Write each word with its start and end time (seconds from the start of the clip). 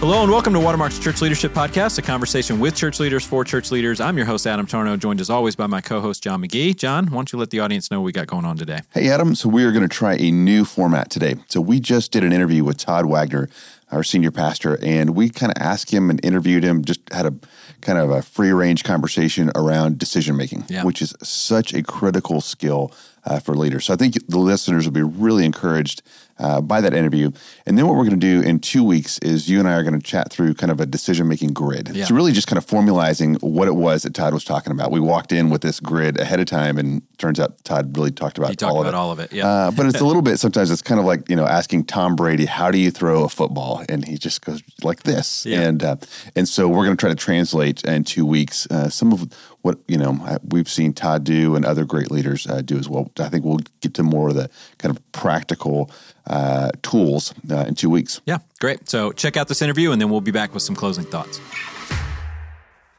Hello 0.00 0.22
and 0.22 0.32
welcome 0.32 0.54
to 0.54 0.58
Watermark's 0.58 0.98
Church 0.98 1.20
Leadership 1.20 1.52
Podcast, 1.52 1.98
a 1.98 2.02
conversation 2.02 2.58
with 2.58 2.74
church 2.74 3.00
leaders 3.00 3.22
for 3.22 3.44
church 3.44 3.70
leaders. 3.70 4.00
I'm 4.00 4.16
your 4.16 4.24
host, 4.24 4.46
Adam 4.46 4.66
Tarnow, 4.66 4.98
joined 4.98 5.20
as 5.20 5.28
always 5.28 5.56
by 5.56 5.66
my 5.66 5.82
co 5.82 6.00
host, 6.00 6.22
John 6.22 6.42
McGee. 6.42 6.74
John, 6.74 7.08
why 7.08 7.16
don't 7.16 7.30
you 7.34 7.38
let 7.38 7.50
the 7.50 7.60
audience 7.60 7.90
know 7.90 8.00
what 8.00 8.06
we 8.06 8.12
got 8.12 8.26
going 8.26 8.46
on 8.46 8.56
today? 8.56 8.80
Hey, 8.94 9.10
Adam. 9.10 9.34
So, 9.34 9.50
we 9.50 9.62
are 9.62 9.72
going 9.72 9.86
to 9.86 9.94
try 9.94 10.14
a 10.14 10.30
new 10.30 10.64
format 10.64 11.10
today. 11.10 11.34
So, 11.50 11.60
we 11.60 11.80
just 11.80 12.12
did 12.12 12.24
an 12.24 12.32
interview 12.32 12.64
with 12.64 12.78
Todd 12.78 13.04
Wagner, 13.04 13.50
our 13.92 14.02
senior 14.04 14.30
pastor, 14.30 14.78
and 14.82 15.10
we 15.16 15.28
kind 15.28 15.52
of 15.54 15.60
asked 15.62 15.90
him 15.90 16.10
and 16.10 16.24
interviewed 16.24 16.62
him, 16.64 16.84
just 16.84 17.00
had 17.12 17.26
a 17.26 17.34
kind 17.80 17.98
of 17.98 18.10
a 18.10 18.22
free 18.22 18.52
range 18.52 18.84
conversation 18.84 19.50
around 19.54 19.98
decision 19.98 20.36
making, 20.36 20.64
Yeah. 20.68 20.84
which 20.84 21.00
is 21.02 21.14
such 21.22 21.72
a 21.74 21.82
critical 21.82 22.40
skill 22.40 22.92
uh, 23.24 23.38
for 23.38 23.54
leaders. 23.54 23.84
So, 23.86 23.92
I 23.94 23.96
think 23.96 24.14
the 24.28 24.38
listeners 24.38 24.84
will 24.86 24.92
be 24.92 25.02
really 25.02 25.44
encouraged 25.44 26.02
uh, 26.38 26.58
by 26.62 26.80
that 26.80 26.94
interview. 26.94 27.30
And 27.66 27.76
then 27.76 27.86
what 27.86 27.94
we're 27.96 28.06
going 28.06 28.18
to 28.18 28.40
do 28.40 28.40
in 28.40 28.60
two 28.60 28.82
weeks 28.82 29.18
is 29.18 29.50
you 29.50 29.58
and 29.58 29.68
I 29.68 29.74
are 29.74 29.82
going 29.82 29.98
to 29.98 30.02
chat 30.02 30.30
through 30.32 30.54
kind 30.54 30.70
of 30.72 30.80
a 30.80 30.86
decision 30.86 31.28
making 31.28 31.52
grid. 31.52 31.90
Yeah. 31.92 32.06
So 32.06 32.14
really 32.14 32.32
just 32.32 32.46
kind 32.46 32.56
of 32.56 32.64
formalizing 32.66 33.42
what 33.42 33.68
it 33.68 33.74
was 33.74 34.04
that 34.04 34.14
Todd 34.14 34.32
was 34.32 34.42
talking 34.42 34.72
about. 34.72 34.90
We 34.90 35.00
walked 35.00 35.32
in 35.32 35.50
with 35.50 35.60
this 35.60 35.80
grid 35.80 36.18
ahead 36.18 36.40
of 36.40 36.46
time, 36.46 36.78
and 36.78 37.02
turns 37.18 37.38
out 37.38 37.62
Todd 37.64 37.94
really 37.94 38.10
talked 38.10 38.38
about 38.38 38.48
He 38.50 38.56
talked 38.56 38.72
all 38.72 38.80
about 38.80 38.88
of 38.88 38.94
it. 38.94 38.96
all 38.96 39.12
of 39.12 39.18
it. 39.18 39.32
Yeah. 39.34 39.46
Uh, 39.46 39.70
but 39.70 39.84
it's 39.84 40.00
a 40.00 40.04
little 40.10 40.22
bit 40.22 40.38
sometimes 40.38 40.70
it's 40.70 40.80
kind 40.80 40.98
of 40.98 41.04
like 41.04 41.28
you 41.28 41.36
know 41.36 41.46
asking 41.46 41.84
Tom 41.84 42.16
Brady 42.16 42.46
how 42.46 42.70
do 42.70 42.78
you 42.78 42.90
throw 42.90 43.24
a 43.24 43.28
football 43.28 43.79
and 43.88 44.04
he 44.06 44.16
just 44.18 44.44
goes 44.44 44.62
like 44.82 45.02
this 45.04 45.44
Yeah. 45.46 45.62
and 45.62 45.82
uh, 45.82 45.96
and 46.36 46.48
so 46.48 46.68
we're 46.68 46.84
going 46.84 46.96
to 46.96 47.00
try 47.00 47.10
to 47.10 47.14
translate 47.16 47.82
in 47.84 48.04
two 48.04 48.26
weeks 48.26 48.66
uh, 48.70 48.88
some 48.88 49.12
of 49.12 49.32
what 49.62 49.78
you 49.88 49.96
know 49.98 50.38
we've 50.48 50.68
seen 50.68 50.92
Todd 50.92 51.24
do 51.24 51.54
and 51.56 51.64
other 51.64 51.84
great 51.84 52.10
leaders 52.10 52.46
uh, 52.46 52.62
do 52.62 52.78
as 52.78 52.88
well. 52.88 53.10
I 53.18 53.28
think 53.28 53.44
we'll 53.44 53.60
get 53.80 53.94
to 53.94 54.02
more 54.02 54.28
of 54.30 54.34
the 54.34 54.48
kind 54.78 54.94
of 54.96 55.12
practical 55.12 55.90
uh, 56.26 56.70
tools 56.82 57.34
uh, 57.50 57.64
in 57.68 57.74
two 57.74 57.90
weeks. 57.90 58.20
yeah, 58.26 58.38
great. 58.60 58.88
So 58.88 59.12
check 59.12 59.36
out 59.36 59.48
this 59.48 59.62
interview 59.62 59.92
and 59.92 60.00
then 60.00 60.10
we'll 60.10 60.20
be 60.20 60.30
back 60.30 60.54
with 60.54 60.62
some 60.62 60.74
closing 60.76 61.04
thoughts. 61.04 61.40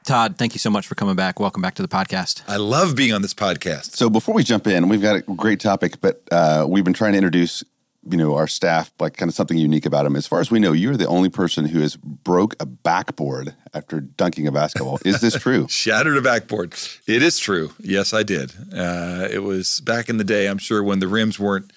Todd, 0.03 0.35
thank 0.37 0.53
you 0.55 0.59
so 0.59 0.71
much 0.71 0.87
for 0.87 0.95
coming 0.95 1.15
back. 1.15 1.39
Welcome 1.39 1.61
back 1.61 1.75
to 1.75 1.81
the 1.83 1.87
podcast. 1.87 2.41
I 2.47 2.57
love 2.57 2.95
being 2.95 3.13
on 3.13 3.21
this 3.21 3.35
podcast. 3.35 3.95
So 3.95 4.09
before 4.09 4.33
we 4.33 4.43
jump 4.43 4.65
in, 4.65 4.89
we've 4.89 5.01
got 5.01 5.15
a 5.17 5.21
great 5.21 5.59
topic, 5.59 6.01
but 6.01 6.23
uh, 6.31 6.65
we've 6.67 6.83
been 6.83 6.93
trying 6.93 7.11
to 7.11 7.17
introduce, 7.19 7.63
you 8.09 8.17
know, 8.17 8.35
our 8.35 8.47
staff 8.47 8.91
like 8.99 9.15
kind 9.15 9.29
of 9.29 9.35
something 9.35 9.57
unique 9.57 9.85
about 9.85 10.03
them. 10.03 10.15
As 10.15 10.25
far 10.25 10.39
as 10.39 10.49
we 10.49 10.59
know, 10.59 10.71
you're 10.71 10.97
the 10.97 11.07
only 11.07 11.29
person 11.29 11.65
who 11.65 11.81
has 11.81 11.95
broke 11.95 12.55
a 12.59 12.65
backboard 12.65 13.55
after 13.73 13.99
dunking 13.99 14.47
a 14.47 14.51
basketball. 14.51 14.99
Is 15.05 15.21
this 15.21 15.35
true? 15.39 15.67
Shattered 15.69 16.17
a 16.17 16.21
backboard. 16.21 16.73
It 17.05 17.21
is 17.21 17.37
true. 17.37 17.73
Yes, 17.79 18.13
I 18.13 18.23
did. 18.23 18.53
Uh, 18.75 19.27
it 19.29 19.43
was 19.43 19.81
back 19.81 20.09
in 20.09 20.17
the 20.17 20.23
day, 20.23 20.47
I'm 20.47 20.57
sure, 20.57 20.83
when 20.83 20.99
the 20.99 21.07
rims 21.07 21.39
weren't. 21.39 21.71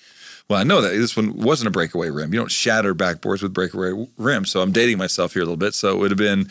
Well, 0.48 0.58
I 0.58 0.64
know 0.64 0.80
that 0.82 0.90
this 0.90 1.16
one 1.16 1.36
wasn't 1.38 1.68
a 1.68 1.70
breakaway 1.70 2.10
rim. 2.10 2.32
You 2.32 2.40
don't 2.40 2.50
shatter 2.50 2.94
backboards 2.94 3.42
with 3.42 3.54
breakaway 3.54 3.92
rims. 4.16 4.50
So 4.50 4.60
I'm 4.60 4.72
dating 4.72 4.98
myself 4.98 5.32
here 5.34 5.42
a 5.42 5.46
little 5.46 5.56
bit. 5.56 5.74
So 5.74 5.90
it 5.92 5.98
would 5.98 6.10
have 6.10 6.18
been 6.18 6.50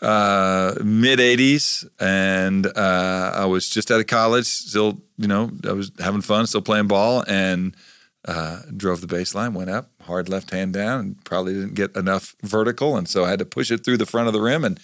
uh, 0.00 0.74
mid 0.84 1.18
80s, 1.18 1.88
and 1.98 2.66
uh, 2.66 3.32
I 3.34 3.46
was 3.46 3.68
just 3.68 3.90
out 3.90 4.00
of 4.00 4.06
college. 4.06 4.46
Still, 4.46 5.00
you 5.18 5.26
know, 5.26 5.50
I 5.66 5.72
was 5.72 5.90
having 5.98 6.20
fun, 6.20 6.46
still 6.46 6.62
playing 6.62 6.88
ball, 6.88 7.24
and 7.26 7.74
uh, 8.26 8.60
drove 8.74 9.00
the 9.00 9.06
baseline, 9.06 9.52
went 9.52 9.70
up, 9.70 9.90
hard 10.02 10.28
left 10.28 10.50
hand 10.50 10.72
down, 10.72 11.00
and 11.00 11.24
probably 11.24 11.54
didn't 11.54 11.74
get 11.74 11.94
enough 11.96 12.34
vertical, 12.42 12.96
and 12.96 13.08
so 13.08 13.24
I 13.24 13.30
had 13.30 13.38
to 13.38 13.44
push 13.44 13.70
it 13.70 13.84
through 13.84 13.98
the 13.98 14.06
front 14.06 14.28
of 14.28 14.32
the 14.32 14.40
rim, 14.40 14.64
and 14.64 14.80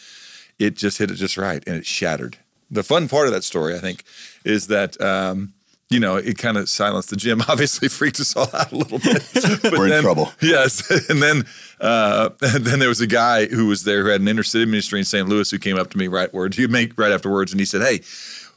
it 0.59 0.77
just 0.77 0.99
hit 0.99 1.11
it 1.11 1.15
just 1.15 1.37
right, 1.37 1.63
and 1.67 1.77
it 1.77 1.87
shattered. 1.87 2.39
The 2.71 2.83
fun 2.83 3.09
part 3.09 3.27
of 3.27 3.33
that 3.33 3.45
story, 3.45 3.75
I 3.75 3.79
think, 3.79 4.05
is 4.45 4.67
that. 4.69 5.01
Um, 5.01 5.55
you 5.93 5.99
know, 5.99 6.15
it 6.15 6.39
kind 6.39 6.57
of 6.57 6.69
silenced 6.69 7.11
the 7.11 7.17
gym. 7.17 7.43
Obviously, 7.49 7.89
freaked 7.89 8.21
us 8.21 8.37
all 8.37 8.49
out 8.55 8.71
a 8.71 8.77
little 8.77 9.01
bit. 9.01 9.29
But 9.63 9.73
We're 9.73 9.93
in 9.93 10.03
trouble. 10.03 10.33
Yes, 10.41 10.89
and 11.11 11.21
then 11.21 11.45
uh, 11.81 12.31
and 12.41 12.65
then 12.65 12.79
there 12.79 12.89
was 12.89 13.01
a 13.01 13.07
guy 13.09 13.47
who 13.47 13.67
was 13.67 13.83
there 13.83 14.05
who 14.05 14.11
had 14.11 14.21
an 14.21 14.29
inner 14.29 14.45
city 14.45 14.67
ministry 14.67 15.01
in 15.01 15.05
St. 15.05 15.29
Louis 15.29 15.51
who 15.51 15.59
came 15.59 15.77
up 15.77 15.91
to 15.91 15.99
me 15.99 16.07
right 16.07 16.33
word 16.33 16.55
he 16.55 16.69
make 16.69 16.97
right 16.97 17.11
afterwards 17.11 17.51
and 17.53 17.61
he 17.61 17.67
said, 17.67 17.83
"Hey, 17.83 18.03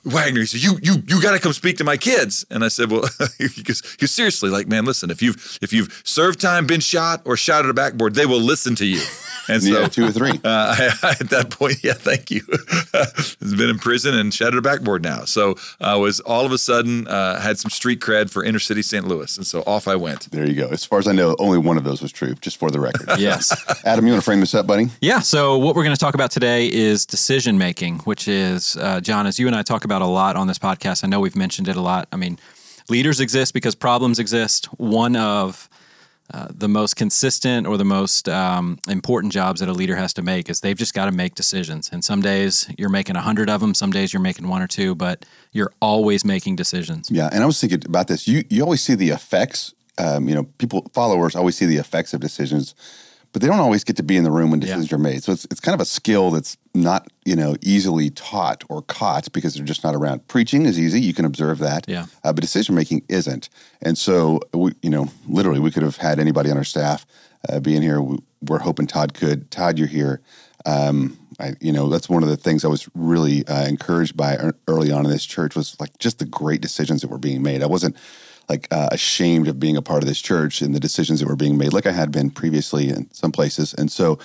Wagner," 0.06 0.42
he 0.42 0.46
said, 0.46 0.62
"You 0.62 0.80
you 0.82 1.04
you 1.08 1.22
got 1.22 1.32
to 1.32 1.40
come 1.40 1.54
speak 1.54 1.78
to 1.78 1.84
my 1.84 1.98
kids." 1.98 2.46
And 2.50 2.64
I 2.64 2.68
said, 2.68 2.92
"Well, 2.92 3.04
because 3.40 3.82
you 4.00 4.08
seriously 4.08 4.50
like, 4.50 4.68
man, 4.68 4.86
listen, 4.86 5.10
if 5.10 5.22
you've 5.22 5.60
if 5.62 5.74
you've 5.74 6.02
served 6.04 6.40
time, 6.40 6.66
been 6.66 6.82
shot, 6.82 7.22
or 7.26 7.38
shot 7.38 7.66
at 7.66 7.72
a 7.72 7.74
backboard, 7.74 8.16
they 8.16 8.26
will 8.26 8.42
listen 8.42 8.76
to 8.76 8.86
you." 8.86 9.02
And 9.50 9.62
so 9.62 9.82
Yeah, 9.82 9.88
two 9.88 10.06
or 10.06 10.12
three. 10.12 10.32
uh, 10.44 10.92
I, 11.04 11.16
at 11.20 11.30
that 11.32 11.50
point, 11.50 11.84
yeah, 11.84 11.94
thank 11.94 12.32
you. 12.32 12.42
Has 12.94 13.54
been 13.56 13.70
in 13.70 13.78
prison 13.78 14.16
and 14.16 14.34
shot 14.34 14.54
at 14.54 14.58
a 14.58 14.62
backboard 14.62 15.04
now. 15.04 15.26
So 15.26 15.56
I 15.82 15.96
was 15.96 16.22
all 16.22 16.46
of 16.46 16.52
a 16.52 16.58
sudden 16.58 17.08
uh, 17.08 17.42
had 17.42 17.60
some 17.60 17.70
street 17.70 18.00
cred 18.00 18.30
for 18.30 18.44
inner 18.44 18.60
city 18.60 18.82
St. 18.82 19.06
Louis, 19.06 19.36
and 19.38 19.46
so 19.46 19.62
off 19.68 19.88
I 19.88 19.96
went. 19.96 20.32
There 20.32 20.48
you 20.48 20.56
go. 20.56 20.70
As 20.70 20.86
far 20.86 21.00
as 21.00 21.08
I 21.08 21.12
know, 21.12 21.36
only 21.40 21.58
one 21.58 21.78
of 21.78 21.84
those 21.84 22.02
was 22.02 22.12
true, 22.12 22.36
just 22.36 22.58
for 22.58 22.72
the 22.72 22.80
record. 22.80 23.10
Yes. 23.20 23.54
Adam, 23.86 24.06
you 24.06 24.14
want 24.14 24.22
to 24.22 24.26
frame 24.26 24.40
this 24.40 24.54
up, 24.56 24.66
buddy? 24.66 24.88
Yeah. 25.02 25.20
So, 25.20 25.58
what 25.58 25.76
we're 25.76 25.84
going 25.84 25.96
to 25.96 26.00
talk 26.00 26.14
about 26.14 26.32
today 26.32 26.72
is 26.72 27.06
decision 27.06 27.58
making, 27.58 28.00
which 28.00 28.28
is, 28.28 28.78
uh, 28.78 29.02
John, 29.02 29.28
as 29.28 29.40
you 29.40 29.48
and 29.48 29.56
I 29.56 29.62
talk 29.62 29.84
about 29.84 29.93
a 30.02 30.08
lot 30.08 30.36
on 30.36 30.48
this 30.48 30.60
podcast, 30.60 31.04
I 31.04 31.08
know 31.08 31.20
we've 31.20 31.36
mentioned 31.36 31.68
it 31.68 31.76
a 31.76 31.82
lot. 31.82 32.08
I 32.12 32.16
mean, 32.16 32.40
leaders 32.90 33.20
exist 33.20 33.54
because 33.54 33.76
problems 33.76 34.20
exist. 34.20 34.66
One 34.80 35.16
of 35.16 35.70
uh, 36.34 36.48
the 36.50 36.70
most 36.70 36.96
consistent 36.96 37.68
or 37.68 37.78
the 37.78 37.86
most 37.86 38.30
um, 38.30 38.80
important 38.88 39.34
jobs 39.34 39.60
that 39.60 39.70
a 39.70 39.74
leader 39.74 39.96
has 39.96 40.14
to 40.14 40.22
make 40.22 40.50
is 40.50 40.62
they've 40.62 40.78
just 40.78 40.94
got 40.94 41.06
to 41.06 41.12
make 41.12 41.36
decisions. 41.36 41.90
And 41.92 42.04
some 42.04 42.22
days 42.22 42.68
you're 42.78 42.90
making 42.90 43.16
a 43.16 43.22
hundred 43.22 43.50
of 43.50 43.62
them, 43.62 43.74
some 43.74 43.92
days 43.92 44.14
you're 44.14 44.22
making 44.22 44.48
one 44.48 44.62
or 44.62 44.68
two, 44.68 44.96
but 44.96 45.26
you're 45.52 45.72
always 45.82 46.24
making 46.24 46.56
decisions. 46.56 47.12
Yeah, 47.12 47.30
and 47.32 47.44
I 47.44 47.46
was 47.46 47.60
thinking 47.60 47.84
about 47.86 48.08
this. 48.08 48.28
You 48.28 48.44
you 48.50 48.64
always 48.64 48.82
see 48.82 48.96
the 48.96 49.10
effects. 49.10 49.74
Um, 49.98 50.28
you 50.28 50.34
know, 50.34 50.46
people 50.58 50.88
followers 50.94 51.36
always 51.36 51.56
see 51.56 51.66
the 51.66 51.78
effects 51.78 52.14
of 52.14 52.22
decisions, 52.22 52.74
but 53.34 53.42
they 53.42 53.48
don't 53.48 53.60
always 53.60 53.84
get 53.84 53.98
to 53.98 54.04
be 54.04 54.16
in 54.16 54.24
the 54.24 54.32
room 54.32 54.52
when 54.52 54.60
decisions 54.60 54.94
are 54.94 54.98
made. 54.98 55.24
So 55.24 55.32
it's 55.32 55.46
it's 55.46 55.60
kind 55.60 55.74
of 55.74 55.82
a 55.82 55.86
skill 55.86 56.32
that's 56.32 56.56
not 56.74 57.08
you 57.26 57.36
know 57.36 57.56
easily 57.62 58.12
taught 58.12 58.64
or 58.70 58.84
caught 58.84 59.32
because 59.34 59.56
they're 59.56 59.66
just 59.66 59.84
not 59.84 59.96
around. 59.96 60.28
Preaching 60.28 60.66
is 60.66 60.80
easy; 60.80 61.02
you 61.02 61.14
can 61.14 61.26
observe 61.26 61.60
that. 61.60 61.86
Yeah. 61.88 62.06
uh, 62.24 62.32
but 62.32 62.42
decision 62.42 62.76
making 62.76 63.04
isn't. 63.10 63.50
And 63.82 63.98
so 63.98 64.40
we 64.54 64.74
you 64.82 64.90
know 64.90 65.08
literally 65.28 65.60
we 65.60 65.72
could 65.72 65.84
have 65.84 65.98
had 65.98 66.20
anybody 66.20 66.52
on 66.52 66.58
our 66.58 66.64
staff 66.64 67.06
uh, 67.50 67.60
be 67.60 67.76
in 67.76 67.82
here. 67.82 68.02
We, 68.02 68.20
we're 68.42 68.60
hoping 68.60 68.88
Todd 68.88 69.14
could. 69.14 69.50
Todd, 69.52 69.78
you're 69.78 69.88
here. 69.88 70.22
Um, 70.66 71.18
I, 71.40 71.54
you 71.60 71.72
know, 71.72 71.90
that's 71.90 72.10
one 72.10 72.24
of 72.24 72.30
the 72.30 72.38
things 72.38 72.64
I 72.64 72.68
was 72.68 72.88
really 72.94 73.46
uh, 73.48 73.66
encouraged 73.66 74.16
by 74.16 74.38
early 74.68 74.92
on 74.92 75.06
in 75.06 75.12
this 75.12 75.26
church 75.26 75.56
was 75.56 75.80
like 75.80 75.98
just 75.98 76.20
the 76.20 76.26
great 76.26 76.62
decisions 76.62 77.02
that 77.02 77.10
were 77.10 77.18
being 77.18 77.42
made. 77.42 77.64
I 77.64 77.68
wasn't 77.68 77.98
like 78.50 78.68
uh, 78.72 78.90
ashamed 78.92 79.48
of 79.48 79.60
being 79.60 79.78
a 79.78 79.82
part 79.82 80.04
of 80.04 80.08
this 80.08 80.22
church 80.22 80.62
and 80.62 80.76
the 80.76 80.80
decisions 80.80 81.20
that 81.20 81.28
were 81.28 81.36
being 81.36 81.58
made, 81.58 81.74
like 81.74 81.86
I 81.86 81.92
had 81.92 82.12
been 82.12 82.30
previously 82.30 82.90
in 82.90 83.12
some 83.14 83.32
places. 83.32 83.74
And 83.74 83.92
so, 83.92 84.20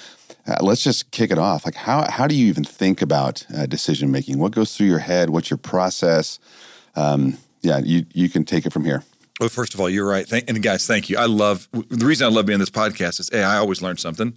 uh, 0.47 0.57
let's 0.61 0.83
just 0.83 1.11
kick 1.11 1.31
it 1.31 1.39
off. 1.39 1.65
Like, 1.65 1.75
how 1.75 2.11
how 2.11 2.27
do 2.27 2.35
you 2.35 2.47
even 2.47 2.65
think 2.65 3.03
about 3.03 3.47
uh, 3.55 3.67
decision 3.67 4.11
making? 4.11 4.39
What 4.39 4.53
goes 4.53 4.77
through 4.77 4.87
your 4.87 5.01
head? 5.01 5.31
What's 5.31 5.51
your 5.51 5.59
process? 5.59 6.39
Um, 6.97 7.39
yeah, 7.63 7.79
you 7.79 8.07
you 8.13 8.29
can 8.29 8.45
take 8.45 8.65
it 8.65 8.73
from 8.73 8.85
here. 8.85 9.05
Well, 9.41 9.49
first 9.49 9.75
of 9.75 9.81
all, 9.81 9.89
you're 9.89 10.09
right. 10.09 10.27
Thank, 10.27 10.51
and 10.51 10.61
guys, 10.63 10.87
thank 10.87 11.09
you. 11.09 11.17
I 11.17 11.27
love 11.27 11.69
the 11.73 12.07
reason 12.07 12.27
I 12.27 12.31
love 12.31 12.47
being 12.47 12.57
on 12.57 12.61
this 12.61 12.71
podcast 12.71 13.21
is 13.21 13.31
a 13.33 13.43
I 13.43 13.57
always 13.59 13.83
learn 13.83 13.97
something, 13.97 14.37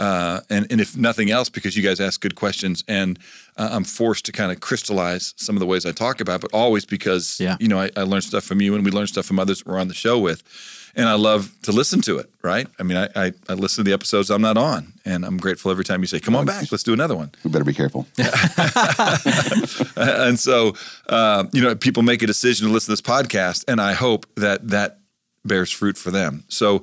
uh, 0.00 0.40
and 0.48 0.66
and 0.72 0.80
if 0.80 0.96
nothing 0.96 1.30
else, 1.30 1.48
because 1.50 1.76
you 1.76 1.82
guys 1.82 2.00
ask 2.00 2.20
good 2.20 2.34
questions, 2.34 2.82
and 2.88 3.18
uh, 3.56 3.68
I'm 3.72 3.84
forced 3.84 4.24
to 4.26 4.32
kind 4.32 4.50
of 4.50 4.58
crystallize 4.60 5.34
some 5.36 5.54
of 5.56 5.60
the 5.60 5.66
ways 5.66 5.84
I 5.86 5.92
talk 5.92 6.20
about, 6.20 6.40
but 6.40 6.50
always 6.52 6.84
because 6.86 7.38
Yeah. 7.38 7.56
you 7.60 7.68
know 7.68 7.78
I, 7.80 7.90
I 7.96 8.02
learn 8.02 8.22
stuff 8.22 8.44
from 8.44 8.60
you, 8.60 8.74
and 8.74 8.84
we 8.84 8.90
learn 8.90 9.06
stuff 9.06 9.26
from 9.26 9.38
others 9.38 9.64
we're 9.66 9.78
on 9.78 9.88
the 9.88 9.94
show 9.94 10.18
with, 10.18 10.42
and 10.96 11.06
I 11.08 11.14
love 11.14 11.52
to 11.62 11.72
listen 11.72 12.00
to 12.02 12.18
it. 12.18 12.30
Right? 12.42 12.66
I 12.78 12.82
mean, 12.82 12.96
I, 12.96 13.08
I 13.14 13.32
I 13.48 13.54
listen 13.54 13.84
to 13.84 13.88
the 13.90 13.94
episodes 13.94 14.30
I'm 14.30 14.42
not 14.42 14.56
on, 14.56 14.92
and 15.04 15.24
I'm 15.24 15.36
grateful 15.38 15.70
every 15.70 15.84
time 15.84 16.00
you 16.00 16.06
say, 16.06 16.20
"Come 16.20 16.34
on 16.36 16.46
back, 16.46 16.70
let's 16.72 16.82
do 16.84 16.92
another 16.94 17.16
one." 17.16 17.30
We 17.44 17.50
better 17.50 17.64
be 17.64 17.74
careful. 17.74 18.06
and 19.96 20.38
so 20.38 20.74
uh, 21.08 21.44
you 21.52 21.62
know 21.62 21.74
people 21.74 22.02
make 22.02 22.22
a 22.22 22.26
decision 22.26 22.66
to 22.66 22.72
listen 22.72 22.86
to 22.96 23.02
this 23.02 23.02
podcast 23.16 23.64
and 23.68 23.80
i 23.80 23.92
hope 23.92 24.26
that 24.36 24.66
that 24.68 24.98
bears 25.44 25.70
fruit 25.70 25.96
for 25.98 26.10
them 26.10 26.44
so 26.48 26.82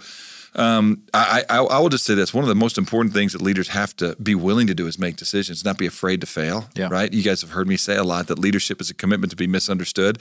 um, 0.58 1.04
I, 1.14 1.44
I, 1.50 1.58
I 1.58 1.80
will 1.80 1.90
just 1.90 2.04
say 2.06 2.16
this. 2.16 2.34
One 2.34 2.44
of 2.44 2.48
the 2.50 2.56
most 2.56 2.78
important 2.78 3.14
things 3.14 3.34
that 3.34 3.42
leaders 3.42 3.70
have 3.70 3.96
to 3.98 4.16
be 4.22 4.36
willing 4.36 4.68
to 4.68 4.74
do 4.74 4.88
is 4.88 4.98
make 5.00 5.16
decisions 5.16 5.64
not 5.64 5.78
be 5.78 5.86
afraid 5.86 6.20
to 6.22 6.28
fail 6.28 6.68
Yeah. 6.76 6.88
right? 6.92 7.12
You 7.14 7.24
guys 7.24 7.42
have 7.42 7.52
heard 7.52 7.68
me 7.68 7.78
say 7.78 7.96
a 7.96 8.04
lot 8.04 8.28
that 8.28 8.40
leadership 8.40 8.82
is 8.82 8.90
a 8.90 8.94
commitment 8.94 9.30
to 9.32 9.36
be 9.38 9.48
misunderstood 9.48 10.20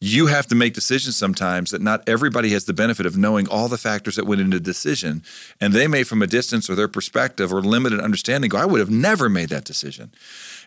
you 0.00 0.26
have 0.26 0.46
to 0.46 0.54
make 0.54 0.74
decisions 0.74 1.16
sometimes 1.16 1.70
that 1.70 1.80
not 1.80 2.06
everybody 2.06 2.50
has 2.50 2.66
the 2.66 2.74
benefit 2.74 3.06
of 3.06 3.16
knowing 3.16 3.48
all 3.48 3.66
the 3.66 3.78
factors 3.78 4.16
that 4.16 4.26
went 4.26 4.42
into 4.42 4.58
the 4.58 4.64
decision. 4.64 5.22
And 5.58 5.72
they 5.72 5.88
may, 5.88 6.02
from 6.02 6.20
a 6.20 6.26
distance 6.26 6.68
or 6.68 6.74
their 6.74 6.88
perspective 6.88 7.50
or 7.50 7.62
limited 7.62 8.00
understanding, 8.00 8.50
go, 8.50 8.58
I 8.58 8.66
would 8.66 8.80
have 8.80 8.90
never 8.90 9.30
made 9.30 9.48
that 9.48 9.64
decision. 9.64 10.12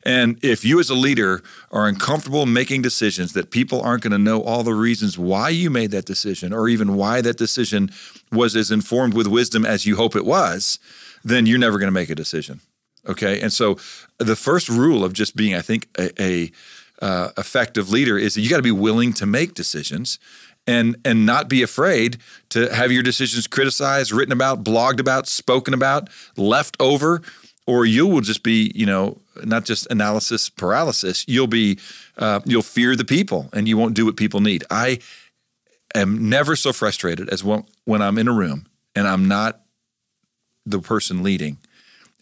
And 0.04 0.40
if 0.44 0.66
you 0.66 0.80
as 0.80 0.90
a 0.90 0.96
leader 0.96 1.44
are 1.72 1.88
uncomfortable 1.88 2.48
making 2.48 2.82
decisions 2.82 3.34
that 3.34 3.52
people 3.52 3.82
aren't 3.82 4.02
going 4.02 4.12
to 4.12 4.18
know 4.18 4.42
all 4.42 4.64
the 4.64 4.74
reasons 4.74 5.18
why 5.18 5.50
you 5.50 5.70
made 5.70 5.92
that 5.92 6.06
decision 6.06 6.52
or 6.52 6.68
even 6.68 6.96
why 6.96 7.22
that 7.22 7.38
decision 7.38 7.92
was 8.32 8.56
as 8.56 8.72
informed 8.72 9.14
with 9.14 9.28
wisdom 9.28 9.64
as 9.64 9.86
you 9.86 9.96
hope 9.96 10.16
it 10.16 10.26
was, 10.26 10.80
then 11.24 11.46
you're 11.46 11.60
never 11.60 11.78
going 11.78 11.88
to 11.88 11.92
make 11.92 12.10
a 12.10 12.16
decision. 12.16 12.62
Okay. 13.08 13.42
And 13.42 13.54
so 13.54 13.78
the 14.18 14.36
first 14.36 14.70
rule 14.70 15.04
of 15.04 15.14
just 15.14 15.36
being, 15.36 15.54
I 15.54 15.62
think, 15.62 15.88
a, 15.98 16.22
a 16.22 16.52
uh, 17.02 17.30
effective 17.38 17.90
leader 17.90 18.18
is 18.18 18.34
that 18.34 18.42
you 18.42 18.50
got 18.50 18.58
to 18.58 18.64
be 18.64 18.72
willing 18.72 19.14
to 19.14 19.26
make 19.26 19.54
decisions 19.54 20.20
and 20.68 20.98
and 21.06 21.26
not 21.26 21.50
be 21.50 21.64
afraid 21.64 22.18
to 22.50 22.74
have 22.74 22.92
your 22.92 23.04
decisions 23.04 23.48
criticized, 23.48 24.12
written 24.12 24.32
about, 24.32 24.64
blogged 24.64 25.00
about, 25.00 25.28
spoken 25.28 25.74
about, 25.74 26.10
left 26.38 26.78
over, 26.80 27.22
or 27.66 27.86
you 27.86 28.06
will 28.06 28.22
just 28.22 28.44
be, 28.44 28.72
you 28.76 28.86
know, 28.86 29.20
not 29.44 29.66
just 29.66 29.88
analysis 29.90 30.50
paralysis. 30.50 31.26
You'll 31.28 31.48
be, 31.48 31.80
uh, 32.18 32.42
you'll 32.46 32.62
fear 32.62 32.96
the 32.96 33.06
people, 33.06 33.50
and 33.54 33.68
you 33.68 33.78
won't 33.78 33.94
do 33.94 34.06
what 34.06 34.18
people 34.18 34.42
need. 34.42 34.64
I 34.70 35.00
am 35.96 36.30
never 36.30 36.56
so 36.56 36.74
frustrated 36.74 37.30
as 37.30 37.44
when, 37.44 37.64
when 37.86 38.02
I'm 38.02 38.18
in 38.18 38.28
a 38.28 38.34
room 38.34 38.68
and 38.96 39.08
I'm 39.08 39.28
not 39.28 39.62
the 40.66 40.80
person 40.80 41.24
leading. 41.24 41.58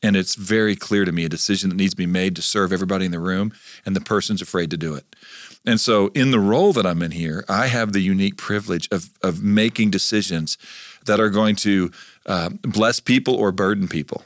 And 0.04 0.16
it's 0.16 0.36
very 0.36 0.76
clear 0.76 1.06
to 1.06 1.12
me 1.12 1.26
a 1.26 1.30
decision 1.30 1.70
that 1.70 1.76
needs 1.76 1.94
to 1.94 1.98
be 1.98 2.06
made 2.06 2.36
to 2.36 2.42
serve 2.42 2.72
everybody 2.72 3.06
in 3.06 3.12
the 3.12 3.20
room, 3.20 3.52
and 3.86 3.96
the 3.96 4.02
person's 4.02 4.42
afraid 4.42 4.70
to 4.72 4.78
do 4.78 4.94
it. 4.94 5.16
And 5.66 5.80
so, 5.80 6.08
in 6.10 6.32
the 6.32 6.40
role 6.40 6.72
that 6.74 6.86
I'm 6.86 7.02
in 7.02 7.12
here, 7.12 7.44
I 7.50 7.68
have 7.68 7.94
the 7.94 8.00
unique 8.00 8.38
privilege 8.38 8.88
of, 8.92 9.10
of 9.24 9.42
making 9.42 9.90
decisions 9.90 10.58
that 11.06 11.20
are 11.20 11.30
going 11.30 11.56
to 11.58 11.92
uh, 12.26 12.50
bless 12.62 13.00
people 13.00 13.36
or 13.36 13.52
burden 13.52 13.88
people. 13.88 14.24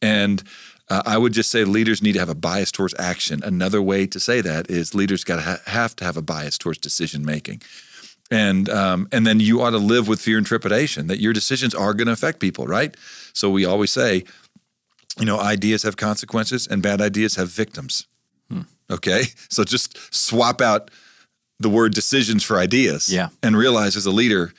And 0.00 0.42
uh, 0.90 1.02
I 1.06 1.18
would 1.18 1.32
just 1.32 1.50
say 1.50 1.64
leaders 1.64 2.02
need 2.02 2.12
to 2.12 2.18
have 2.18 2.28
a 2.28 2.34
bias 2.34 2.72
towards 2.72 2.94
action. 2.98 3.42
Another 3.44 3.80
way 3.80 4.06
to 4.06 4.18
say 4.18 4.40
that 4.40 4.70
is 4.70 4.94
leaders 4.94 5.24
got 5.24 5.36
to 5.36 5.42
ha- 5.42 5.60
have 5.66 5.94
to 5.96 6.04
have 6.04 6.16
a 6.16 6.22
bias 6.22 6.58
towards 6.58 6.78
decision 6.78 7.24
making 7.24 7.62
and 8.32 8.70
um, 8.70 9.08
and 9.12 9.26
then 9.26 9.40
you 9.40 9.60
ought 9.60 9.70
to 9.70 9.78
live 9.78 10.08
with 10.08 10.20
fear 10.20 10.38
and 10.38 10.46
trepidation 10.46 11.06
that 11.08 11.20
your 11.20 11.34
decisions 11.34 11.74
are 11.74 11.92
going 11.92 12.06
to 12.06 12.12
affect 12.12 12.40
people, 12.40 12.66
right? 12.66 12.96
So 13.34 13.50
we 13.50 13.66
always 13.66 13.90
say, 13.90 14.24
you 15.18 15.26
know, 15.26 15.38
ideas 15.38 15.82
have 15.82 15.96
consequences 15.96 16.66
and 16.66 16.82
bad 16.82 17.00
ideas 17.00 17.36
have 17.36 17.48
victims. 17.48 18.06
Hmm. 18.50 18.62
Okay, 18.90 19.24
so 19.48 19.64
just 19.64 20.14
swap 20.14 20.60
out 20.60 20.90
the 21.58 21.68
word 21.68 21.94
decisions 21.94 22.42
for 22.42 22.58
ideas, 22.58 23.12
yeah. 23.12 23.28
and 23.42 23.56
realize 23.56 23.96
as 23.96 24.06
a 24.06 24.10
leader, 24.10 24.52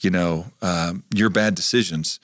you 0.00 0.10
know, 0.10 0.46
um, 0.60 1.04
your 1.14 1.30
bad 1.30 1.54
decisions 1.54 2.18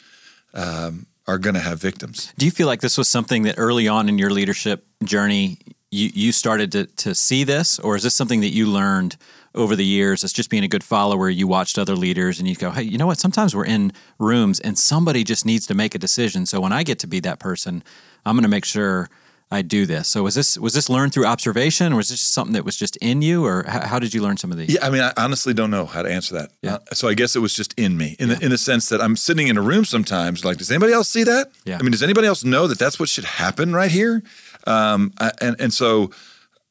um, 0.54 1.06
are 1.26 1.38
going 1.38 1.54
to 1.54 1.60
have 1.60 1.80
victims. 1.80 2.32
Do 2.36 2.44
you 2.44 2.50
feel 2.50 2.66
like 2.66 2.80
this 2.80 2.98
was 2.98 3.08
something 3.08 3.44
that 3.44 3.54
early 3.58 3.86
on 3.86 4.08
in 4.08 4.18
your 4.18 4.30
leadership 4.30 4.84
journey 5.04 5.58
you 5.90 6.10
you 6.12 6.32
started 6.32 6.72
to 6.72 6.86
to 6.86 7.14
see 7.14 7.44
this, 7.44 7.78
or 7.78 7.96
is 7.96 8.02
this 8.02 8.14
something 8.14 8.40
that 8.40 8.50
you 8.50 8.66
learned? 8.66 9.16
over 9.54 9.74
the 9.74 9.84
years 9.84 10.24
as 10.24 10.32
just 10.32 10.50
being 10.50 10.62
a 10.62 10.68
good 10.68 10.84
follower, 10.84 11.28
you 11.28 11.46
watched 11.46 11.78
other 11.78 11.96
leaders 11.96 12.38
and 12.38 12.46
you 12.46 12.54
go, 12.54 12.70
hey, 12.70 12.82
you 12.82 12.98
know 12.98 13.06
what? 13.06 13.18
Sometimes 13.18 13.56
we're 13.56 13.64
in 13.64 13.92
rooms 14.18 14.60
and 14.60 14.78
somebody 14.78 15.24
just 15.24 15.44
needs 15.44 15.66
to 15.66 15.74
make 15.74 15.94
a 15.94 15.98
decision. 15.98 16.46
So 16.46 16.60
when 16.60 16.72
I 16.72 16.82
get 16.82 16.98
to 17.00 17.06
be 17.06 17.18
that 17.20 17.40
person, 17.40 17.82
I'm 18.24 18.36
going 18.36 18.44
to 18.44 18.48
make 18.48 18.64
sure 18.64 19.08
I 19.50 19.62
do 19.62 19.86
this. 19.86 20.08
So 20.08 20.24
was 20.24 20.34
this 20.34 20.58
was 20.58 20.74
this 20.74 20.90
learned 20.90 21.14
through 21.14 21.24
observation, 21.24 21.94
or 21.94 21.96
was 21.96 22.10
this 22.10 22.20
something 22.20 22.52
that 22.52 22.66
was 22.66 22.76
just 22.76 22.96
in 22.96 23.22
you, 23.22 23.46
or 23.46 23.64
how, 23.66 23.86
how 23.86 23.98
did 23.98 24.12
you 24.12 24.20
learn 24.20 24.36
some 24.36 24.52
of 24.52 24.58
these? 24.58 24.74
Yeah, 24.74 24.84
I 24.84 24.90
mean, 24.90 25.00
I 25.00 25.12
honestly 25.16 25.54
don't 25.54 25.70
know 25.70 25.86
how 25.86 26.02
to 26.02 26.12
answer 26.12 26.34
that. 26.34 26.50
Yeah. 26.60 26.74
Uh, 26.74 26.78
so 26.92 27.08
I 27.08 27.14
guess 27.14 27.34
it 27.34 27.38
was 27.38 27.54
just 27.54 27.72
in 27.78 27.96
me, 27.96 28.14
in 28.18 28.28
yeah. 28.28 28.34
the 28.34 28.44
in 28.44 28.50
the 28.50 28.58
sense 28.58 28.90
that 28.90 29.00
I'm 29.00 29.16
sitting 29.16 29.48
in 29.48 29.56
a 29.56 29.62
room 29.62 29.86
sometimes. 29.86 30.44
Like, 30.44 30.58
does 30.58 30.70
anybody 30.70 30.92
else 30.92 31.08
see 31.08 31.24
that? 31.24 31.50
Yeah. 31.64 31.78
I 31.78 31.82
mean, 31.82 31.92
does 31.92 32.02
anybody 32.02 32.26
else 32.26 32.44
know 32.44 32.66
that 32.66 32.78
that's 32.78 33.00
what 33.00 33.08
should 33.08 33.24
happen 33.24 33.72
right 33.72 33.90
here? 33.90 34.22
Um, 34.66 35.12
I, 35.18 35.32
and 35.40 35.56
and 35.60 35.72
so 35.72 36.10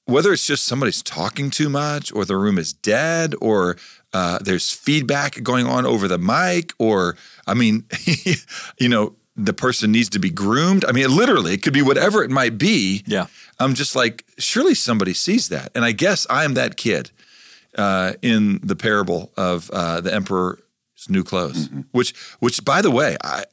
whether 0.06 0.32
it's 0.32 0.48
just 0.48 0.66
somebody's 0.66 1.04
talking 1.04 1.50
too 1.50 1.70
much 1.70 2.14
or 2.14 2.26
the 2.26 2.38
room 2.38 2.58
is 2.58 2.74
dead 2.74 3.36
or 3.42 3.78
uh, 4.14 4.40
there's 4.40 4.72
feedback 4.72 5.44
going 5.44 5.68
on 5.68 5.86
over 5.86 6.08
the 6.08 6.18
mic 6.18 6.72
or 6.80 7.18
i 7.46 7.54
mean 7.54 7.84
you 8.80 8.90
know 8.90 9.16
the 9.38 9.54
person 9.54 9.92
needs 9.92 10.10
to 10.10 10.20
be 10.20 10.32
groomed. 10.32 10.84
I 10.84 10.92
mean 10.92 11.16
literally 11.16 11.54
it 11.54 11.62
could 11.62 11.74
be 11.74 11.84
whatever 11.84 12.24
it 12.24 12.32
might 12.32 12.58
be. 12.58 13.04
Yeah. 13.06 13.28
I'm 13.60 13.76
just 13.76 13.96
like 13.96 14.26
surely 14.40 14.74
somebody 14.74 15.14
sees 15.14 15.50
that. 15.50 15.72
And 15.76 15.86
i 15.86 15.92
guess 15.92 16.26
i'm 16.30 16.56
that 16.56 16.76
kid 16.78 17.12
uh, 17.78 18.14
in 18.24 18.60
the 18.64 18.76
parable 18.76 19.32
of 19.38 19.70
uh, 19.70 20.02
the 20.02 20.12
emperor's 20.12 20.58
new 21.10 21.24
clothes 21.24 21.68
mm-hmm. 21.68 21.82
which 21.92 22.16
which 22.40 22.66
by 22.66 22.82
the 22.82 22.90
way 22.90 23.16
i 23.24 23.44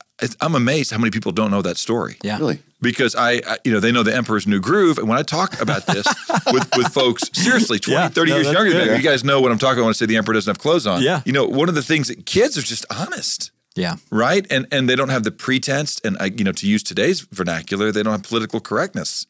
i'm 0.41 0.55
amazed 0.55 0.91
how 0.91 0.97
many 0.97 1.11
people 1.11 1.33
don't 1.33 1.51
know 1.51 1.61
that 1.63 1.77
story. 1.77 2.17
Yeah. 2.23 2.39
Really 2.39 2.61
because 2.85 3.17
I, 3.17 3.41
I, 3.45 3.59
you 3.65 3.73
know, 3.73 3.81
they 3.81 3.91
know 3.91 4.05
the 4.05 4.15
Emperor's 4.15 4.47
New 4.47 4.61
Groove. 4.61 4.99
And 4.99 5.09
when 5.09 5.19
I 5.19 5.23
talk 5.23 5.61
about 5.61 5.87
this 5.87 6.07
with, 6.53 6.69
with 6.77 6.89
folks, 6.93 7.29
seriously, 7.33 7.81
20, 7.81 8.01
yeah, 8.01 8.09
30 8.09 8.31
no, 8.31 8.37
years 8.37 8.53
younger 8.53 8.73
than 8.73 8.89
me, 8.89 8.97
you 8.97 9.03
guys 9.03 9.25
know 9.25 9.41
what 9.41 9.51
I'm 9.51 9.59
talking 9.59 9.79
about 9.79 9.87
when 9.87 9.91
I 9.91 9.95
say 9.95 10.07
the 10.07 10.17
Emperor 10.17 10.35
doesn't 10.35 10.51
have 10.51 10.61
clothes 10.61 10.87
on. 10.87 11.03
Yeah. 11.03 11.23
You 11.25 11.33
know, 11.33 11.47
one 11.47 11.69
of 11.69 11.75
the 11.75 11.83
things 11.83 12.07
that 12.07 12.27
kids 12.27 12.57
are 12.57 12.63
just 12.63 12.87
honest. 12.91 13.51
Yeah. 13.75 13.97
Right. 14.11 14.47
And 14.51 14.69
and 14.71 14.89
they 14.89 14.95
don't 14.95 15.09
have 15.09 15.25
the 15.25 15.33
pretense. 15.33 16.01
And, 16.05 16.17
I, 16.21 16.27
you 16.27 16.45
know, 16.45 16.53
to 16.53 16.69
use 16.69 16.85
today's 16.85 17.23
vernacular, 17.23 17.91
they 17.91 18.05
don't 18.05 18.13
have 18.13 18.23
political 18.23 18.61
correctness. 18.61 19.27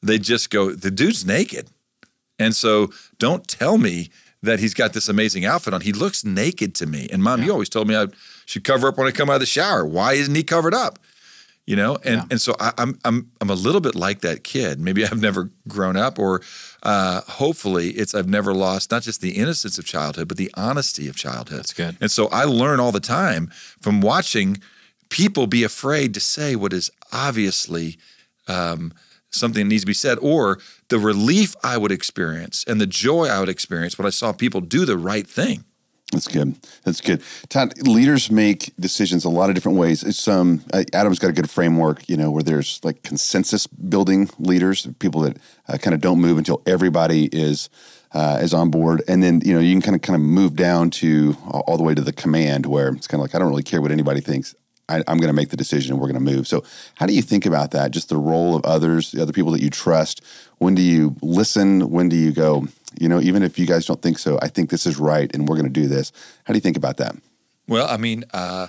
They 0.00 0.18
just 0.18 0.50
go, 0.50 0.70
the 0.70 0.92
dude's 0.92 1.26
naked. 1.26 1.70
And 2.38 2.54
so 2.54 2.92
don't 3.18 3.48
tell 3.48 3.78
me 3.78 4.10
that 4.42 4.60
he's 4.60 4.74
got 4.74 4.92
this 4.92 5.08
amazing 5.08 5.44
outfit 5.44 5.72
on. 5.72 5.80
He 5.80 5.92
looks 5.92 6.24
naked 6.24 6.74
to 6.76 6.86
me. 6.86 7.08
And 7.10 7.22
mom, 7.22 7.40
yeah. 7.40 7.46
you 7.46 7.52
always 7.52 7.70
told 7.70 7.88
me 7.88 7.96
I 7.96 8.08
should 8.44 8.62
cover 8.62 8.88
up 8.88 8.98
when 8.98 9.06
I 9.06 9.10
come 9.10 9.30
out 9.30 9.34
of 9.34 9.40
the 9.40 9.46
shower. 9.46 9.86
Why 9.86 10.12
isn't 10.12 10.34
he 10.34 10.42
covered 10.42 10.74
up? 10.74 10.98
You 11.66 11.76
know? 11.76 11.96
And 12.04 12.16
yeah. 12.16 12.26
and 12.30 12.40
so 12.40 12.54
I, 12.60 12.68
am 12.68 12.74
I'm, 12.78 12.98
I'm 13.04 13.30
i'm 13.42 13.50
a 13.50 13.54
little 13.54 13.80
bit 13.80 13.94
like 13.94 14.20
that 14.20 14.44
kid. 14.44 14.80
Maybe 14.80 15.04
i've 15.04 15.20
never 15.20 15.50
grown 15.68 15.96
up 15.96 16.18
or 16.18 16.42
uh, 16.82 17.22
hopefully 17.22 17.90
it's 17.90 18.14
i've 18.14 18.28
never 18.28 18.52
lost 18.52 18.90
not 18.90 19.02
just 19.02 19.20
the 19.20 19.32
innocence 19.32 19.78
of 19.78 19.84
childhood 19.84 20.28
but 20.28 20.36
the 20.36 20.50
honesty 20.54 21.08
of 21.08 21.16
childhood. 21.16 21.58
That's 21.58 21.72
good. 21.72 21.96
And 22.00 22.10
so 22.10 22.28
i 22.28 22.44
learn 22.44 22.80
all 22.80 22.92
the 22.92 23.00
time 23.00 23.50
from 23.80 24.00
watching 24.00 24.60
people 25.10 25.46
be 25.46 25.64
afraid 25.64 26.14
to 26.14 26.20
say 26.20 26.56
what 26.56 26.72
is 26.72 26.90
obviously 27.12 27.96
um, 28.48 28.92
something 29.30 29.64
that 29.64 29.68
needs 29.68 29.82
to 29.82 29.86
be 29.86 29.94
said 29.94 30.18
or 30.20 30.58
the 30.88 30.98
relief 30.98 31.54
i 31.62 31.76
would 31.76 31.92
experience 31.92 32.64
and 32.66 32.80
the 32.80 32.86
joy 32.86 33.26
i 33.26 33.40
would 33.40 33.48
experience 33.48 33.98
when 33.98 34.06
i 34.06 34.10
saw 34.10 34.32
people 34.32 34.60
do 34.60 34.84
the 34.84 34.98
right 34.98 35.26
thing 35.26 35.64
that's 36.14 36.28
good. 36.28 36.56
That's 36.84 37.00
good. 37.00 37.22
Todd, 37.48 37.74
leaders 37.86 38.30
make 38.30 38.72
decisions 38.78 39.24
a 39.24 39.28
lot 39.28 39.48
of 39.48 39.54
different 39.54 39.78
ways. 39.78 40.02
It's 40.02 40.26
um, 40.28 40.62
Adam's 40.92 41.18
got 41.18 41.30
a 41.30 41.32
good 41.32 41.50
framework, 41.50 42.08
you 42.08 42.16
know, 42.16 42.30
where 42.30 42.42
there's 42.42 42.80
like 42.84 43.02
consensus 43.02 43.66
building 43.66 44.30
leaders, 44.38 44.86
people 44.98 45.20
that 45.22 45.36
uh, 45.68 45.78
kind 45.78 45.94
of 45.94 46.00
don't 46.00 46.20
move 46.20 46.38
until 46.38 46.62
everybody 46.66 47.26
is 47.26 47.68
uh, 48.12 48.38
is 48.40 48.54
on 48.54 48.70
board, 48.70 49.02
and 49.08 49.22
then 49.22 49.40
you 49.44 49.52
know 49.52 49.60
you 49.60 49.72
can 49.74 49.82
kind 49.82 49.96
of 49.96 50.02
kind 50.02 50.14
of 50.14 50.22
move 50.22 50.54
down 50.54 50.88
to 50.88 51.36
all 51.50 51.76
the 51.76 51.82
way 51.82 51.94
to 51.94 52.02
the 52.02 52.12
command, 52.12 52.64
where 52.64 52.88
it's 52.88 53.08
kind 53.08 53.20
of 53.20 53.22
like 53.22 53.34
I 53.34 53.38
don't 53.38 53.48
really 53.48 53.64
care 53.64 53.82
what 53.82 53.90
anybody 53.90 54.20
thinks. 54.20 54.54
I, 54.88 54.98
am 55.06 55.18
going 55.18 55.28
to 55.28 55.32
make 55.32 55.50
the 55.50 55.56
decision 55.56 55.92
and 55.92 56.00
we're 56.00 56.10
going 56.10 56.24
to 56.24 56.32
move. 56.32 56.46
So, 56.46 56.64
how 56.94 57.06
do 57.06 57.14
you 57.14 57.22
think 57.22 57.46
about 57.46 57.70
that? 57.72 57.90
Just 57.90 58.08
the 58.08 58.16
role 58.16 58.54
of 58.54 58.64
others, 58.64 59.12
the 59.12 59.22
other 59.22 59.32
people 59.32 59.52
that 59.52 59.62
you 59.62 59.70
trust. 59.70 60.22
When 60.58 60.74
do 60.74 60.82
you 60.82 61.16
listen? 61.22 61.90
When 61.90 62.08
do 62.08 62.16
you 62.16 62.32
go, 62.32 62.66
you 62.98 63.08
know, 63.08 63.20
even 63.20 63.42
if 63.42 63.58
you 63.58 63.66
guys 63.66 63.86
don't 63.86 64.02
think 64.02 64.18
so, 64.18 64.38
I 64.42 64.48
think 64.48 64.70
this 64.70 64.86
is 64.86 64.98
right 64.98 65.30
and 65.34 65.48
we're 65.48 65.56
going 65.56 65.72
to 65.72 65.80
do 65.80 65.88
this. 65.88 66.12
How 66.44 66.52
do 66.52 66.56
you 66.56 66.62
think 66.62 66.76
about 66.76 66.98
that? 66.98 67.16
Well, 67.66 67.88
I 67.88 67.96
mean, 67.96 68.24
uh, 68.32 68.68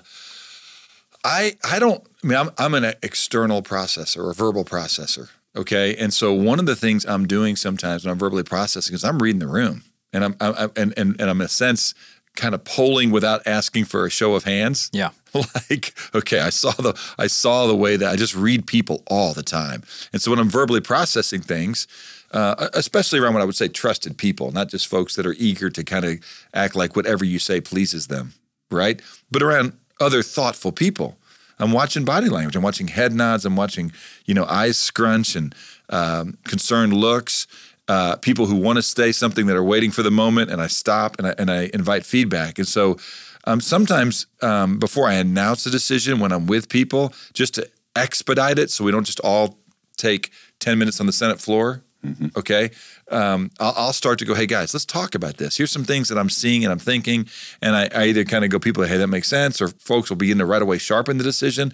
I 1.23 1.57
I 1.63 1.79
don't. 1.79 2.03
I 2.23 2.27
mean, 2.27 2.37
I'm 2.37 2.49
I'm 2.57 2.73
an 2.73 2.93
external 3.03 3.61
processor, 3.61 4.29
a 4.29 4.33
verbal 4.33 4.63
processor. 4.63 5.29
Okay, 5.55 5.95
and 5.95 6.13
so 6.13 6.33
one 6.33 6.59
of 6.59 6.65
the 6.65 6.75
things 6.75 7.05
I'm 7.05 7.27
doing 7.27 7.55
sometimes 7.55 8.03
when 8.03 8.11
I'm 8.11 8.19
verbally 8.19 8.43
processing 8.43 8.93
is 8.93 9.03
I'm 9.03 9.19
reading 9.19 9.39
the 9.39 9.47
room, 9.47 9.83
and 10.13 10.23
I'm, 10.23 10.35
I'm 10.39 10.71
and, 10.75 10.93
and 10.97 11.19
and 11.19 11.29
I'm 11.29 11.41
in 11.41 11.45
a 11.45 11.49
sense 11.49 11.93
kind 12.35 12.53
of 12.53 12.63
polling 12.63 13.11
without 13.11 13.45
asking 13.47 13.85
for 13.85 14.05
a 14.05 14.09
show 14.09 14.35
of 14.35 14.43
hands. 14.43 14.89
Yeah. 14.93 15.11
Like, 15.69 15.93
okay, 16.13 16.39
I 16.39 16.49
saw 16.49 16.71
the 16.71 16.99
I 17.17 17.27
saw 17.27 17.67
the 17.67 17.75
way 17.75 17.97
that 17.97 18.09
I 18.11 18.15
just 18.15 18.35
read 18.35 18.67
people 18.67 19.03
all 19.07 19.33
the 19.33 19.43
time. 19.43 19.83
And 20.13 20.21
so 20.21 20.31
when 20.31 20.39
I'm 20.39 20.49
verbally 20.49 20.81
processing 20.81 21.41
things, 21.41 21.87
uh, 22.31 22.69
especially 22.73 23.19
around 23.19 23.33
what 23.33 23.41
I 23.41 23.45
would 23.45 23.55
say 23.55 23.67
trusted 23.67 24.17
people, 24.17 24.51
not 24.51 24.69
just 24.69 24.87
folks 24.87 25.15
that 25.15 25.25
are 25.25 25.35
eager 25.37 25.69
to 25.69 25.83
kind 25.83 26.05
of 26.05 26.19
act 26.53 26.75
like 26.75 26.95
whatever 26.95 27.25
you 27.25 27.39
say 27.39 27.61
pleases 27.61 28.07
them, 28.07 28.33
right? 28.69 29.01
But 29.31 29.41
around 29.41 29.73
other 29.99 30.21
thoughtful 30.21 30.71
people. 30.71 31.17
I'm 31.57 31.71
watching 31.71 32.03
body 32.03 32.27
language. 32.27 32.55
I'm 32.55 32.61
watching 32.61 32.89
head 32.89 33.13
nods. 33.13 33.45
I'm 33.45 33.55
watching, 33.55 33.91
you 34.25 34.33
know, 34.33 34.45
eyes 34.45 34.77
scrunch 34.77 35.35
and 35.35 35.55
um, 35.89 36.37
concerned 36.43 36.93
looks. 36.93 37.47
Uh, 37.87 38.15
people 38.17 38.47
who 38.47 38.55
want 38.55 38.77
to 38.77 38.81
say 38.81 39.11
something 39.11 39.45
that 39.45 39.55
are 39.55 39.63
waiting 39.63 39.91
for 39.91 40.03
the 40.03 40.11
moment, 40.11 40.51
and 40.51 40.61
I 40.61 40.67
stop 40.67 41.17
and 41.19 41.27
I, 41.27 41.35
and 41.37 41.51
I 41.51 41.69
invite 41.73 42.05
feedback. 42.05 42.57
And 42.57 42.67
so 42.67 42.97
um, 43.45 43.61
sometimes 43.61 44.27
um, 44.41 44.79
before 44.79 45.07
I 45.07 45.13
announce 45.13 45.65
a 45.65 45.71
decision, 45.71 46.19
when 46.19 46.31
I'm 46.31 46.47
with 46.47 46.69
people, 46.69 47.13
just 47.33 47.55
to 47.55 47.69
expedite 47.95 48.59
it 48.59 48.71
so 48.71 48.83
we 48.83 48.91
don't 48.91 49.05
just 49.05 49.19
all 49.21 49.57
take 49.97 50.31
10 50.59 50.77
minutes 50.77 50.99
on 50.99 51.05
the 51.05 51.13
Senate 51.13 51.39
floor 51.39 51.83
Mm-hmm. 52.05 52.27
Okay. 52.37 52.71
Um, 53.09 53.51
I'll, 53.59 53.73
I'll, 53.75 53.93
start 53.93 54.19
to 54.19 54.25
go, 54.25 54.33
hey 54.33 54.45
guys, 54.45 54.73
let's 54.73 54.85
talk 54.85 55.15
about 55.15 55.37
this. 55.37 55.57
Here's 55.57 55.71
some 55.71 55.83
things 55.83 56.09
that 56.09 56.17
I'm 56.17 56.29
seeing 56.29 56.63
and 56.63 56.71
I'm 56.71 56.79
thinking. 56.79 57.27
And 57.61 57.75
I, 57.75 57.89
I 57.93 58.05
either 58.05 58.23
kind 58.23 58.43
of 58.43 58.51
go, 58.51 58.59
people, 58.59 58.83
hey, 58.83 58.97
that 58.97 59.07
makes 59.07 59.27
sense, 59.27 59.61
or 59.61 59.69
folks 59.69 60.09
will 60.09 60.17
begin 60.17 60.37
to 60.39 60.45
right 60.45 60.61
away 60.61 60.77
sharpen 60.77 61.17
the 61.17 61.23
decision. 61.23 61.73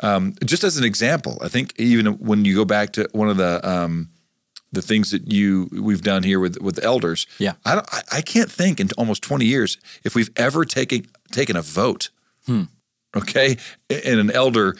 Um, 0.00 0.34
just 0.44 0.64
as 0.64 0.76
an 0.76 0.84
example, 0.84 1.38
I 1.42 1.48
think 1.48 1.74
even 1.78 2.06
when 2.18 2.44
you 2.44 2.54
go 2.54 2.64
back 2.64 2.92
to 2.94 3.08
one 3.12 3.28
of 3.28 3.36
the 3.36 3.66
um, 3.68 4.10
the 4.76 4.82
things 4.82 5.10
that 5.10 5.32
you 5.32 5.68
we've 5.72 6.02
done 6.02 6.22
here 6.22 6.38
with 6.38 6.60
with 6.60 6.78
elders, 6.84 7.26
yeah, 7.38 7.54
I, 7.64 7.78
I, 7.96 8.00
I 8.18 8.20
can't 8.22 8.50
think 8.50 8.78
in 8.80 8.88
almost 8.96 9.22
20 9.22 9.44
years 9.44 9.78
if 10.04 10.14
we've 10.14 10.30
ever 10.36 10.64
taken 10.64 11.06
taken 11.32 11.56
a 11.56 11.62
vote. 11.62 12.10
Hmm. 12.46 12.64
Okay, 13.16 13.56
in 13.88 14.18
an 14.18 14.30
elder 14.30 14.76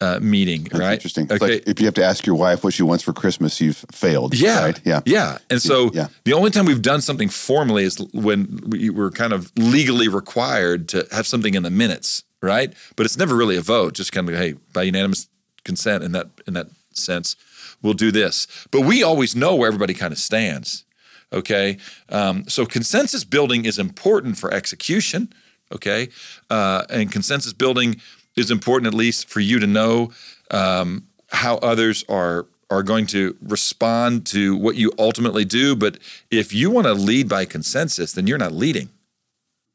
uh, 0.00 0.18
meeting, 0.22 0.62
That's 0.64 0.78
right? 0.80 0.92
Interesting. 0.94 1.26
It's 1.28 1.42
like 1.42 1.64
if 1.66 1.80
you 1.80 1.86
have 1.86 1.94
to 1.94 2.04
ask 2.04 2.24
your 2.24 2.36
wife 2.36 2.62
what 2.64 2.72
she 2.72 2.82
wants 2.84 3.02
for 3.04 3.12
Christmas, 3.12 3.60
you've 3.60 3.84
failed. 3.92 4.34
Yeah. 4.34 4.62
Right? 4.64 4.80
Yeah. 4.84 5.00
Yeah. 5.04 5.38
And 5.50 5.60
so 5.60 5.90
Yeah. 5.92 6.06
the 6.24 6.32
only 6.32 6.50
time 6.50 6.64
we've 6.66 6.80
done 6.82 7.00
something 7.02 7.28
formally 7.28 7.84
is 7.84 7.98
when 8.12 8.62
we 8.66 8.90
were 8.90 9.10
kind 9.10 9.32
of 9.32 9.50
legally 9.56 10.08
required 10.08 10.88
to 10.90 11.06
have 11.10 11.26
something 11.26 11.54
in 11.54 11.62
the 11.64 11.70
minutes, 11.70 12.22
right? 12.40 12.72
But 12.96 13.04
it's 13.06 13.18
never 13.18 13.34
really 13.36 13.56
a 13.56 13.60
vote, 13.62 13.94
just 13.94 14.12
kind 14.12 14.28
of, 14.28 14.36
hey, 14.36 14.54
by 14.72 14.84
unanimous 14.84 15.28
consent 15.64 16.02
in 16.04 16.12
that 16.12 16.28
in 16.46 16.54
that 16.54 16.68
sense, 16.94 17.36
we'll 17.82 17.94
do 17.94 18.10
this. 18.10 18.46
But 18.70 18.82
we 18.82 19.02
always 19.02 19.34
know 19.34 19.54
where 19.54 19.68
everybody 19.68 19.94
kind 19.94 20.12
of 20.12 20.18
stands. 20.18 20.84
Okay. 21.32 21.78
Um, 22.08 22.48
so 22.48 22.66
consensus 22.66 23.24
building 23.24 23.64
is 23.64 23.78
important 23.78 24.36
for 24.36 24.52
execution. 24.52 25.32
Okay. 25.72 26.08
Uh, 26.48 26.84
and 26.90 27.12
consensus 27.12 27.52
building 27.52 28.00
is 28.36 28.50
important, 28.50 28.92
at 28.92 28.94
least 28.94 29.28
for 29.28 29.40
you 29.40 29.58
to 29.60 29.66
know 29.66 30.12
um, 30.50 31.06
how 31.28 31.56
others 31.58 32.04
are 32.08 32.46
are 32.70 32.82
going 32.84 33.04
to 33.04 33.36
respond 33.42 34.24
to 34.24 34.56
what 34.56 34.76
you 34.76 34.92
ultimately 34.96 35.44
do. 35.44 35.74
But 35.74 35.98
if 36.30 36.54
you 36.54 36.70
want 36.70 36.86
to 36.86 36.94
lead 36.94 37.28
by 37.28 37.44
consensus, 37.44 38.12
then 38.12 38.28
you're 38.28 38.38
not 38.38 38.52
leading. 38.52 38.90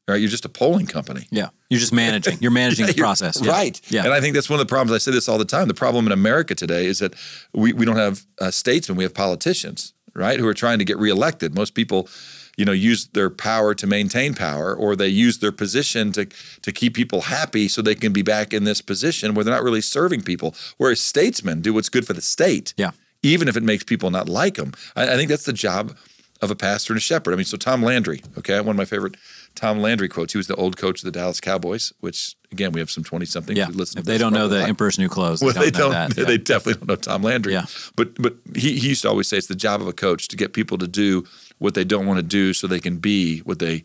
Right? 0.08 0.20
You're 0.20 0.30
just 0.30 0.44
a 0.44 0.48
polling 0.48 0.86
company. 0.86 1.26
Yeah. 1.30 1.48
You're 1.68 1.80
just 1.80 1.92
managing. 1.92 2.38
You're 2.40 2.52
managing 2.52 2.86
the 2.86 2.92
You're- 2.96 3.04
process. 3.06 3.40
Yeah. 3.42 3.50
Right. 3.50 3.80
Yeah. 3.90 4.04
And 4.04 4.12
I 4.12 4.20
think 4.20 4.34
that's 4.34 4.48
one 4.48 4.60
of 4.60 4.66
the 4.66 4.70
problems. 4.70 4.94
I 4.94 4.98
say 4.98 5.10
this 5.10 5.28
all 5.28 5.38
the 5.38 5.44
time. 5.44 5.66
The 5.66 5.74
problem 5.74 6.06
in 6.06 6.12
America 6.12 6.54
today 6.54 6.86
is 6.86 7.00
that 7.00 7.14
we, 7.52 7.72
we 7.72 7.84
don't 7.84 7.96
have 7.96 8.24
uh, 8.40 8.52
statesmen, 8.52 8.96
we 8.96 9.02
have 9.04 9.14
politicians, 9.14 9.94
right, 10.14 10.38
who 10.38 10.46
are 10.46 10.54
trying 10.54 10.78
to 10.78 10.84
get 10.84 10.96
reelected. 10.98 11.56
Most 11.56 11.74
people, 11.74 12.08
you 12.56 12.64
know, 12.64 12.70
use 12.70 13.08
their 13.08 13.30
power 13.30 13.74
to 13.74 13.86
maintain 13.86 14.32
power 14.34 14.72
or 14.76 14.94
they 14.94 15.08
use 15.08 15.38
their 15.38 15.50
position 15.52 16.12
to, 16.12 16.26
to 16.62 16.70
keep 16.72 16.94
people 16.94 17.22
happy 17.22 17.66
so 17.66 17.82
they 17.82 17.96
can 17.96 18.12
be 18.12 18.22
back 18.22 18.52
in 18.52 18.62
this 18.62 18.80
position 18.80 19.34
where 19.34 19.44
they're 19.44 19.52
not 19.54 19.64
really 19.64 19.80
serving 19.80 20.22
people. 20.22 20.54
Whereas 20.76 21.00
statesmen 21.00 21.62
do 21.62 21.74
what's 21.74 21.88
good 21.88 22.06
for 22.06 22.12
the 22.12 22.22
state. 22.22 22.74
Yeah. 22.76 22.92
Even 23.24 23.48
if 23.48 23.56
it 23.56 23.64
makes 23.64 23.82
people 23.82 24.12
not 24.12 24.28
like 24.28 24.54
them. 24.54 24.72
I, 24.94 25.14
I 25.14 25.16
think 25.16 25.30
that's 25.30 25.46
the 25.46 25.52
job 25.52 25.96
of 26.42 26.50
a 26.50 26.54
pastor 26.54 26.92
and 26.92 26.98
a 26.98 27.00
shepherd. 27.00 27.32
I 27.32 27.36
mean, 27.36 27.46
so 27.46 27.56
Tom 27.56 27.82
Landry, 27.82 28.22
okay, 28.38 28.56
one 28.60 28.68
of 28.68 28.76
my 28.76 28.84
favorite 28.84 29.16
Tom 29.56 29.80
Landry 29.80 30.08
quotes. 30.08 30.32
He 30.32 30.36
was 30.38 30.46
the 30.46 30.54
old 30.54 30.76
coach 30.76 31.00
of 31.00 31.04
the 31.04 31.10
Dallas 31.10 31.40
Cowboys, 31.40 31.92
which 32.00 32.36
again 32.52 32.72
we 32.72 32.80
have 32.80 32.90
some 32.90 33.02
twenty 33.02 33.26
something. 33.26 33.56
Yeah. 33.56 33.68
listen 33.68 33.98
If 33.98 34.04
they 34.04 34.18
don't 34.18 34.32
know 34.32 34.46
the 34.48 34.60
like- 34.60 34.68
Emperor's 34.68 34.98
New 34.98 35.08
Clothes, 35.08 35.42
well, 35.42 35.52
they 35.52 35.64
they 35.66 35.70
don't 35.70 35.90
know 35.92 35.98
don't. 36.06 36.14
that. 36.14 36.18
Yeah. 36.20 36.26
They 36.32 36.38
definitely 36.38 36.74
don't 36.80 36.88
know 36.88 36.96
Tom 36.96 37.22
Landry. 37.22 37.52
Yeah. 37.54 37.66
But 37.96 38.14
but 38.22 38.34
he, 38.54 38.78
he 38.78 38.88
used 38.90 39.02
to 39.02 39.08
always 39.08 39.26
say 39.28 39.36
it's 39.38 39.48
the 39.48 39.54
job 39.56 39.80
of 39.80 39.88
a 39.88 39.92
coach 39.92 40.28
to 40.28 40.36
get 40.36 40.52
people 40.52 40.78
to 40.78 40.86
do 40.86 41.24
what 41.58 41.74
they 41.74 41.84
don't 41.84 42.06
want 42.06 42.18
to 42.18 42.22
do 42.22 42.52
so 42.52 42.66
they 42.66 42.80
can 42.80 42.98
be 42.98 43.40
what 43.40 43.58
they 43.58 43.84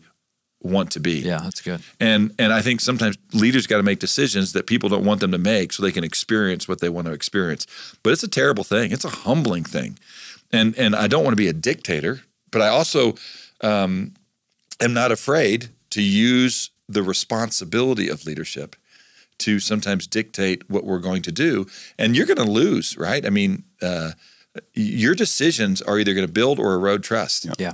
want 0.64 0.92
to 0.92 1.00
be. 1.00 1.14
Yeah, 1.20 1.40
that's 1.42 1.60
good. 1.60 1.80
And 1.98 2.32
and 2.38 2.52
I 2.52 2.60
think 2.62 2.80
sometimes 2.80 3.16
leaders 3.32 3.66
got 3.66 3.78
to 3.78 3.82
make 3.82 3.98
decisions 3.98 4.52
that 4.52 4.66
people 4.66 4.88
don't 4.88 5.04
want 5.04 5.20
them 5.20 5.32
to 5.32 5.38
make 5.38 5.72
so 5.72 5.82
they 5.82 5.90
can 5.90 6.04
experience 6.04 6.68
what 6.68 6.80
they 6.80 6.88
want 6.88 7.06
to 7.08 7.12
experience. 7.12 7.66
But 8.02 8.12
it's 8.12 8.22
a 8.22 8.28
terrible 8.28 8.62
thing. 8.64 8.92
It's 8.92 9.04
a 9.04 9.10
humbling 9.10 9.64
thing. 9.64 9.98
And 10.52 10.76
and 10.78 10.94
I 10.94 11.08
don't 11.08 11.24
want 11.24 11.32
to 11.32 11.42
be 11.42 11.48
a 11.48 11.52
dictator, 11.52 12.22
but 12.50 12.60
I 12.62 12.68
also 12.68 13.14
um, 13.62 14.12
am 14.82 14.92
not 14.92 15.12
afraid 15.12 15.70
to 15.90 16.02
use 16.02 16.70
the 16.88 17.02
responsibility 17.02 18.08
of 18.08 18.26
leadership 18.26 18.76
to 19.38 19.58
sometimes 19.60 20.06
dictate 20.06 20.68
what 20.68 20.84
we're 20.84 20.98
going 21.00 21.22
to 21.22 21.32
do. 21.32 21.66
And 21.98 22.14
you're 22.16 22.26
going 22.26 22.36
to 22.46 22.50
lose, 22.50 22.96
right? 22.98 23.24
I 23.26 23.30
mean, 23.30 23.64
uh, 23.80 24.12
your 24.74 25.14
decisions 25.14 25.80
are 25.82 25.98
either 25.98 26.14
going 26.14 26.26
to 26.26 26.32
build 26.32 26.58
or 26.58 26.74
erode 26.74 27.02
trust 27.02 27.46
Yeah. 27.58 27.72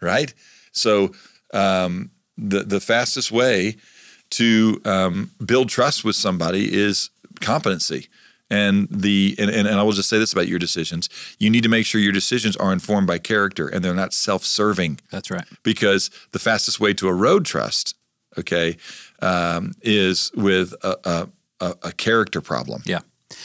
right? 0.00 0.34
So 0.72 1.12
um, 1.54 2.10
the 2.36 2.64
the 2.64 2.80
fastest 2.80 3.30
way 3.32 3.76
to 4.30 4.80
um, 4.84 5.30
build 5.44 5.68
trust 5.68 6.04
with 6.04 6.16
somebody 6.16 6.74
is 6.74 7.10
competency. 7.40 8.08
And 8.48 8.88
the 8.90 9.34
and, 9.38 9.50
and, 9.50 9.66
and 9.66 9.80
I 9.80 9.82
will 9.82 9.92
just 9.92 10.08
say 10.08 10.18
this 10.18 10.32
about 10.32 10.46
your 10.46 10.58
decisions: 10.58 11.08
you 11.38 11.50
need 11.50 11.62
to 11.62 11.68
make 11.68 11.84
sure 11.84 12.00
your 12.00 12.12
decisions 12.12 12.56
are 12.56 12.72
informed 12.72 13.06
by 13.06 13.18
character 13.18 13.66
and 13.66 13.84
they're 13.84 13.94
not 13.94 14.12
self-serving. 14.12 15.00
That's 15.10 15.30
right. 15.30 15.44
Because 15.62 16.10
the 16.30 16.38
fastest 16.38 16.78
way 16.78 16.94
to 16.94 17.08
erode 17.08 17.44
trust, 17.44 17.96
okay, 18.38 18.76
um, 19.20 19.72
is 19.82 20.30
with 20.36 20.74
a, 20.82 20.96
a, 21.04 21.28
a, 21.60 21.74
a 21.88 21.92
character 21.92 22.40
problem. 22.40 22.82
Yeah. 22.86 23.00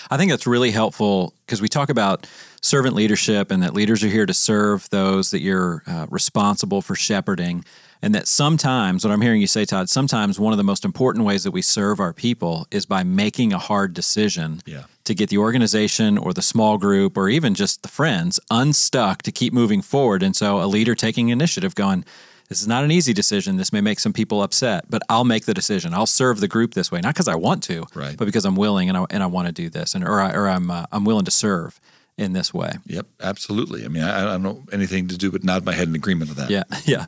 I 0.09 0.17
think 0.17 0.29
that's 0.31 0.47
really 0.47 0.71
helpful 0.71 1.33
because 1.45 1.61
we 1.61 1.67
talk 1.67 1.89
about 1.89 2.27
servant 2.61 2.95
leadership 2.95 3.49
and 3.51 3.63
that 3.63 3.73
leaders 3.73 4.03
are 4.03 4.07
here 4.07 4.25
to 4.25 4.33
serve 4.33 4.89
those 4.89 5.31
that 5.31 5.41
you're 5.41 5.83
uh, 5.87 6.05
responsible 6.09 6.81
for 6.81 6.95
shepherding. 6.95 7.65
And 8.03 8.15
that 8.15 8.27
sometimes, 8.27 9.03
what 9.05 9.11
I'm 9.13 9.21
hearing 9.21 9.41
you 9.41 9.47
say, 9.47 9.63
Todd, 9.63 9.87
sometimes 9.87 10.39
one 10.39 10.53
of 10.53 10.57
the 10.57 10.63
most 10.63 10.85
important 10.85 11.23
ways 11.23 11.43
that 11.43 11.51
we 11.51 11.61
serve 11.61 11.99
our 11.99 12.13
people 12.13 12.65
is 12.71 12.87
by 12.87 13.03
making 13.03 13.53
a 13.53 13.59
hard 13.59 13.93
decision 13.93 14.61
Yeah. 14.65 14.85
to 15.03 15.13
get 15.13 15.29
the 15.29 15.37
organization 15.37 16.17
or 16.17 16.33
the 16.33 16.41
small 16.41 16.79
group 16.79 17.15
or 17.15 17.29
even 17.29 17.53
just 17.53 17.83
the 17.83 17.87
friends 17.89 18.39
unstuck 18.49 19.21
to 19.23 19.31
keep 19.31 19.53
moving 19.53 19.83
forward. 19.83 20.23
And 20.23 20.35
so 20.35 20.59
a 20.61 20.65
leader 20.65 20.95
taking 20.95 21.29
initiative 21.29 21.75
going, 21.75 22.03
this 22.51 22.59
is 22.61 22.67
not 22.67 22.83
an 22.83 22.91
easy 22.91 23.13
decision. 23.13 23.55
This 23.55 23.71
may 23.71 23.79
make 23.79 23.97
some 23.97 24.11
people 24.11 24.43
upset, 24.43 24.83
but 24.89 25.01
I'll 25.07 25.23
make 25.23 25.45
the 25.45 25.53
decision. 25.53 25.93
I'll 25.93 26.05
serve 26.05 26.41
the 26.41 26.49
group 26.49 26.73
this 26.73 26.91
way, 26.91 26.99
not 26.99 27.13
because 27.13 27.29
I 27.29 27.35
want 27.35 27.63
to, 27.63 27.85
Right. 27.95 28.17
but 28.17 28.25
because 28.25 28.43
I'm 28.43 28.57
willing 28.57 28.89
and 28.89 28.97
I, 28.97 29.05
and 29.09 29.23
I 29.23 29.27
want 29.27 29.47
to 29.47 29.53
do 29.53 29.69
this, 29.69 29.95
and 29.95 30.03
or, 30.03 30.19
I, 30.19 30.33
or 30.33 30.49
I'm 30.49 30.69
uh, 30.69 30.83
I'm 30.91 31.05
willing 31.05 31.23
to 31.23 31.31
serve 31.31 31.79
in 32.17 32.33
this 32.33 32.53
way. 32.53 32.73
Yep, 32.87 33.07
absolutely. 33.21 33.85
I 33.85 33.87
mean, 33.87 34.03
I, 34.03 34.19
I 34.19 34.25
don't 34.25 34.43
know 34.43 34.65
anything 34.73 35.07
to 35.07 35.17
do 35.17 35.31
but 35.31 35.45
nod 35.45 35.63
my 35.63 35.71
head 35.71 35.87
in 35.87 35.95
agreement 35.95 36.27
with 36.29 36.39
that. 36.39 36.49
Yeah, 36.49 36.63
yeah. 36.85 37.05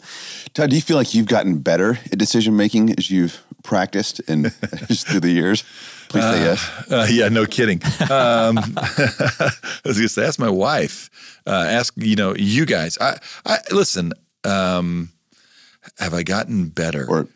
Todd, 0.54 0.70
do 0.70 0.78
you 0.78 0.82
feel 0.82 0.96
like 0.96 1.14
you've 1.14 1.28
gotten 1.28 1.60
better 1.60 2.00
at 2.10 2.18
decision 2.18 2.56
making 2.56 2.92
as 2.98 3.12
you've 3.12 3.44
practiced 3.64 4.22
and 4.30 4.46
just 4.88 5.08
through 5.10 5.20
the 5.20 5.30
years? 5.32 5.66
Please 6.08 6.24
say 6.24 6.40
yes. 6.42 6.72
Uh, 6.90 7.08
yeah, 7.10 7.28
no 7.28 7.46
kidding. 7.46 7.82
Um, 8.10 8.58
I 8.78 9.52
was 9.84 9.98
going 9.98 10.04
to 10.04 10.08
say, 10.08 10.26
ask 10.26 10.40
my 10.40 10.50
wife. 10.50 11.10
Uh, 11.46 11.52
ask 11.68 11.94
you 11.98 12.16
know 12.16 12.34
you 12.34 12.66
guys. 12.66 12.98
I, 13.02 13.18
I 13.46 13.58
listen. 13.72 14.14
Um, 14.46 15.10
have 16.00 16.14
I 16.14 16.24
gotten 16.24 16.70
better? 16.70 17.06
Or 17.08 17.28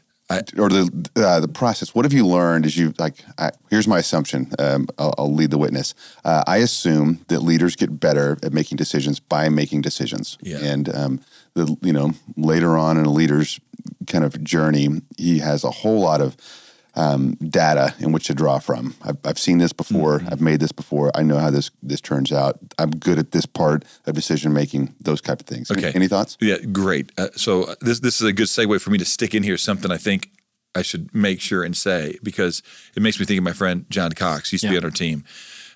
or 0.57 0.67
the 0.67 1.09
uh, 1.15 1.39
the 1.39 1.47
process. 1.47 1.95
What 1.95 2.03
have 2.03 2.11
you 2.11 2.25
learned 2.25 2.65
as 2.65 2.77
you 2.77 2.93
like? 2.99 3.23
I, 3.37 3.51
here's 3.69 3.87
my 3.87 3.99
assumption. 3.99 4.51
Um, 4.59 4.87
I'll, 4.97 5.13
I'll 5.17 5.33
lead 5.33 5.51
the 5.51 5.57
witness. 5.57 5.93
Uh, 6.25 6.43
I 6.45 6.57
assume 6.57 7.21
that 7.29 7.39
leaders 7.39 7.77
get 7.77 7.99
better 7.99 8.37
at 8.43 8.51
making 8.51 8.75
decisions 8.75 9.21
by 9.21 9.47
making 9.47 9.81
decisions. 9.81 10.37
Yeah. 10.41 10.59
And 10.59 10.93
um, 10.93 11.21
the 11.53 11.77
you 11.81 11.93
know 11.93 12.11
later 12.35 12.77
on 12.77 12.97
in 12.97 13.05
a 13.05 13.11
leader's 13.11 13.59
kind 14.07 14.25
of 14.25 14.43
journey, 14.43 15.01
he 15.17 15.39
has 15.39 15.63
a 15.63 15.71
whole 15.71 16.01
lot 16.01 16.19
of 16.19 16.35
um, 16.97 17.35
data 17.35 17.93
in 17.99 18.11
which 18.11 18.27
to 18.27 18.33
draw 18.33 18.57
from. 18.57 18.95
I've, 19.03 19.17
I've 19.23 19.39
seen 19.39 19.59
this 19.59 19.71
before. 19.71 20.19
Mm-hmm. 20.19 20.29
I've 20.31 20.41
made 20.41 20.59
this 20.59 20.71
before. 20.71 21.11
I 21.15 21.21
know 21.21 21.37
how 21.37 21.51
this 21.51 21.69
this 21.83 22.01
turns 22.01 22.31
out. 22.31 22.59
I'm 22.79 22.89
good 22.89 23.19
at 23.19 23.31
this 23.31 23.45
part 23.45 23.85
of 24.05 24.15
decision 24.15 24.51
making. 24.51 24.95
Those 24.99 25.21
type 25.21 25.39
of 25.39 25.45
things. 25.45 25.71
Okay. 25.71 25.91
Any, 25.93 26.07
thoughts? 26.07 26.37
Yeah, 26.41 26.57
great. 26.57 27.11
Uh, 27.17 27.27
so 27.35 27.63
uh, 27.63 27.75
this 27.81 27.99
this 27.99 28.19
is 28.19 28.27
a 28.27 28.33
good 28.33 28.47
segue 28.47 28.81
for 28.81 28.89
me 28.89 28.97
to 28.97 29.05
stick 29.05 29.35
in 29.35 29.43
here 29.43 29.57
something 29.57 29.91
I 29.91 29.97
think 29.97 30.31
I 30.73 30.81
should 30.81 31.13
make 31.13 31.39
sure 31.39 31.63
and 31.63 31.77
say 31.77 32.17
because 32.23 32.63
it 32.95 33.03
makes 33.03 33.19
me 33.19 33.25
think 33.25 33.37
of 33.37 33.43
my 33.43 33.53
friend 33.53 33.85
John 33.89 34.11
Cox. 34.13 34.49
He 34.49 34.55
used 34.55 34.65
to 34.65 34.71
be 34.71 34.77
on 34.77 34.83
our 34.83 34.91
team, 34.91 35.23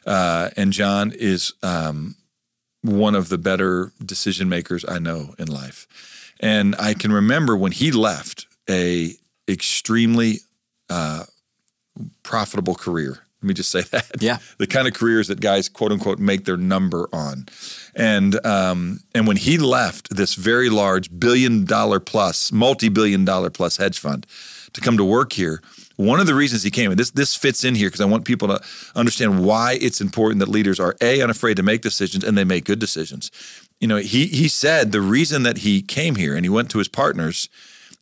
uh, 0.07 0.49
and 0.57 0.73
John 0.73 1.13
is 1.15 1.53
um, 1.61 2.15
one 2.81 3.13
of 3.13 3.29
the 3.29 3.37
better 3.37 3.93
decision 4.03 4.49
makers 4.49 4.83
I 4.87 4.97
know 4.97 5.35
in 5.37 5.47
life. 5.47 5.87
And 6.39 6.75
I 6.79 6.95
can 6.95 7.11
remember 7.11 7.55
when 7.55 7.71
he 7.71 7.91
left 7.91 8.47
a 8.67 9.13
extremely 9.47 10.39
uh, 10.91 11.23
profitable 12.23 12.75
career. 12.75 13.19
Let 13.41 13.47
me 13.47 13.53
just 13.53 13.71
say 13.71 13.81
that. 13.91 14.21
Yeah. 14.21 14.37
The 14.57 14.67
kind 14.67 14.87
of 14.87 14.93
careers 14.93 15.27
that 15.29 15.39
guys 15.39 15.69
quote 15.69 15.91
unquote 15.91 16.19
make 16.19 16.45
their 16.45 16.57
number 16.57 17.09
on. 17.11 17.47
And 17.95 18.45
um, 18.45 18.99
and 19.15 19.27
when 19.27 19.37
he 19.37 19.57
left 19.57 20.15
this 20.15 20.35
very 20.35 20.69
large 20.69 21.17
billion 21.19 21.65
dollar 21.65 21.99
plus, 21.99 22.51
multi 22.51 22.89
billion 22.89 23.25
dollar 23.25 23.49
plus 23.49 23.77
hedge 23.77 23.99
fund 23.99 24.25
to 24.73 24.81
come 24.81 24.97
to 24.97 25.03
work 25.03 25.33
here, 25.33 25.61
one 25.95 26.19
of 26.19 26.27
the 26.27 26.35
reasons 26.35 26.63
he 26.63 26.71
came, 26.71 26.91
and 26.91 26.99
this 26.99 27.11
this 27.11 27.35
fits 27.35 27.63
in 27.63 27.75
here 27.75 27.87
because 27.87 28.01
I 28.01 28.05
want 28.05 28.25
people 28.25 28.47
to 28.47 28.61
understand 28.95 29.43
why 29.45 29.77
it's 29.81 30.01
important 30.01 30.39
that 30.39 30.49
leaders 30.49 30.79
are 30.79 30.95
a 31.01 31.21
unafraid 31.21 31.57
to 31.57 31.63
make 31.63 31.81
decisions 31.81 32.23
and 32.23 32.37
they 32.37 32.43
make 32.43 32.65
good 32.65 32.79
decisions. 32.79 33.31
You 33.79 33.87
know, 33.87 33.97
he 33.97 34.27
he 34.27 34.47
said 34.47 34.91
the 34.91 35.01
reason 35.01 35.43
that 35.43 35.59
he 35.59 35.81
came 35.81 36.15
here 36.15 36.35
and 36.35 36.45
he 36.45 36.49
went 36.49 36.69
to 36.71 36.77
his 36.77 36.87
partners 36.87 37.49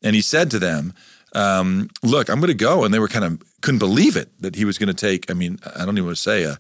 and 0.03 0.15
he 0.15 0.21
said 0.21 0.51
to 0.51 0.59
them, 0.59 0.93
um, 1.33 1.89
"Look, 2.03 2.29
I'm 2.29 2.39
going 2.39 2.47
to 2.47 2.53
go," 2.53 2.83
and 2.83 2.93
they 2.93 2.99
were 2.99 3.07
kind 3.07 3.25
of 3.25 3.41
couldn't 3.61 3.79
believe 3.79 4.15
it 4.15 4.29
that 4.41 4.55
he 4.55 4.65
was 4.65 4.77
going 4.77 4.87
to 4.87 4.93
take. 4.93 5.29
I 5.29 5.33
mean, 5.33 5.59
I 5.75 5.85
don't 5.85 5.97
even 5.97 6.05
want 6.05 6.17
to 6.17 6.21
say 6.21 6.43
a, 6.43 6.57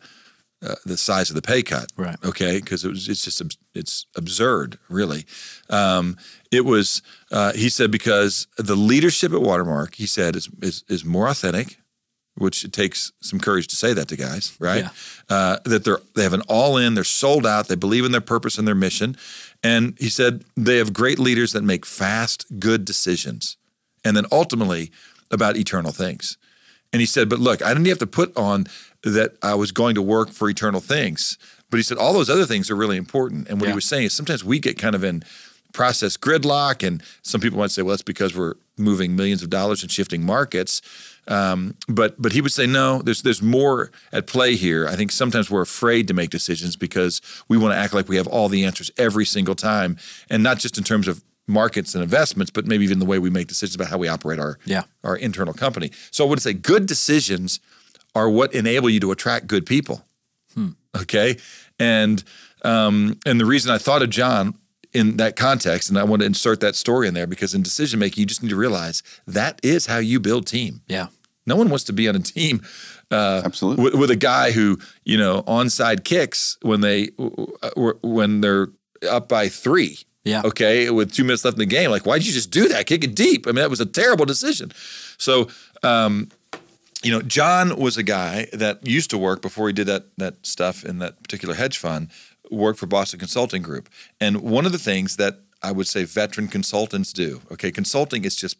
uh, 0.61 0.75
the 0.85 0.97
size 0.97 1.29
of 1.29 1.35
the 1.35 1.41
pay 1.41 1.63
cut, 1.63 1.91
Right. 1.95 2.17
Okay, 2.23 2.59
because 2.59 2.83
it 2.83 2.89
was 2.89 3.07
it's 3.07 3.23
just 3.23 3.41
it's 3.73 4.05
absurd, 4.15 4.77
really. 4.89 5.25
Um, 5.69 6.17
it 6.51 6.65
was 6.65 7.01
uh, 7.31 7.53
he 7.53 7.69
said 7.69 7.91
because 7.91 8.47
the 8.57 8.75
leadership 8.75 9.31
at 9.31 9.41
Watermark, 9.41 9.95
he 9.95 10.05
said, 10.05 10.35
is 10.35 10.49
is, 10.61 10.83
is 10.89 11.05
more 11.05 11.27
authentic. 11.27 11.77
Which 12.37 12.63
it 12.63 12.71
takes 12.71 13.11
some 13.21 13.37
courage 13.37 13.67
to 13.67 13.75
say 13.75 13.91
that 13.93 14.07
to 14.07 14.15
guys, 14.15 14.55
right? 14.59 14.85
Yeah. 14.85 14.89
Uh, 15.29 15.57
that 15.65 15.83
they're 15.83 15.99
they 16.15 16.23
have 16.23 16.31
an 16.31 16.43
all 16.47 16.77
in, 16.77 16.93
they're 16.93 17.03
sold 17.03 17.45
out, 17.45 17.67
they 17.67 17.75
believe 17.75 18.05
in 18.05 18.13
their 18.13 18.21
purpose 18.21 18.57
and 18.57 18.65
their 18.65 18.75
mission, 18.75 19.17
and 19.61 19.97
he 19.99 20.07
said 20.07 20.45
they 20.55 20.77
have 20.77 20.93
great 20.93 21.19
leaders 21.19 21.51
that 21.51 21.63
make 21.63 21.85
fast, 21.85 22.45
good 22.57 22.85
decisions, 22.85 23.57
and 24.03 24.15
then 24.15 24.25
ultimately 24.31 24.91
about 25.31 25.57
eternal 25.57 25.91
things. 25.91 26.37
And 26.91 26.99
he 26.99 27.05
said, 27.05 27.29
but 27.29 27.39
look, 27.39 27.61
I 27.63 27.69
didn't 27.73 27.87
have 27.87 27.99
to 27.99 28.07
put 28.07 28.35
on 28.35 28.65
that 29.03 29.37
I 29.43 29.53
was 29.55 29.71
going 29.71 29.95
to 29.95 30.01
work 30.01 30.31
for 30.31 30.49
eternal 30.49 30.81
things. 30.81 31.37
But 31.69 31.77
he 31.77 31.83
said 31.83 31.97
all 31.99 32.13
those 32.13 32.29
other 32.29 32.45
things 32.45 32.71
are 32.71 32.75
really 32.75 32.97
important. 32.97 33.47
And 33.47 33.59
what 33.61 33.67
Yeah. 33.67 33.73
he 33.73 33.75
was 33.75 33.85
saying 33.85 34.05
is 34.05 34.13
sometimes 34.13 34.43
we 34.43 34.59
get 34.59 34.79
kind 34.79 34.95
of 34.95 35.03
in 35.03 35.23
process 35.71 36.17
gridlock, 36.17 36.85
and 36.85 37.03
some 37.21 37.39
people 37.39 37.59
might 37.59 37.69
say, 37.69 37.83
well, 37.83 37.91
that's 37.91 38.01
because 38.01 38.35
we're 38.35 38.55
moving 38.75 39.15
millions 39.15 39.43
of 39.43 39.51
dollars 39.51 39.83
and 39.83 39.91
shifting 39.91 40.25
markets. 40.25 40.81
Um, 41.27 41.75
but 41.87 42.19
but 42.19 42.31
he 42.31 42.41
would 42.41 42.51
say 42.51 42.65
no. 42.65 43.03
There's 43.03 43.21
there's 43.21 43.41
more 43.43 43.91
at 44.11 44.25
play 44.25 44.55
here. 44.55 44.87
I 44.87 44.95
think 44.95 45.11
sometimes 45.11 45.51
we're 45.51 45.61
afraid 45.61 46.07
to 46.07 46.15
make 46.15 46.31
decisions 46.31 46.75
because 46.75 47.21
we 47.47 47.55
want 47.55 47.73
to 47.75 47.77
act 47.77 47.93
like 47.93 48.09
we 48.09 48.15
have 48.15 48.25
all 48.25 48.49
the 48.49 48.65
answers 48.65 48.89
every 48.97 49.25
single 49.25 49.53
time, 49.53 49.97
and 50.27 50.41
not 50.41 50.57
just 50.57 50.79
in 50.79 50.83
terms 50.83 51.07
of 51.07 51.23
markets 51.49 51.95
and 51.95 52.03
investments, 52.03 52.51
but 52.51 52.65
maybe 52.67 52.83
even 52.85 52.99
the 52.99 53.05
way 53.05 53.19
we 53.19 53.29
make 53.29 53.47
decisions 53.47 53.75
about 53.75 53.89
how 53.89 53.97
we 53.97 54.07
operate 54.07 54.39
our 54.39 54.57
Yeah. 54.65 54.83
our 55.03 55.15
internal 55.17 55.53
company. 55.53 55.91
So 56.11 56.25
I 56.25 56.29
would 56.29 56.41
say 56.41 56.53
good 56.53 56.85
decisions 56.85 57.59
are 58.15 58.29
what 58.29 58.53
enable 58.53 58.89
you 58.89 58.99
to 59.01 59.11
attract 59.11 59.47
good 59.47 59.65
people. 59.65 60.05
Okay, 60.97 61.37
and 61.79 62.23
um, 62.63 63.19
and 63.25 63.39
the 63.39 63.45
reason 63.45 63.71
I 63.71 63.77
thought 63.77 64.01
of 64.01 64.09
John 64.09 64.55
in 64.91 65.17
that 65.17 65.35
context, 65.35 65.87
and 65.89 65.99
I 65.99 66.03
want 66.03 66.21
to 66.21 66.25
insert 66.25 66.59
that 66.61 66.75
story 66.75 67.07
in 67.07 67.13
there 67.13 67.27
because 67.27 67.53
in 67.53 67.61
decision 67.61 67.99
making, 67.99 68.21
you 68.21 68.25
just 68.25 68.41
need 68.41 68.49
to 68.49 68.55
realize 68.55 69.03
that 69.27 69.59
is 69.63 69.85
how 69.85 69.99
you 69.99 70.19
build 70.19 70.47
team. 70.47 70.81
Yeah. 70.87 71.07
No 71.45 71.55
one 71.55 71.69
wants 71.69 71.83
to 71.85 71.93
be 71.93 72.09
on 72.09 72.15
a 72.15 72.19
team 72.19 72.61
uh, 73.11 73.43
Absolutely. 73.45 73.83
with, 73.83 73.93
with 73.93 74.09
a 74.11 74.15
guy 74.15 74.51
who 74.51 74.79
you 75.05 75.15
know 75.17 75.43
onside 75.43 76.03
kicks 76.03 76.57
when 76.63 76.81
they 76.81 77.09
when 78.01 78.41
they're 78.41 78.69
up 79.09 79.29
by 79.29 79.47
three. 79.49 79.99
Yeah. 80.29 80.41
Okay, 80.45 80.89
with 80.89 81.11
two 81.13 81.23
minutes 81.23 81.43
left 81.43 81.55
in 81.55 81.59
the 81.59 81.65
game, 81.65 81.89
like 81.91 82.05
why'd 82.05 82.23
you 82.25 82.31
just 82.31 82.51
do 82.51 82.67
that? 82.69 82.85
Kick 82.85 83.03
it 83.03 83.15
deep. 83.15 83.47
I 83.47 83.49
mean, 83.49 83.61
that 83.61 83.69
was 83.69 83.81
a 83.81 83.85
terrible 83.85 84.25
decision. 84.25 84.71
So, 85.17 85.49
um, 85.83 86.29
you 87.03 87.11
know, 87.11 87.21
John 87.21 87.77
was 87.77 87.97
a 87.97 88.03
guy 88.03 88.47
that 88.53 88.85
used 88.85 89.09
to 89.11 89.17
work 89.17 89.41
before 89.41 89.67
he 89.67 89.73
did 89.73 89.87
that 89.87 90.05
that 90.17 90.45
stuff 90.45 90.83
in 90.83 90.99
that 90.99 91.21
particular 91.23 91.55
hedge 91.55 91.77
fund. 91.77 92.09
Worked 92.51 92.79
for 92.79 92.87
Boston 92.87 93.19
Consulting 93.19 93.61
Group, 93.61 93.89
and 94.19 94.41
one 94.41 94.65
of 94.65 94.71
the 94.71 94.79
things 94.79 95.17
that 95.17 95.41
I 95.61 95.71
would 95.71 95.87
say 95.87 96.03
veteran 96.03 96.47
consultants 96.47 97.13
do. 97.13 97.41
Okay, 97.51 97.71
consulting 97.71 98.25
is 98.25 98.35
just 98.35 98.57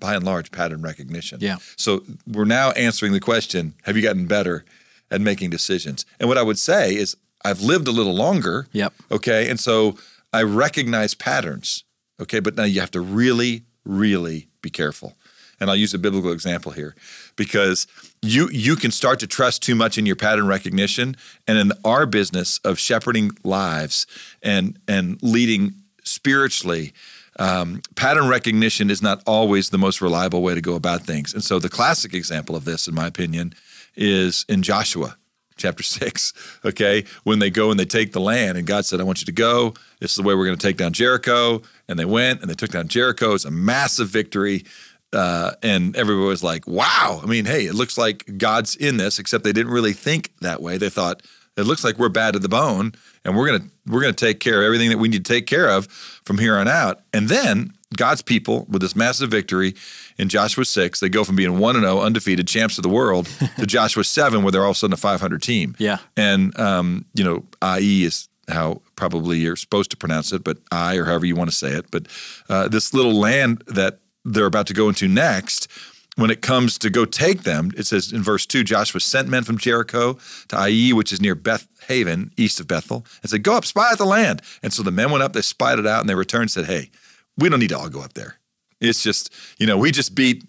by 0.00 0.14
and 0.14 0.24
large 0.24 0.50
pattern 0.50 0.82
recognition. 0.82 1.38
Yeah. 1.40 1.56
So 1.76 2.04
we're 2.26 2.44
now 2.44 2.70
answering 2.72 3.12
the 3.12 3.20
question: 3.20 3.74
Have 3.82 3.96
you 3.96 4.02
gotten 4.02 4.26
better 4.26 4.64
at 5.10 5.20
making 5.20 5.50
decisions? 5.50 6.06
And 6.18 6.28
what 6.28 6.38
I 6.38 6.42
would 6.42 6.58
say 6.58 6.94
is, 6.94 7.16
I've 7.44 7.60
lived 7.60 7.88
a 7.88 7.92
little 7.92 8.14
longer. 8.14 8.66
Yep. 8.72 8.92
Okay, 9.10 9.48
and 9.50 9.58
so 9.58 9.96
I 10.32 10.42
recognize 10.42 11.14
patterns. 11.14 11.84
Okay, 12.20 12.40
but 12.40 12.56
now 12.56 12.64
you 12.64 12.80
have 12.80 12.90
to 12.92 13.00
really, 13.00 13.64
really 13.84 14.48
be 14.60 14.70
careful. 14.70 15.16
And 15.60 15.70
I'll 15.70 15.76
use 15.76 15.94
a 15.94 15.98
biblical 15.98 16.32
example 16.32 16.72
here 16.72 16.94
because 17.36 17.86
you 18.22 18.48
you 18.50 18.76
can 18.76 18.90
start 18.90 19.18
to 19.20 19.26
trust 19.26 19.62
too 19.62 19.74
much 19.74 19.98
in 19.98 20.06
your 20.06 20.16
pattern 20.16 20.46
recognition. 20.46 21.16
And 21.48 21.58
in 21.58 21.72
our 21.84 22.06
business 22.06 22.58
of 22.58 22.78
shepherding 22.78 23.32
lives 23.42 24.06
and 24.40 24.78
and 24.86 25.20
leading 25.20 25.74
spiritually, 26.04 26.92
um, 27.40 27.82
pattern 27.96 28.28
recognition 28.28 28.88
is 28.88 29.02
not 29.02 29.22
always 29.26 29.70
the 29.70 29.78
most 29.78 30.00
reliable 30.00 30.42
way 30.42 30.54
to 30.54 30.60
go 30.60 30.74
about 30.74 31.02
things. 31.02 31.34
And 31.34 31.42
so 31.42 31.58
the 31.58 31.68
classic 31.68 32.14
example 32.14 32.54
of 32.54 32.64
this, 32.64 32.86
in 32.86 32.94
my 32.94 33.06
opinion, 33.06 33.52
is 33.96 34.44
in 34.48 34.62
Joshua 34.62 35.16
chapter 35.58 35.82
six. 35.82 36.32
Okay, 36.64 37.04
when 37.24 37.38
they 37.38 37.50
go 37.50 37.70
and 37.70 37.78
they 37.78 37.84
take 37.84 38.12
the 38.12 38.20
land, 38.20 38.56
and 38.56 38.66
God 38.66 38.84
said, 38.84 39.00
"I 39.00 39.04
want 39.04 39.20
you 39.20 39.26
to 39.26 39.32
go. 39.32 39.74
This 40.00 40.12
is 40.12 40.16
the 40.16 40.22
way 40.22 40.34
we're 40.34 40.46
going 40.46 40.58
to 40.58 40.66
take 40.66 40.76
down 40.76 40.92
Jericho." 40.92 41.62
And 41.88 41.98
they 41.98 42.04
went 42.04 42.40
and 42.40 42.50
they 42.50 42.54
took 42.54 42.70
down 42.70 42.88
Jericho. 42.88 43.34
It's 43.34 43.44
a 43.44 43.50
massive 43.50 44.08
victory. 44.08 44.64
Uh, 45.12 45.52
and 45.62 45.96
everybody 45.96 46.26
was 46.26 46.42
like, 46.42 46.66
"Wow!" 46.66 47.20
I 47.22 47.26
mean, 47.26 47.44
hey, 47.44 47.66
it 47.66 47.74
looks 47.74 47.96
like 47.96 48.38
God's 48.38 48.76
in 48.76 48.96
this. 48.96 49.18
Except 49.18 49.44
they 49.44 49.52
didn't 49.52 49.72
really 49.72 49.92
think 49.92 50.32
that 50.40 50.60
way. 50.60 50.76
They 50.76 50.90
thought 50.90 51.22
it 51.56 51.66
looks 51.66 51.82
like 51.82 51.98
we're 51.98 52.08
bad 52.08 52.34
to 52.34 52.38
the 52.38 52.48
bone, 52.48 52.92
and 53.24 53.36
we're 53.36 53.46
gonna 53.46 53.64
we're 53.86 54.00
gonna 54.00 54.12
take 54.12 54.40
care 54.40 54.60
of 54.60 54.66
everything 54.66 54.90
that 54.90 54.98
we 54.98 55.08
need 55.08 55.24
to 55.24 55.32
take 55.32 55.46
care 55.46 55.68
of 55.68 55.86
from 56.24 56.38
here 56.38 56.56
on 56.56 56.68
out. 56.68 57.00
And 57.12 57.28
then 57.28 57.72
God's 57.96 58.22
people, 58.22 58.66
with 58.68 58.82
this 58.82 58.94
massive 58.94 59.30
victory 59.30 59.74
in 60.18 60.28
Joshua 60.28 60.64
six, 60.64 61.00
they 61.00 61.08
go 61.08 61.24
from 61.24 61.36
being 61.36 61.58
one 61.58 61.74
and 61.74 61.84
zero, 61.84 62.00
undefeated 62.00 62.46
champs 62.46 62.76
of 62.78 62.82
the 62.82 62.88
world, 62.88 63.28
to 63.58 63.66
Joshua 63.66 64.04
seven, 64.04 64.42
where 64.42 64.52
they're 64.52 64.64
all 64.64 64.70
of 64.70 64.76
a 64.76 64.78
sudden 64.78 64.94
a 64.94 64.98
500 64.98 65.42
team. 65.42 65.74
Yeah. 65.78 65.98
And 66.16 66.58
um, 66.58 67.06
you 67.14 67.24
know, 67.24 67.44
IE 67.78 68.04
is 68.04 68.28
how 68.48 68.82
probably 68.96 69.38
you're 69.38 69.56
supposed 69.56 69.90
to 69.90 69.96
pronounce 69.96 70.32
it, 70.32 70.44
but 70.44 70.58
I 70.70 70.96
or 70.96 71.04
however 71.04 71.26
you 71.26 71.34
want 71.34 71.50
to 71.50 71.56
say 71.56 71.70
it. 71.70 71.90
But 71.90 72.08
uh, 72.48 72.68
this 72.68 72.92
little 72.92 73.14
land 73.14 73.62
that 73.66 74.00
they're 74.24 74.46
about 74.46 74.66
to 74.66 74.74
go 74.74 74.88
into 74.88 75.08
next, 75.08 75.68
when 76.16 76.30
it 76.30 76.42
comes 76.42 76.78
to 76.78 76.90
go 76.90 77.04
take 77.04 77.44
them, 77.44 77.70
it 77.76 77.86
says 77.86 78.12
in 78.12 78.22
verse 78.22 78.44
two, 78.44 78.64
Joshua 78.64 79.00
sent 79.00 79.28
men 79.28 79.44
from 79.44 79.56
Jericho 79.56 80.18
to 80.48 80.56
Ai, 80.56 80.90
which 80.92 81.12
is 81.12 81.20
near 81.20 81.34
Beth 81.34 81.68
Aven, 81.88 82.32
east 82.36 82.60
of 82.60 82.66
Bethel, 82.66 83.06
and 83.22 83.30
said, 83.30 83.42
"Go 83.42 83.56
up, 83.56 83.64
spy 83.64 83.92
out 83.92 83.98
the 83.98 84.04
land." 84.04 84.42
And 84.62 84.72
so 84.72 84.82
the 84.82 84.90
men 84.90 85.10
went 85.10 85.22
up, 85.22 85.32
they 85.32 85.40
spied 85.42 85.78
it 85.78 85.86
out, 85.86 86.00
and 86.00 86.08
they 86.08 86.14
returned 86.14 86.42
and 86.42 86.50
said, 86.50 86.66
"Hey, 86.66 86.90
we 87.38 87.48
don't 87.48 87.60
need 87.60 87.70
to 87.70 87.78
all 87.78 87.88
go 87.88 88.02
up 88.02 88.14
there. 88.14 88.36
It's 88.80 89.02
just, 89.02 89.32
you 89.58 89.66
know, 89.66 89.78
we 89.78 89.90
just 89.90 90.14
beat 90.14 90.44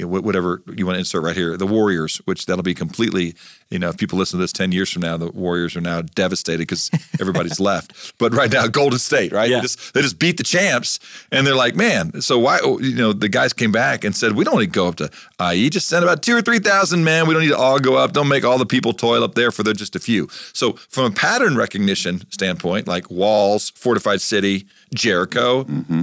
whatever 0.00 0.62
you 0.74 0.84
want 0.84 0.96
to 0.96 0.98
insert 0.98 1.22
right 1.22 1.36
here, 1.36 1.56
the 1.56 1.66
Warriors, 1.66 2.16
which 2.24 2.46
that'll 2.46 2.64
be 2.64 2.74
completely, 2.74 3.34
you 3.70 3.78
know, 3.78 3.88
if 3.88 3.96
people 3.96 4.18
listen 4.18 4.38
to 4.38 4.42
this 4.42 4.52
10 4.52 4.72
years 4.72 4.90
from 4.90 5.02
now, 5.02 5.16
the 5.16 5.30
Warriors 5.30 5.76
are 5.76 5.80
now 5.80 6.02
devastated 6.02 6.58
because 6.58 6.90
everybody's 7.20 7.60
left. 7.60 8.18
But 8.18 8.34
right 8.34 8.50
now, 8.50 8.66
Golden 8.66 8.98
State, 8.98 9.32
right? 9.32 9.48
Yeah. 9.48 9.56
They, 9.56 9.62
just, 9.62 9.94
they 9.94 10.02
just 10.02 10.18
beat 10.18 10.38
the 10.38 10.42
champs 10.42 10.98
and 11.30 11.46
they're 11.46 11.54
like, 11.54 11.76
man, 11.76 12.20
so 12.20 12.38
why, 12.38 12.58
oh, 12.62 12.80
you 12.80 12.96
know, 12.96 13.12
the 13.12 13.28
guys 13.28 13.52
came 13.52 13.70
back 13.70 14.02
and 14.02 14.14
said, 14.14 14.32
we 14.32 14.44
don't 14.44 14.58
need 14.58 14.66
to 14.66 14.72
go 14.72 14.88
up 14.88 14.96
to 14.96 15.10
Ai, 15.38 15.68
just 15.68 15.88
send 15.88 16.02
about 16.02 16.20
two 16.20 16.36
or 16.36 16.42
3,000 16.42 17.04
men. 17.04 17.26
We 17.26 17.34
don't 17.34 17.42
need 17.42 17.50
to 17.50 17.58
all 17.58 17.78
go 17.78 17.96
up. 17.96 18.12
Don't 18.12 18.28
make 18.28 18.44
all 18.44 18.58
the 18.58 18.66
people 18.66 18.92
toil 18.92 19.22
up 19.22 19.34
there 19.34 19.52
for 19.52 19.62
they're 19.62 19.72
just 19.72 19.94
a 19.94 20.00
few. 20.00 20.28
So 20.52 20.72
from 20.72 21.04
a 21.04 21.10
pattern 21.10 21.56
recognition 21.56 22.28
standpoint, 22.32 22.88
like 22.88 23.08
walls, 23.08 23.70
fortified 23.70 24.20
city, 24.20 24.66
Jericho, 24.94 25.64
mm-hmm. 25.64 26.02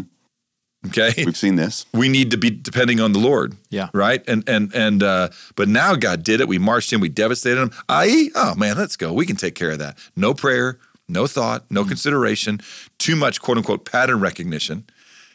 Okay? 0.88 1.14
We've 1.26 1.38
seen 1.38 1.56
this. 1.56 1.86
we 1.94 2.10
need 2.10 2.32
to 2.32 2.38
be 2.38 2.50
depending 2.50 3.00
on 3.00 3.14
the 3.14 3.20
Lord. 3.20 3.56
Yeah. 3.70 3.90
Right. 3.94 4.24
And 4.28 4.48
and 4.48 4.74
and 4.74 5.04
uh, 5.04 5.30
but 5.56 5.68
now 5.68 5.96
God 5.96 6.24
did 6.24 6.42
it. 6.42 6.48
We 6.48 6.58
marched 6.58 6.94
in. 6.94 7.00
We 7.00 7.10
devastated 7.10 7.62
him. 7.62 7.72
I.e. 7.90 8.32
Oh 8.36 8.56
man, 8.56 8.78
let's 8.78 8.96
go. 8.96 9.14
We 9.14 9.26
can 9.26 9.36
take 9.36 9.56
care 9.56 9.72
of 9.72 9.80
that. 9.80 9.98
No 10.16 10.34
prayer, 10.34 10.80
no 11.08 11.28
thought, 11.28 11.66
no 11.70 11.86
consideration. 11.86 12.60
Too 12.98 13.16
much 13.16 13.42
quote 13.42 13.58
unquote 13.58 13.86
pattern 13.90 14.20
recognition, 14.20 14.86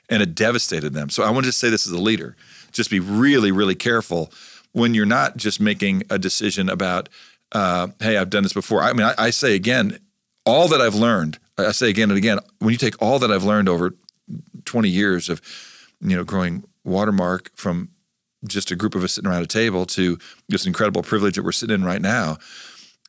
and 0.09 0.23
it 0.23 0.35
devastated 0.35 0.93
them. 0.95 1.11
So 1.11 1.23
I 1.23 1.31
want 1.31 1.45
to 1.45 1.49
just 1.49 1.59
say 1.59 1.71
this 1.71 1.87
as 1.87 1.93
a 1.93 2.01
leader. 2.01 2.37
Just 2.73 2.91
be 2.91 3.01
really 3.01 3.51
really 3.53 3.75
careful 3.75 4.33
when 4.73 4.95
you're 4.95 5.07
not 5.07 5.37
just 5.37 5.61
making 5.61 6.05
a 6.11 6.19
decision 6.19 6.69
about. 6.69 7.09
Uh, 7.51 7.89
hey, 8.01 8.19
I've 8.19 8.29
done 8.29 8.43
this 8.43 8.53
before. 8.53 8.83
I 8.83 8.93
mean, 8.93 9.07
I, 9.07 9.15
I 9.17 9.31
say 9.31 9.55
again, 9.55 9.99
all 10.45 10.69
that 10.69 10.83
I've 10.83 10.95
learned. 10.95 11.39
I 11.57 11.73
say 11.73 11.89
again 11.89 12.11
and 12.11 12.19
again. 12.19 12.39
When 12.59 12.73
you 12.73 12.77
take 12.77 13.01
all 13.01 13.19
that 13.21 13.33
I've 13.33 13.43
learned 13.43 13.71
over 13.71 13.95
20 14.64 14.88
years 14.88 15.29
of 15.29 15.41
you 16.01 16.17
know 16.17 16.25
growing 16.25 16.64
watermark 16.85 17.51
from 17.55 17.91
just 18.47 18.71
a 18.71 18.77
group 18.77 18.95
of 18.95 19.03
us 19.03 19.14
sitting 19.14 19.31
around 19.31 19.43
a 19.43 19.47
table 19.47 19.85
to 19.85 20.19
this 20.49 20.67
incredible 20.67 21.03
privilege 21.03 21.35
that 21.35 21.45
we're 21.45 21.53
sitting 21.53 21.75
in 21.75 21.85
right 21.85 22.01
now. 22.01 22.38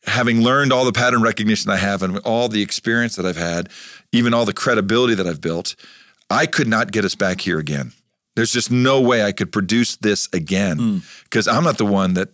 Having 0.05 0.41
learned 0.41 0.73
all 0.73 0.86
the 0.86 0.93
pattern 0.93 1.21
recognition 1.21 1.69
i 1.69 1.75
have 1.75 2.01
and 2.01 2.19
all 2.19 2.47
the 2.47 2.62
experience 2.62 3.17
that 3.17 3.25
i've 3.25 3.36
had 3.36 3.69
even 4.13 4.34
all 4.34 4.45
the 4.45 4.53
credibility 4.53 5.13
that 5.13 5.27
i've 5.27 5.41
built 5.41 5.75
i 6.29 6.45
could 6.45 6.69
not 6.69 6.91
get 6.91 7.03
us 7.03 7.15
back 7.15 7.41
here 7.41 7.60
again. 7.60 7.91
There's 8.36 8.53
just 8.53 8.71
no 8.71 9.01
way 9.01 9.23
i 9.23 9.34
could 9.34 9.51
produce 9.51 9.97
this 9.97 10.29
again 10.32 10.77
hmm. 10.77 10.97
because 11.25 11.49
i'm 11.49 11.65
not 11.65 11.77
the 11.77 11.86
one 11.86 12.13
that 12.13 12.29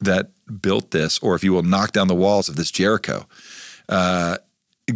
that 0.00 0.30
built 0.60 0.90
this 0.90 1.18
or 1.20 1.34
if 1.34 1.42
you 1.42 1.54
will 1.54 1.62
knock 1.62 1.92
down 1.92 2.06
the 2.06 2.14
walls 2.14 2.50
of 2.50 2.56
this 2.56 2.70
jericho 2.70 3.26
uh, 3.88 4.36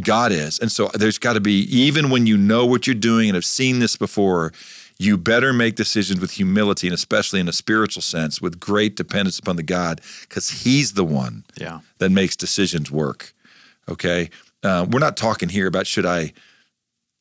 God 0.00 0.30
is. 0.32 0.58
And 0.58 0.70
so 0.70 0.88
there's 0.94 1.18
got 1.18 1.32
to 1.34 1.40
be, 1.40 1.62
even 1.74 2.10
when 2.10 2.26
you 2.26 2.36
know 2.36 2.64
what 2.64 2.86
you're 2.86 2.94
doing 2.94 3.28
and 3.28 3.34
have 3.34 3.44
seen 3.44 3.80
this 3.80 3.96
before, 3.96 4.52
you 4.98 5.16
better 5.16 5.52
make 5.52 5.74
decisions 5.76 6.20
with 6.20 6.32
humility 6.32 6.86
and 6.86 6.94
especially 6.94 7.40
in 7.40 7.48
a 7.48 7.52
spiritual 7.52 8.02
sense 8.02 8.40
with 8.40 8.60
great 8.60 8.94
dependence 8.96 9.38
upon 9.38 9.56
the 9.56 9.62
God 9.62 10.00
because 10.22 10.62
He's 10.62 10.92
the 10.92 11.04
one 11.04 11.44
Yeah. 11.56 11.80
that 11.98 12.10
makes 12.10 12.36
decisions 12.36 12.90
work. 12.90 13.32
Okay. 13.88 14.30
Uh, 14.62 14.86
we're 14.90 14.98
not 15.00 15.16
talking 15.16 15.48
here 15.48 15.66
about 15.66 15.86
should 15.86 16.04
I 16.06 16.32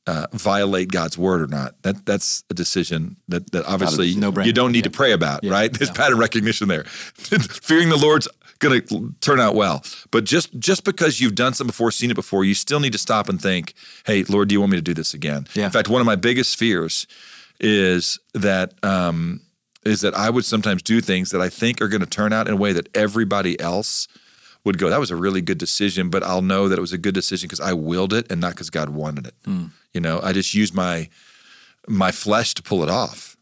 uh, 0.08 0.26
violate 0.34 0.92
God's 0.92 1.18
word 1.18 1.40
or 1.42 1.48
not. 1.48 1.82
That 1.84 2.06
that's 2.06 2.44
a 2.50 2.54
decision 2.54 3.16
that 3.28 3.52
that 3.52 3.64
obviously 3.66 4.16
no-brainer. 4.16 4.46
you 4.46 4.54
don't 4.54 4.72
need 4.72 4.84
to 4.86 4.90
pray 4.90 5.12
about, 5.12 5.46
right? 5.46 5.72
There's 5.72 5.92
pattern 5.92 6.18
recognition 6.18 6.68
there. 6.68 6.84
Fearing 7.14 7.90
the 7.90 7.98
Lord's 7.98 8.28
going 8.60 8.82
to 8.82 9.14
turn 9.22 9.40
out 9.40 9.56
well. 9.56 9.84
But 10.12 10.26
just 10.26 10.58
just 10.60 10.84
because 10.84 11.20
you've 11.20 11.36
done 11.36 11.54
something 11.54 11.72
before, 11.72 11.92
seen 11.92 12.12
it 12.12 12.16
before, 12.16 12.44
you 12.44 12.54
still 12.54 12.80
need 12.80 12.94
to 12.94 13.00
stop 13.00 13.30
and 13.30 13.42
think, 13.42 13.74
"Hey, 14.06 14.24
Lord, 14.24 14.50
do 14.50 14.54
you 14.54 14.60
want 14.60 14.72
me 14.72 14.78
to 14.78 14.82
do 14.84 14.94
this 14.94 15.14
again?" 15.14 15.48
Yeah. 15.54 15.66
In 15.66 15.72
fact, 15.72 15.90
one 15.90 16.02
of 16.02 16.06
my 16.06 16.16
biggest 16.16 16.58
fears 16.58 17.08
is 17.60 18.20
that 18.34 18.74
um, 18.84 19.42
is 19.86 20.02
that 20.02 20.14
I 20.14 20.30
would 20.30 20.46
sometimes 20.46 20.82
do 20.82 21.02
things 21.02 21.32
that 21.32 21.42
I 21.42 21.50
think 21.50 21.82
are 21.82 21.88
going 21.88 22.02
to 22.02 22.08
turn 22.08 22.34
out 22.34 22.48
in 22.48 22.54
a 22.54 22.58
way 22.58 22.74
that 22.74 22.90
everybody 22.96 23.60
else 23.60 24.08
would 24.66 24.78
go, 24.78 24.90
that 24.90 25.00
was 25.00 25.10
a 25.12 25.16
really 25.16 25.42
good 25.42 25.58
decision, 25.58 26.10
but 26.10 26.22
I'll 26.22 26.42
know 26.42 26.68
that 26.68 26.78
it 26.78 26.82
was 26.82 26.92
a 26.92 26.98
good 26.98 27.14
decision 27.14 27.48
because 27.48 27.62
I 27.62 27.74
willed 27.74 28.14
it 28.14 28.30
and 28.30 28.42
not 28.42 28.52
because 28.52 28.70
God 28.70 28.90
wanted 28.90 29.28
it. 29.28 29.34
You 29.94 30.02
know, 30.02 30.20
I 30.22 30.34
just 30.34 30.54
used 30.54 30.74
my 30.74 31.10
my 31.88 32.12
flesh 32.12 32.54
to 32.56 32.62
pull 32.62 32.84
it 32.84 32.90
off, 32.90 33.38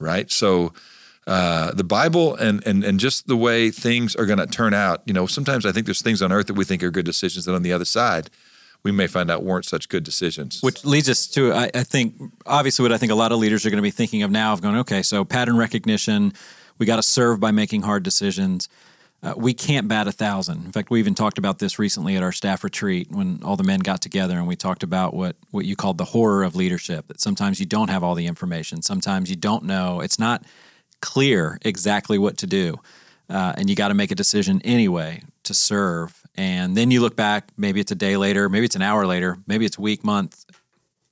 right? 0.00 0.30
So 0.30 0.72
uh, 1.26 1.72
the 1.72 1.84
Bible 1.84 2.34
and 2.36 2.64
and 2.66 2.84
and 2.84 3.00
just 3.00 3.26
the 3.26 3.36
way 3.36 3.70
things 3.70 4.14
are 4.14 4.26
going 4.26 4.38
to 4.38 4.46
turn 4.46 4.74
out. 4.74 5.02
You 5.06 5.12
know, 5.12 5.26
sometimes 5.26 5.66
I 5.66 5.72
think 5.72 5.86
there's 5.86 6.02
things 6.02 6.22
on 6.22 6.32
earth 6.32 6.46
that 6.46 6.54
we 6.54 6.64
think 6.64 6.82
are 6.82 6.90
good 6.90 7.06
decisions, 7.06 7.44
that 7.46 7.54
on 7.54 7.62
the 7.62 7.72
other 7.72 7.84
side, 7.84 8.30
we 8.82 8.92
may 8.92 9.08
find 9.08 9.30
out 9.30 9.42
weren't 9.42 9.64
such 9.64 9.88
good 9.88 10.04
decisions. 10.04 10.62
Which 10.62 10.84
leads 10.84 11.08
us 11.08 11.26
to, 11.28 11.52
I, 11.52 11.70
I 11.74 11.82
think, 11.82 12.14
obviously, 12.46 12.84
what 12.84 12.92
I 12.92 12.98
think 12.98 13.10
a 13.10 13.16
lot 13.16 13.32
of 13.32 13.40
leaders 13.40 13.66
are 13.66 13.70
going 13.70 13.78
to 13.78 13.82
be 13.82 13.90
thinking 13.90 14.22
of 14.22 14.30
now 14.30 14.52
of 14.52 14.62
going, 14.62 14.76
okay, 14.76 15.02
so 15.02 15.24
pattern 15.24 15.56
recognition, 15.56 16.32
we 16.78 16.86
got 16.86 16.96
to 16.96 17.02
serve 17.02 17.40
by 17.40 17.50
making 17.50 17.82
hard 17.82 18.04
decisions. 18.04 18.68
Uh, 19.24 19.34
we 19.36 19.54
can't 19.54 19.88
bat 19.88 20.06
a 20.06 20.12
thousand. 20.12 20.64
In 20.64 20.70
fact, 20.70 20.90
we 20.90 21.00
even 21.00 21.16
talked 21.16 21.38
about 21.38 21.58
this 21.58 21.80
recently 21.80 22.14
at 22.14 22.22
our 22.22 22.30
staff 22.30 22.62
retreat 22.62 23.10
when 23.10 23.40
all 23.42 23.56
the 23.56 23.64
men 23.64 23.80
got 23.80 24.00
together 24.00 24.36
and 24.38 24.46
we 24.46 24.54
talked 24.54 24.84
about 24.84 25.14
what 25.14 25.34
what 25.50 25.64
you 25.64 25.74
called 25.74 25.98
the 25.98 26.04
horror 26.04 26.44
of 26.44 26.54
leadership. 26.54 27.08
That 27.08 27.20
sometimes 27.20 27.58
you 27.58 27.66
don't 27.66 27.88
have 27.88 28.04
all 28.04 28.14
the 28.14 28.26
information. 28.26 28.82
Sometimes 28.82 29.28
you 29.30 29.34
don't 29.34 29.64
know. 29.64 30.00
It's 30.00 30.18
not 30.18 30.44
clear 31.00 31.58
exactly 31.62 32.18
what 32.18 32.38
to 32.38 32.46
do, 32.46 32.80
uh, 33.28 33.54
and 33.56 33.68
you 33.68 33.76
got 33.76 33.88
to 33.88 33.94
make 33.94 34.10
a 34.10 34.14
decision 34.14 34.60
anyway 34.64 35.22
to 35.44 35.54
serve. 35.54 36.22
And 36.36 36.76
then 36.76 36.90
you 36.90 37.00
look 37.00 37.16
back. 37.16 37.48
Maybe 37.56 37.80
it's 37.80 37.92
a 37.92 37.96
day 37.96 38.16
later. 38.16 38.48
Maybe 38.48 38.66
it's 38.66 38.76
an 38.76 38.82
hour 38.82 39.06
later. 39.06 39.38
Maybe 39.46 39.64
it's 39.64 39.78
a 39.78 39.80
week, 39.80 40.04
month, 40.04 40.44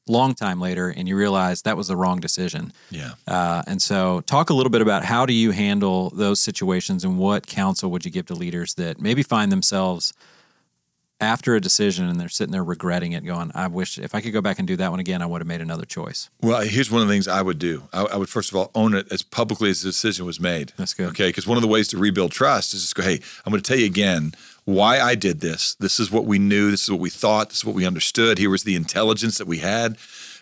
long 0.07 0.35
time 0.35 0.61
later, 0.61 0.89
and 0.89 1.09
you 1.09 1.17
realize 1.17 1.63
that 1.63 1.77
was 1.77 1.89
the 1.89 1.97
wrong 1.97 2.21
decision. 2.21 2.73
yeah. 2.91 3.13
Uh, 3.27 3.63
and 3.67 3.81
so, 3.81 4.21
talk 4.23 4.51
a 4.51 4.55
little 4.55 4.71
bit 4.71 4.83
about 4.83 5.05
how 5.05 5.27
do 5.27 5.33
you 5.33 5.51
handle 5.51 6.11
those 6.11 6.41
situations, 6.41 7.05
and 7.05 7.19
what 7.19 7.47
counsel 7.47 7.91
would 7.91 8.05
you 8.05 8.11
give 8.11 8.27
to 8.27 8.35
leaders 8.35 8.75
that 8.75 9.01
maybe 9.01 9.23
find 9.23 9.51
themselves 9.51 10.13
after 11.25 11.55
a 11.57 11.61
decision 11.61 12.09
and 12.09 12.21
they're 12.21 12.29
sitting 12.29 12.53
there 12.53 12.63
regretting 12.63 13.13
it, 13.13 13.25
going, 13.25 13.51
"I 13.55 13.67
wish 13.67 13.99
if 13.99 14.15
I 14.15 14.21
could 14.21 14.33
go 14.33 14.41
back 14.41 14.59
and 14.59 14.69
do 14.69 14.77
that 14.77 14.91
one 14.91 15.01
again, 15.01 15.23
I 15.23 15.27
would 15.27 15.41
have 15.41 15.49
made 15.49 15.61
another 15.61 15.85
choice." 15.85 16.31
Well, 16.41 16.61
here's 16.61 16.91
one 16.91 17.03
of 17.03 17.09
the 17.09 17.15
things 17.15 17.27
I 17.27 17.43
would 17.43 17.59
do. 17.59 17.89
I, 17.93 18.05
I 18.05 18.17
would 18.17 18.29
first 18.29 18.51
of 18.51 18.57
all 18.57 18.71
own 18.75 18.95
it 18.95 19.11
as 19.11 19.23
publicly 19.23 19.71
as 19.71 19.83
the 19.83 19.89
decision 19.89 20.27
was 20.27 20.39
made. 20.39 20.73
That's 20.77 20.95
good. 20.95 21.09
Okay, 21.09 21.29
because 21.29 21.47
one 21.47 21.57
of 21.57 21.63
the 21.63 21.69
ways 21.69 21.89
to 21.89 21.99
rebuild 21.99 22.33
trust 22.33 22.75
is 22.75 22.83
just 22.83 22.95
go, 22.95 23.03
hey, 23.03 23.21
I'm 23.45 23.51
going 23.51 23.63
to 23.63 23.69
tell 23.69 23.79
you 23.79 23.87
again 23.87 24.35
why 24.65 25.01
I 25.01 25.15
did 25.15 25.41
this. 25.41 25.75
This 25.77 25.99
is 25.99 26.11
what 26.11 26.25
we 26.25 26.39
knew. 26.39 26.71
This 26.71 26.85
is 26.85 26.91
what 26.91 27.01
we 27.01 27.11
thought. 27.11 27.49
This 27.49 27.59
is 27.59 27.65
what 27.65 27.75
we 27.75 27.87
understood. 27.87 28.39
Here 28.39 28.51
was 28.51 28.65
the 28.65 28.77
intelligence 28.77 29.39
that 29.39 29.47
we 29.47 29.59
had. 29.59 29.97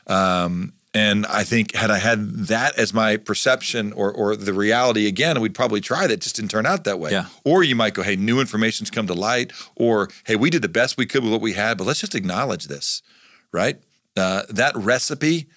Um, 0.06 0.72
and 0.94 1.24
I 1.26 1.44
think 1.44 1.74
had 1.74 1.90
I 1.90 1.98
had 1.98 2.46
that 2.46 2.78
as 2.78 2.92
my 2.92 3.16
perception 3.16 3.92
or 3.92 4.12
or 4.12 4.36
the 4.36 4.52
reality 4.52 5.06
again, 5.06 5.40
we'd 5.40 5.54
probably 5.54 5.80
try 5.80 6.06
that. 6.06 6.20
Just 6.20 6.36
didn't 6.36 6.50
turn 6.50 6.66
out 6.66 6.84
that 6.84 6.98
way. 6.98 7.10
Yeah. 7.10 7.26
Or 7.44 7.62
you 7.62 7.74
might 7.74 7.94
go, 7.94 8.02
hey, 8.02 8.16
new 8.16 8.40
information's 8.40 8.90
come 8.90 9.06
to 9.06 9.14
light, 9.14 9.52
or 9.74 10.10
hey, 10.26 10.36
we 10.36 10.50
did 10.50 10.62
the 10.62 10.68
best 10.68 10.98
we 10.98 11.06
could 11.06 11.22
with 11.22 11.32
what 11.32 11.40
we 11.40 11.54
had, 11.54 11.78
but 11.78 11.86
let's 11.86 12.00
just 12.00 12.14
acknowledge 12.14 12.66
this, 12.66 13.02
right? 13.52 13.80
Uh, 14.16 14.42
that 14.50 14.76
recipe 14.76 15.48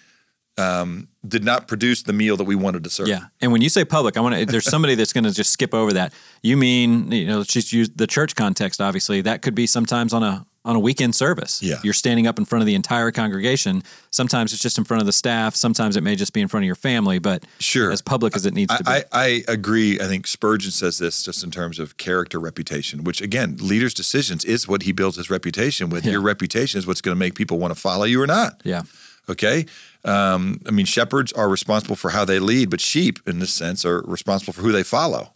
um, 0.56 1.08
did 1.26 1.44
not 1.44 1.68
produce 1.68 2.02
the 2.02 2.14
meal 2.14 2.38
that 2.38 2.44
we 2.44 2.54
wanted 2.54 2.82
to 2.84 2.90
serve. 2.90 3.08
Yeah, 3.08 3.26
and 3.42 3.52
when 3.52 3.60
you 3.60 3.68
say 3.68 3.84
public, 3.84 4.16
I 4.16 4.20
want 4.20 4.36
to. 4.36 4.46
There's 4.46 4.64
somebody 4.64 4.94
that's 4.94 5.12
going 5.12 5.24
to 5.24 5.32
just 5.32 5.52
skip 5.52 5.74
over 5.74 5.92
that. 5.92 6.14
You 6.42 6.56
mean 6.56 7.12
you 7.12 7.26
know, 7.26 7.38
let's 7.38 7.52
just 7.52 7.72
use 7.72 7.90
the 7.94 8.06
church 8.06 8.34
context. 8.34 8.80
Obviously, 8.80 9.20
that 9.22 9.42
could 9.42 9.54
be 9.54 9.66
sometimes 9.66 10.14
on 10.14 10.22
a 10.22 10.46
on 10.66 10.76
a 10.76 10.78
weekend 10.80 11.14
service. 11.14 11.62
Yeah. 11.62 11.76
you're 11.82 11.94
standing 11.94 12.26
up 12.26 12.38
in 12.38 12.44
front 12.44 12.60
of 12.60 12.66
the 12.66 12.74
entire 12.74 13.10
congregation. 13.12 13.82
Sometimes 14.10 14.52
it's 14.52 14.60
just 14.60 14.76
in 14.76 14.84
front 14.84 15.00
of 15.00 15.06
the 15.06 15.12
staff. 15.12 15.54
Sometimes 15.54 15.96
it 15.96 16.02
may 16.02 16.16
just 16.16 16.32
be 16.32 16.40
in 16.42 16.48
front 16.48 16.64
of 16.64 16.66
your 16.66 16.74
family. 16.74 17.18
But 17.18 17.44
Sure. 17.60 17.90
as 17.92 18.02
public 18.02 18.34
as 18.36 18.44
it 18.44 18.52
needs 18.52 18.76
to 18.76 18.82
be. 18.84 18.90
I, 18.90 18.96
I, 18.98 19.04
I 19.12 19.44
agree. 19.48 20.00
I 20.00 20.04
think 20.06 20.26
Spurgeon 20.26 20.72
says 20.72 20.98
this 20.98 21.22
just 21.22 21.42
in 21.44 21.50
terms 21.50 21.78
of 21.78 21.96
character 21.96 22.38
reputation, 22.40 23.04
which 23.04 23.22
again, 23.22 23.56
leaders' 23.60 23.94
decisions 23.94 24.44
is 24.44 24.66
what 24.68 24.82
he 24.82 24.92
builds 24.92 25.16
his 25.16 25.30
reputation 25.30 25.88
with. 25.88 26.04
Yeah. 26.04 26.12
Your 26.12 26.20
reputation 26.20 26.78
is 26.78 26.86
what's 26.86 27.00
going 27.00 27.14
to 27.14 27.18
make 27.18 27.34
people 27.36 27.58
want 27.58 27.72
to 27.72 27.80
follow 27.80 28.04
you 28.04 28.20
or 28.20 28.26
not. 28.26 28.60
yeah, 28.64 28.82
Okay. 29.28 29.66
Um, 30.04 30.60
I 30.66 30.70
mean, 30.72 30.86
shepherds 30.86 31.32
are 31.32 31.48
responsible 31.48 31.96
for 31.96 32.10
how 32.10 32.24
they 32.24 32.38
lead, 32.38 32.70
but 32.70 32.80
sheep, 32.80 33.18
in 33.26 33.38
this 33.40 33.52
sense, 33.52 33.84
are 33.84 34.02
responsible 34.02 34.52
for 34.52 34.62
who 34.62 34.70
they 34.72 34.82
follow. 34.84 35.32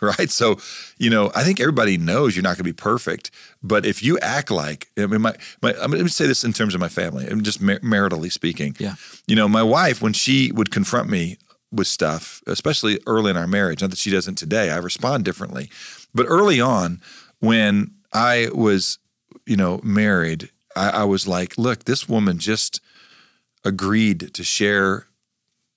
Right. 0.18 0.30
So, 0.30 0.56
you 0.96 1.10
know, 1.10 1.30
I 1.34 1.44
think 1.44 1.60
everybody 1.60 1.98
knows 1.98 2.34
you're 2.34 2.42
not 2.42 2.56
going 2.56 2.64
to 2.64 2.64
be 2.64 2.72
perfect. 2.72 3.30
But 3.62 3.84
if 3.84 4.02
you 4.02 4.18
act 4.20 4.50
like, 4.50 4.88
I 4.96 5.04
mean, 5.04 5.20
my, 5.20 5.34
my 5.62 5.74
I'm 5.74 5.90
going 5.90 6.04
to 6.04 6.08
say 6.08 6.26
this 6.26 6.42
in 6.42 6.54
terms 6.54 6.74
of 6.74 6.80
my 6.80 6.88
family, 6.88 7.26
and 7.26 7.44
just 7.44 7.60
mar- 7.60 7.80
maritally 7.80 8.32
speaking. 8.32 8.74
Yeah. 8.78 8.94
You 9.26 9.36
know, 9.36 9.46
my 9.46 9.62
wife, 9.62 10.00
when 10.00 10.14
she 10.14 10.52
would 10.52 10.70
confront 10.70 11.10
me 11.10 11.36
with 11.70 11.86
stuff, 11.86 12.42
especially 12.46 12.98
early 13.06 13.30
in 13.30 13.36
our 13.36 13.46
marriage, 13.46 13.82
not 13.82 13.90
that 13.90 13.98
she 13.98 14.10
doesn't 14.10 14.36
today, 14.36 14.70
I 14.70 14.78
respond 14.78 15.24
differently. 15.24 15.70
But 16.14 16.26
early 16.28 16.60
on, 16.60 17.02
when 17.40 17.92
I 18.12 18.48
was, 18.54 18.98
you 19.44 19.56
know, 19.56 19.80
married, 19.84 20.48
I, 20.74 20.90
I 20.90 21.04
was 21.04 21.28
like, 21.28 21.58
look, 21.58 21.84
this 21.84 22.08
woman 22.08 22.38
just 22.38 22.80
agreed 23.64 24.32
to 24.32 24.42
share, 24.42 25.08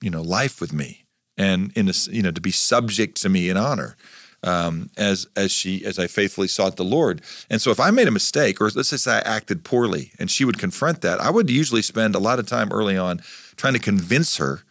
you 0.02 0.10
know, 0.10 0.22
life 0.22 0.62
with 0.62 0.72
me 0.72 1.04
and 1.38 1.72
in 1.76 1.90
a, 1.90 1.94
you 2.10 2.22
know 2.22 2.32
to 2.32 2.42
be 2.42 2.52
subject 2.52 3.22
to 3.22 3.30
me 3.30 3.50
in 3.50 3.58
honor 3.58 3.96
um, 4.44 4.90
as 4.98 5.28
as 5.36 5.52
she 5.52 5.84
as 5.86 5.98
I 5.98 6.08
faithfully 6.08 6.48
sought 6.48 6.76
the 6.76 6.84
Lord. 6.84 7.22
And 7.50 7.62
so 7.62 7.72
if 7.72 7.80
I 7.80 7.92
made 7.92 8.08
a 8.08 8.12
mistake 8.12 8.62
or 8.62 8.66
let's 8.66 8.90
just 8.90 9.06
say 9.06 9.14
I 9.14 9.20
acted 9.20 9.64
poorly 9.64 10.12
and 10.20 10.30
she 10.30 10.46
would 10.46 10.60
confront 10.60 11.02
that, 11.02 11.20
I 11.20 11.30
would 11.30 11.50
usually 11.50 11.82
spend 11.82 12.16
a 12.16 12.20
lot 12.20 12.40
of 12.40 12.48
time 12.48 12.72
early 12.72 12.98
on 12.98 13.22
trying 13.56 13.74
to 13.74 13.80
convince 13.80 14.38
her 14.38 14.62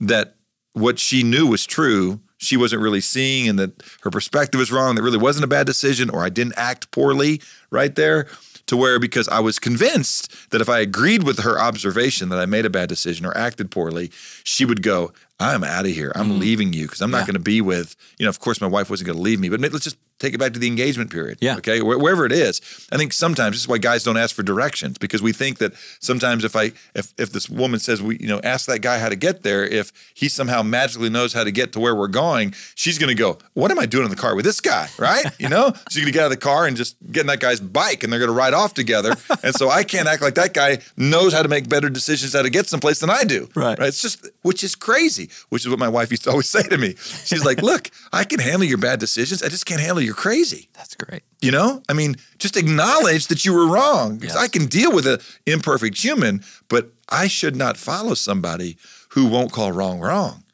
that 0.00 0.36
what 0.72 0.98
she 0.98 1.22
knew 1.22 1.46
was 1.46 1.66
true 1.66 2.20
she 2.36 2.56
wasn't 2.56 2.82
really 2.82 3.00
seeing 3.00 3.48
and 3.48 3.58
that 3.58 3.82
her 4.02 4.10
perspective 4.10 4.58
was 4.58 4.70
wrong 4.70 4.96
that 4.96 5.02
really 5.02 5.18
wasn't 5.18 5.44
a 5.44 5.48
bad 5.48 5.66
decision 5.66 6.10
or 6.10 6.24
I 6.24 6.28
didn't 6.28 6.54
act 6.56 6.90
poorly 6.90 7.40
right 7.70 7.94
there 7.94 8.26
to 8.66 8.76
where 8.76 8.98
because 8.98 9.28
I 9.28 9.40
was 9.40 9.58
convinced 9.58 10.50
that 10.50 10.60
if 10.60 10.68
I 10.68 10.80
agreed 10.80 11.22
with 11.22 11.40
her 11.40 11.58
observation 11.58 12.28
that 12.30 12.38
I 12.38 12.46
made 12.46 12.64
a 12.64 12.70
bad 12.70 12.88
decision 12.88 13.26
or 13.26 13.36
acted 13.36 13.70
poorly, 13.70 14.10
she 14.42 14.64
would 14.64 14.82
go, 14.82 15.12
I'm 15.44 15.64
out 15.64 15.84
of 15.86 15.92
here. 15.92 16.12
I'm 16.14 16.38
leaving 16.38 16.72
you 16.72 16.86
because 16.86 17.00
I'm 17.00 17.10
not 17.10 17.14
Mm-hmm. 17.14 17.22
Yeah. 17.22 17.26
going 17.26 17.34
to 17.34 17.40
be 17.40 17.60
with, 17.60 17.96
you 18.18 18.24
know, 18.26 18.30
of 18.30 18.40
course, 18.40 18.60
my 18.60 18.66
wife 18.66 18.90
wasn't 18.90 19.06
going 19.06 19.16
to 19.16 19.22
leave 19.22 19.40
me, 19.40 19.48
but 19.48 19.60
let's 19.60 19.84
just 19.84 19.96
take 20.20 20.32
it 20.32 20.38
back 20.38 20.52
to 20.52 20.58
the 20.60 20.66
engagement 20.68 21.10
period. 21.10 21.38
Yeah. 21.40 21.56
Okay. 21.56 21.82
Where- 21.82 21.98
Wherever 21.98 22.24
it 22.24 22.32
is. 22.32 22.60
I 22.92 22.96
think 22.96 23.12
sometimes 23.12 23.56
this 23.56 23.62
is 23.62 23.68
why 23.68 23.78
guys 23.78 24.04
don't 24.04 24.16
ask 24.16 24.34
for 24.34 24.42
directions 24.44 24.96
because 24.98 25.20
we 25.22 25.32
think 25.32 25.58
that 25.58 25.72
sometimes 26.00 26.44
if 26.44 26.54
I, 26.54 26.72
if, 26.94 27.12
if 27.18 27.32
this 27.32 27.48
woman 27.50 27.80
says, 27.80 28.00
we, 28.02 28.16
you 28.18 28.28
know, 28.28 28.40
ask 28.44 28.66
that 28.66 28.78
guy 28.80 28.98
how 28.98 29.08
to 29.08 29.16
get 29.16 29.42
there, 29.42 29.64
if 29.64 29.92
he 30.14 30.28
somehow 30.28 30.62
magically 30.62 31.10
knows 31.10 31.32
how 31.32 31.42
to 31.44 31.50
get 31.50 31.72
to 31.72 31.80
where 31.80 31.94
we're 31.96 32.06
going, 32.08 32.54
she's 32.76 32.98
going 32.98 33.08
to 33.08 33.20
go, 33.20 33.38
what 33.54 33.70
am 33.72 33.78
I 33.78 33.86
doing 33.86 34.04
in 34.04 34.10
the 34.10 34.16
car 34.16 34.34
with 34.36 34.44
this 34.44 34.60
guy? 34.60 34.88
Right. 34.98 35.24
You 35.38 35.48
know, 35.48 35.72
she's 35.90 36.02
going 36.02 36.12
to 36.12 36.16
get 36.16 36.20
out 36.22 36.26
of 36.26 36.38
the 36.38 36.44
car 36.44 36.66
and 36.66 36.76
just 36.76 36.96
get 37.10 37.22
in 37.22 37.26
that 37.26 37.40
guy's 37.40 37.60
bike 37.60 38.04
and 38.04 38.12
they're 38.12 38.20
going 38.20 38.30
to 38.30 38.36
ride 38.36 38.54
off 38.54 38.72
together. 38.74 39.16
and 39.42 39.54
so 39.54 39.68
I 39.68 39.82
can't 39.82 40.06
act 40.08 40.22
like 40.22 40.34
that 40.36 40.54
guy 40.54 40.78
knows 40.96 41.32
how 41.32 41.42
to 41.42 41.48
make 41.48 41.68
better 41.68 41.90
decisions, 41.90 42.34
how 42.34 42.42
to 42.42 42.50
get 42.50 42.66
someplace 42.68 43.00
than 43.00 43.10
I 43.10 43.24
do. 43.24 43.48
Right. 43.56 43.78
Right. 43.78 43.88
It's 43.88 44.00
just, 44.00 44.28
which 44.42 44.62
is 44.62 44.74
crazy, 44.76 45.28
which 45.48 45.62
is 45.64 45.68
what 45.68 45.78
my 45.78 45.88
wife 45.88 46.10
used 46.10 46.24
to 46.24 46.30
always 46.30 46.48
say 46.56 46.62
to 46.62 46.78
me. 46.78 46.94
She's 47.24 47.44
like, 47.44 47.62
look, 47.62 47.90
I 48.12 48.24
can 48.24 48.38
handle 48.40 48.64
your 48.64 48.78
bad 48.78 49.00
decisions. 49.00 49.42
I 49.42 49.48
just 49.48 49.66
can't 49.66 49.80
handle 49.80 50.00
your 50.02 50.14
crazy. 50.14 50.68
that's 50.74 50.94
great. 50.94 51.22
You 51.42 51.50
know, 51.50 51.82
I 51.88 51.92
mean, 51.92 52.16
just 52.38 52.56
acknowledge 52.56 53.26
that 53.28 53.44
you 53.44 53.52
were 53.54 53.66
wrong. 53.66 54.16
Because 54.18 54.34
Yes. 54.36 54.42
I 54.44 54.48
can 54.48 54.66
deal 54.66 54.92
with 54.92 55.06
an 55.06 55.18
imperfect 55.46 55.98
human, 56.02 56.42
but 56.68 56.92
I 57.08 57.28
should 57.28 57.54
not 57.56 57.76
follow 57.76 58.14
somebody 58.14 58.76
who 59.10 59.26
won't 59.26 59.52
call 59.52 59.70
wrong 59.72 60.00
wrong. 60.00 60.44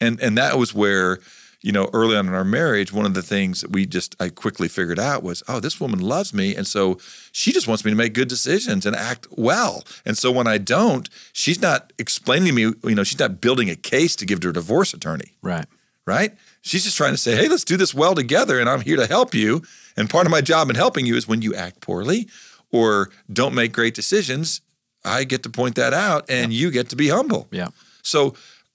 And 0.00 0.20
and 0.20 0.36
that 0.36 0.58
was 0.58 0.74
where, 0.74 1.20
you 1.64 1.72
know, 1.72 1.88
early 1.94 2.14
on 2.14 2.28
in 2.28 2.34
our 2.34 2.44
marriage, 2.44 2.92
one 2.92 3.06
of 3.06 3.14
the 3.14 3.22
things 3.22 3.62
that 3.62 3.72
we 3.72 3.86
just 3.86 4.14
I 4.20 4.28
quickly 4.28 4.68
figured 4.68 4.98
out 4.98 5.22
was, 5.22 5.42
oh, 5.48 5.60
this 5.60 5.80
woman 5.80 5.98
loves 5.98 6.34
me, 6.34 6.54
and 6.54 6.66
so 6.66 6.98
she 7.32 7.52
just 7.52 7.66
wants 7.66 7.84
me 7.86 7.90
to 7.90 7.96
make 7.96 8.12
good 8.12 8.28
decisions 8.28 8.84
and 8.84 8.94
act 8.94 9.26
well. 9.30 9.82
And 10.04 10.18
so 10.18 10.30
when 10.30 10.46
I 10.46 10.58
don't, 10.58 11.08
she's 11.32 11.62
not 11.62 11.92
explaining 11.98 12.48
to 12.48 12.52
me, 12.52 12.62
you 12.84 12.94
know, 12.94 13.02
she's 13.02 13.18
not 13.18 13.40
building 13.40 13.70
a 13.70 13.76
case 13.76 14.14
to 14.16 14.26
give 14.26 14.40
to 14.40 14.50
a 14.50 14.52
divorce 14.52 14.92
attorney 14.92 15.32
Right. 15.40 15.64
right? 16.06 16.32
She's 16.60 16.84
just 16.84 16.98
trying 16.98 17.12
to 17.14 17.18
say, 17.18 17.34
hey, 17.34 17.48
let's 17.48 17.64
do 17.64 17.78
this 17.78 17.94
well 17.94 18.14
together, 18.14 18.60
and 18.60 18.68
I'm 18.68 18.82
here 18.82 18.96
to 18.98 19.06
help 19.06 19.34
you. 19.34 19.62
And 19.96 20.10
part 20.10 20.26
of 20.26 20.30
my 20.30 20.42
job 20.42 20.68
in 20.68 20.76
helping 20.76 21.06
you 21.06 21.16
is 21.16 21.26
when 21.26 21.40
you 21.40 21.54
act 21.54 21.80
poorly 21.80 22.28
or 22.72 23.08
don't 23.32 23.54
make 23.54 23.72
great 23.72 23.94
decisions, 23.94 24.60
I 25.02 25.24
get 25.24 25.42
to 25.44 25.48
point 25.50 25.76
that 25.76 25.94
out, 25.94 26.28
and 26.28 26.52
you 26.52 26.70
get 26.70 26.90
to 26.90 26.96
be 26.96 27.08
humble. 27.08 27.48
Yeah. 27.50 27.68
So 28.02 28.34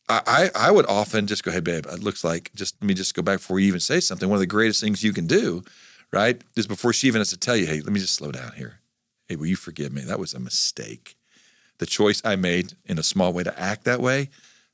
I 0.10 0.50
I 0.56 0.72
would 0.72 0.86
often 0.88 1.28
just 1.28 1.44
go, 1.44 1.52
hey, 1.52 1.60
babe, 1.60 1.86
it 1.86 2.02
looks 2.04 2.24
like 2.24 2.52
just 2.56 2.76
let 2.82 2.88
me 2.88 2.94
just 2.94 3.14
go 3.14 3.22
back 3.22 3.38
before 3.40 3.60
you 3.60 3.68
even 3.68 3.80
say 3.80 4.00
something. 4.00 4.28
One 4.28 4.38
of 4.38 4.42
the 4.42 4.48
greatest 4.48 4.82
things 4.82 5.04
you 5.04 5.14
can 5.14 5.28
do, 5.28 5.64
right, 6.12 6.42
is 6.56 6.68
before 6.68 6.94
she 6.94 7.08
even 7.08 7.20
has 7.20 7.30
to 7.30 7.38
tell 7.38 7.56
you, 7.56 7.68
hey, 7.68 7.82
let 7.82 7.94
me 7.94 8.00
just 8.00 8.16
slow 8.16 8.32
down 8.32 8.54
here. 8.54 8.80
Hey, 9.28 9.36
will 9.36 9.46
you 9.46 9.56
forgive 9.56 9.94
me? 9.94 10.02
That 10.02 10.20
was 10.20 10.34
a 10.34 10.40
mistake. 10.40 11.16
The 11.78 11.86
choice 11.86 12.22
I 12.26 12.36
made 12.36 12.74
in 12.86 12.98
a 12.98 13.04
small 13.04 13.32
way 13.32 13.44
to 13.44 13.58
act 13.60 13.86
that 13.86 14.02
way, 14.02 14.30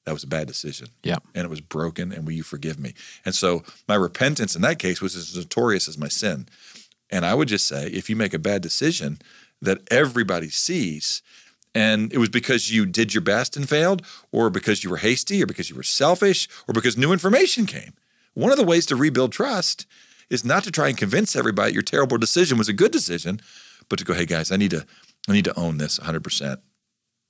that 0.05 0.13
was 0.13 0.23
a 0.23 0.27
bad 0.27 0.47
decision 0.47 0.89
Yeah. 1.03 1.17
and 1.33 1.43
it 1.45 1.49
was 1.49 1.61
broken 1.61 2.11
and 2.11 2.25
will 2.25 2.33
you 2.33 2.43
forgive 2.43 2.77
me 2.79 2.93
and 3.25 3.33
so 3.33 3.63
my 3.87 3.95
repentance 3.95 4.55
in 4.55 4.61
that 4.61 4.77
case 4.77 5.01
was 5.01 5.15
as 5.15 5.35
notorious 5.35 5.87
as 5.87 5.97
my 5.97 6.07
sin 6.09 6.47
and 7.09 7.25
i 7.25 7.33
would 7.33 7.47
just 7.47 7.65
say 7.67 7.87
if 7.87 8.07
you 8.07 8.15
make 8.15 8.31
a 8.35 8.37
bad 8.39 8.61
decision 8.61 9.17
that 9.63 9.79
everybody 9.89 10.49
sees 10.49 11.23
and 11.75 12.11
it 12.11 12.17
was 12.17 12.29
because 12.29 12.71
you 12.73 12.85
did 12.85 13.13
your 13.13 13.21
best 13.21 13.55
and 13.55 13.69
failed 13.69 14.01
or 14.31 14.49
because 14.49 14.83
you 14.83 14.89
were 14.89 14.97
hasty 14.97 15.43
or 15.43 15.45
because 15.45 15.69
you 15.69 15.75
were 15.75 15.83
selfish 15.83 16.47
or 16.67 16.73
because 16.73 16.97
new 16.97 17.11
information 17.13 17.65
came 17.65 17.93
one 18.33 18.51
of 18.51 18.57
the 18.57 18.63
ways 18.65 18.85
to 18.87 18.95
rebuild 18.95 19.31
trust 19.31 19.85
is 20.29 20.43
not 20.43 20.63
to 20.63 20.71
try 20.71 20.87
and 20.87 20.97
convince 20.97 21.35
everybody 21.35 21.73
your 21.73 21.83
terrible 21.83 22.17
decision 22.17 22.57
was 22.57 22.69
a 22.69 22.73
good 22.73 22.91
decision 22.91 23.39
but 23.89 23.99
to 23.99 24.05
go 24.05 24.13
hey 24.13 24.25
guys 24.25 24.51
i 24.51 24.57
need 24.57 24.71
to 24.71 24.85
i 25.27 25.33
need 25.33 25.45
to 25.45 25.59
own 25.59 25.77
this 25.77 25.99
100% 25.99 26.57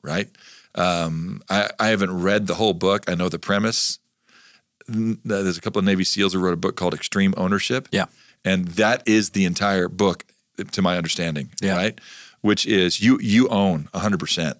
right 0.01 0.29
um, 0.75 1.41
I, 1.49 1.69
I 1.79 1.87
haven't 1.87 2.21
read 2.21 2.47
the 2.47 2.55
whole 2.55 2.73
book 2.73 3.09
i 3.09 3.15
know 3.15 3.27
the 3.29 3.39
premise 3.39 3.99
there's 4.87 5.57
a 5.57 5.61
couple 5.61 5.79
of 5.79 5.85
Navy 5.85 6.03
SEALs 6.03 6.33
who 6.33 6.39
wrote 6.39 6.53
a 6.53 6.57
book 6.57 6.75
called 6.75 6.93
Extreme 6.93 7.33
Ownership. 7.37 7.87
Yeah. 7.91 8.05
and 8.43 8.67
that 8.69 9.01
is 9.07 9.31
the 9.31 9.45
entire 9.45 9.87
book, 9.87 10.25
to 10.71 10.81
my 10.81 10.97
understanding. 10.97 11.49
Yeah. 11.61 11.75
right, 11.75 12.01
which 12.45 12.67
is 12.67 13.01
you 13.01 13.19
you 13.19 13.47
own 13.49 13.89
100 13.91 14.19
percent 14.19 14.57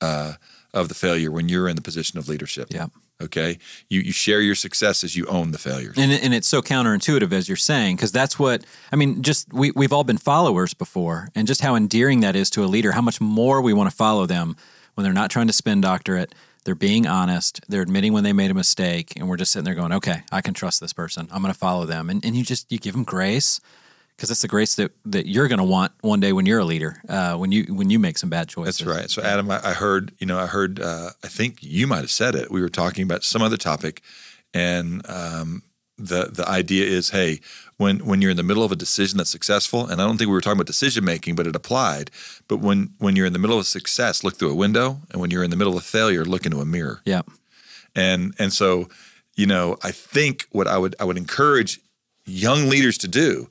uh, 0.00 0.34
of 0.74 0.88
the 0.88 0.94
failure 0.94 1.30
when 1.30 1.48
you're 1.48 1.68
in 1.68 1.76
the 1.76 1.82
position 1.82 2.18
of 2.18 2.28
leadership. 2.28 2.68
Yeah. 2.70 2.88
Okay. 3.22 3.58
You 3.88 4.00
you 4.00 4.12
share 4.12 4.40
your 4.40 4.56
successes. 4.56 5.14
You 5.14 5.26
own 5.26 5.52
the 5.52 5.58
failures. 5.58 5.96
And, 5.96 6.10
and 6.10 6.34
it's 6.34 6.48
so 6.48 6.60
counterintuitive 6.60 7.32
as 7.32 7.48
you're 7.48 7.56
saying, 7.56 7.96
because 7.96 8.10
that's 8.10 8.38
what 8.38 8.64
I 8.92 8.96
mean. 8.96 9.22
Just 9.22 9.52
we 9.52 9.70
we've 9.70 9.92
all 9.92 10.02
been 10.02 10.18
followers 10.18 10.74
before, 10.74 11.28
and 11.36 11.46
just 11.46 11.60
how 11.60 11.76
endearing 11.76 12.20
that 12.20 12.34
is 12.34 12.50
to 12.50 12.64
a 12.64 12.66
leader. 12.66 12.92
How 12.92 13.02
much 13.02 13.20
more 13.20 13.60
we 13.60 13.72
want 13.72 13.88
to 13.88 13.96
follow 13.96 14.26
them 14.26 14.56
when 14.94 15.04
they're 15.04 15.12
not 15.12 15.30
trying 15.30 15.46
to 15.46 15.52
spin 15.52 15.80
doctorate. 15.80 16.34
They're 16.64 16.74
being 16.74 17.06
honest. 17.06 17.60
They're 17.68 17.80
admitting 17.80 18.12
when 18.12 18.24
they 18.24 18.32
made 18.32 18.50
a 18.50 18.54
mistake, 18.54 19.14
and 19.16 19.28
we're 19.28 19.38
just 19.38 19.52
sitting 19.52 19.64
there 19.64 19.74
going, 19.74 19.92
"Okay, 19.92 20.22
I 20.32 20.40
can 20.40 20.52
trust 20.52 20.80
this 20.80 20.92
person. 20.92 21.28
I'm 21.30 21.42
going 21.42 21.54
to 21.54 21.58
follow 21.58 21.86
them." 21.86 22.10
And 22.10 22.24
and 22.24 22.34
you 22.34 22.42
just 22.42 22.72
you 22.72 22.78
give 22.78 22.94
them 22.94 23.04
grace 23.04 23.60
because 24.20 24.28
that's 24.28 24.42
the 24.42 24.48
grace 24.48 24.74
that 24.74 24.92
that 25.06 25.26
you're 25.26 25.48
going 25.48 25.60
to 25.60 25.64
want 25.64 25.92
one 26.02 26.20
day 26.20 26.34
when 26.34 26.44
you're 26.44 26.58
a 26.58 26.64
leader. 26.64 27.00
Uh, 27.08 27.36
when 27.36 27.52
you 27.52 27.64
when 27.74 27.88
you 27.88 27.98
make 27.98 28.18
some 28.18 28.28
bad 28.28 28.50
choices. 28.50 28.76
That's 28.76 28.96
right. 28.96 29.08
So, 29.08 29.22
Adam, 29.22 29.50
I, 29.50 29.60
I 29.64 29.72
heard, 29.72 30.12
you 30.18 30.26
know, 30.26 30.38
I 30.38 30.44
heard, 30.44 30.78
uh, 30.78 31.12
I 31.24 31.28
think 31.28 31.62
you 31.62 31.86
might 31.86 32.02
have 32.02 32.10
said 32.10 32.34
it. 32.34 32.50
We 32.50 32.60
were 32.60 32.68
talking 32.68 33.02
about 33.02 33.24
some 33.24 33.40
other 33.40 33.56
topic, 33.56 34.02
and 34.52 35.08
um, 35.08 35.62
the 35.96 36.26
the 36.26 36.46
idea 36.46 36.84
is, 36.84 37.08
hey, 37.10 37.40
when 37.78 38.00
when 38.00 38.20
you're 38.20 38.30
in 38.30 38.36
the 38.36 38.42
middle 38.42 38.62
of 38.62 38.70
a 38.70 38.76
decision 38.76 39.16
that's 39.16 39.30
successful, 39.30 39.86
and 39.86 40.02
I 40.02 40.04
don't 40.04 40.18
think 40.18 40.28
we 40.28 40.34
were 40.34 40.42
talking 40.42 40.58
about 40.58 40.66
decision 40.66 41.02
making, 41.02 41.34
but 41.34 41.46
it 41.46 41.56
applied. 41.56 42.10
But 42.46 42.58
when 42.58 42.90
when 42.98 43.16
you're 43.16 43.26
in 43.26 43.32
the 43.32 43.38
middle 43.38 43.58
of 43.58 43.66
success, 43.66 44.22
look 44.22 44.36
through 44.36 44.50
a 44.50 44.54
window, 44.54 45.00
and 45.10 45.18
when 45.22 45.30
you're 45.30 45.44
in 45.44 45.50
the 45.50 45.56
middle 45.56 45.78
of 45.78 45.84
failure, 45.84 46.26
look 46.26 46.44
into 46.44 46.60
a 46.60 46.66
mirror. 46.66 47.00
Yeah. 47.06 47.22
And 47.96 48.34
and 48.38 48.52
so, 48.52 48.90
you 49.34 49.46
know, 49.46 49.78
I 49.82 49.92
think 49.92 50.46
what 50.52 50.66
I 50.66 50.76
would 50.76 50.94
I 51.00 51.04
would 51.04 51.16
encourage 51.16 51.80
young 52.26 52.68
leaders 52.68 52.98
to 52.98 53.08
do 53.08 53.48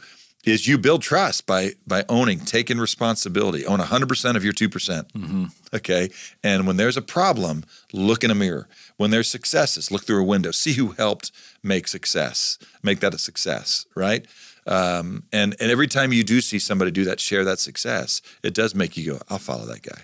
is 0.52 0.68
you 0.68 0.78
build 0.78 1.02
trust 1.02 1.46
by 1.46 1.72
by 1.86 2.04
owning, 2.10 2.40
taking 2.40 2.78
responsibility, 2.80 3.66
own 3.66 3.80
100% 3.80 4.36
of 4.36 4.44
your 4.44 4.54
2%. 4.54 4.72
percent 4.72 5.12
Okay? 5.74 6.10
And 6.44 6.66
when 6.68 6.78
there's 6.78 6.98
a 6.98 7.02
problem, 7.02 7.64
look 7.94 8.24
in 8.24 8.32
a 8.32 8.36
mirror. 8.36 8.68
When 8.98 9.12
there's 9.12 9.30
successes, 9.30 9.92
look 9.92 10.04
through 10.04 10.22
a 10.22 10.26
window. 10.26 10.52
See 10.52 10.74
who 10.74 10.90
helped 10.92 11.32
make 11.64 11.88
success. 11.88 12.58
Make 12.84 13.00
that 13.00 13.14
a 13.14 13.18
success, 13.18 13.86
right? 13.96 14.26
Um, 14.68 15.24
and 15.32 15.56
and 15.60 15.72
every 15.72 15.88
time 15.88 16.14
you 16.14 16.24
do 16.24 16.42
see 16.42 16.60
somebody 16.60 16.92
do 16.92 17.06
that, 17.06 17.20
share 17.20 17.44
that 17.46 17.60
success, 17.60 18.22
it 18.44 18.54
does 18.54 18.76
make 18.76 18.98
you 18.98 19.14
go, 19.14 19.20
I'll 19.30 19.40
follow 19.40 19.66
that 19.66 19.82
guy. 19.82 20.04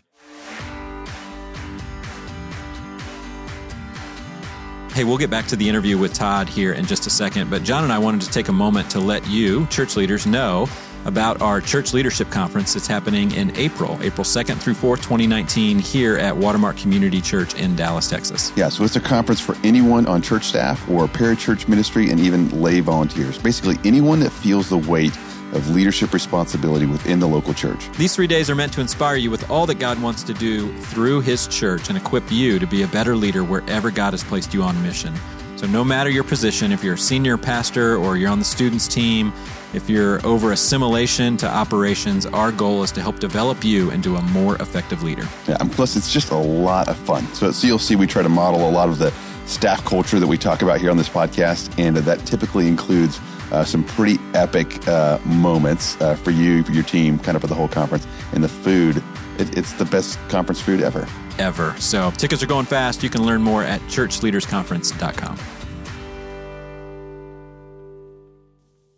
Hey, 4.96 5.04
we'll 5.04 5.18
get 5.18 5.30
back 5.30 5.46
to 5.48 5.58
the 5.58 5.68
interview 5.68 5.98
with 5.98 6.14
Todd 6.14 6.48
here 6.48 6.72
in 6.72 6.86
just 6.86 7.06
a 7.06 7.10
second, 7.10 7.50
but 7.50 7.64
John 7.64 7.84
and 7.84 7.92
I 7.92 8.00
wanted 8.00 8.22
to 8.22 8.30
take 8.30 8.48
a 8.48 8.54
moment 8.54 8.90
to 8.92 9.02
let 9.02 9.28
you, 9.28 9.66
church 9.66 9.98
leaders, 9.98 10.26
know 10.26 10.70
about 11.04 11.42
our 11.42 11.60
church 11.60 11.94
leadership 11.94 12.32
conference 12.32 12.74
that's 12.74 12.88
happening 12.88 13.34
in 13.34 13.54
April, 13.58 14.00
April 14.02 14.24
2nd 14.24 14.58
through 14.58 14.74
4th, 14.74 15.04
2019, 15.04 15.80
here 15.80 16.16
at 16.16 16.38
Watermark 16.38 16.78
Community 16.78 17.20
Church 17.20 17.56
in 17.56 17.76
Dallas, 17.76 18.10
Texas. 18.10 18.54
Yeah, 18.56 18.70
so 18.70 18.86
it's 18.86 18.96
a 18.96 19.02
conference 19.02 19.42
for 19.42 19.58
anyone 19.66 20.06
on 20.06 20.22
church 20.22 20.46
staff 20.46 20.90
or 20.90 21.08
parachurch 21.08 21.68
ministry 21.68 22.10
and 22.10 22.18
even 22.22 22.62
lay 22.62 22.80
volunteers. 22.80 23.38
Basically, 23.38 23.76
anyone 23.84 24.22
that 24.22 24.32
feels 24.32 24.70
the 24.70 24.78
weight 24.78 25.14
of 25.56 25.70
leadership 25.70 26.14
responsibility 26.14 26.86
within 26.86 27.20
the 27.20 27.28
local 27.28 27.54
church. 27.54 27.90
These 27.98 28.16
three 28.16 28.28
days 28.28 28.50
are 28.50 28.56
meant 28.56 28.74
to 28.74 28.82
inspire 28.82 29.16
you 29.16 29.32
with 29.32 29.50
all 29.50 29.66
that 29.66 29.80
God 29.80 30.02
wants 30.02 30.24
to 30.24 30.34
do 30.34 30.72
through 30.84 31.22
His 31.22 31.48
church 31.48 31.90
and 31.90 31.98
equip 31.98 32.32
you 32.32 32.60
to 32.60 32.68
be 32.68 32.84
a 32.84 32.88
better 32.88 33.16
leader 33.16 33.44
wherever 33.44 33.90
God 33.90 34.14
has 34.14 34.24
placed 34.24 34.54
you 34.54 34.62
on 34.62 34.82
mission. 34.84 35.14
So, 35.56 35.68
no 35.68 35.86
matter 35.86 36.10
your 36.10 36.26
position, 36.26 36.74
if 36.74 36.84
you're 36.84 36.96
a 36.96 36.98
senior 36.98 37.38
pastor 37.38 37.96
or 37.96 38.18
you're 38.18 38.30
on 38.30 38.40
the 38.40 38.46
students' 38.46 38.90
team, 38.90 39.32
if 39.74 39.90
you're 39.90 40.26
over 40.26 40.52
assimilation 40.52 41.38
to 41.38 41.48
operations, 41.48 42.26
our 42.26 42.52
goal 42.52 42.84
is 42.84 42.92
to 42.92 43.02
help 43.02 43.20
develop 43.20 43.64
you 43.64 43.90
into 43.92 44.18
a 44.18 44.22
more 44.22 44.56
effective 44.62 45.02
leader. 45.02 45.28
Yeah, 45.48 45.58
and 45.60 45.72
plus 45.72 45.96
it's 45.96 46.12
just 46.12 46.32
a 46.32 46.38
lot 46.38 46.90
of 46.90 46.98
fun. 46.98 47.26
So 47.34 47.48
at 47.48 47.54
CLC, 47.54 47.96
we 47.96 48.06
try 48.06 48.22
to 48.22 48.30
model 48.30 48.68
a 48.68 48.72
lot 48.72 48.90
of 48.90 49.00
the 49.00 49.12
staff 49.46 49.84
culture 49.86 50.20
that 50.20 50.28
we 50.28 50.38
talk 50.38 50.62
about 50.62 50.82
here 50.82 50.92
on 50.92 50.98
this 50.98 51.10
podcast, 51.10 51.78
and 51.80 51.96
that 51.96 52.20
typically 52.26 52.68
includes 52.68 53.20
uh, 53.52 53.64
some 53.64 53.84
pretty 53.84 54.18
epic 54.34 54.88
uh, 54.88 55.20
moments 55.26 56.00
uh, 56.02 56.16
for 56.16 56.32
you, 56.32 56.64
for 56.64 56.72
your 56.72 56.84
team, 56.84 57.20
kind 57.20 57.36
of 57.36 57.42
for 57.42 57.48
the 57.48 57.56
whole 57.56 57.68
conference. 57.68 58.06
And 58.34 58.44
the 58.44 58.50
food, 58.50 58.98
it, 59.38 59.58
it's 59.58 59.74
the 59.74 59.86
best 59.86 60.18
conference 60.30 60.62
food 60.62 60.82
ever. 60.82 61.08
Ever. 61.38 61.76
So, 61.80 62.12
tickets 62.12 62.42
are 62.42 62.48
going 62.48 62.66
fast. 62.66 63.04
You 63.04 63.10
can 63.10 63.26
learn 63.26 63.42
more 63.42 63.64
at 63.64 63.82
churchleadersconference.com. 63.82 65.38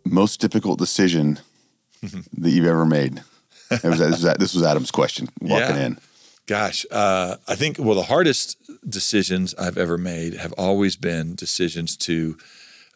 Most 0.04 0.40
difficult 0.40 0.78
decision 0.78 1.38
that 2.02 2.50
you've 2.50 2.66
ever 2.66 2.86
made. 2.86 3.22
That 3.70 3.84
was, 3.84 3.98
this, 3.98 4.22
was, 4.22 4.36
this 4.38 4.54
was 4.54 4.62
Adam's 4.62 4.90
question 4.90 5.28
walking 5.40 5.76
Yeah. 5.76 5.86
in. 5.86 5.98
Gosh, 6.46 6.86
uh, 6.90 7.36
I 7.46 7.56
think 7.56 7.76
well, 7.78 7.94
the 7.94 8.04
hardest 8.04 8.56
decisions 8.88 9.54
I've 9.56 9.76
ever 9.76 9.98
made 9.98 10.32
have 10.32 10.54
always 10.54 10.96
been 10.96 11.34
decisions 11.34 11.94
to 11.98 12.38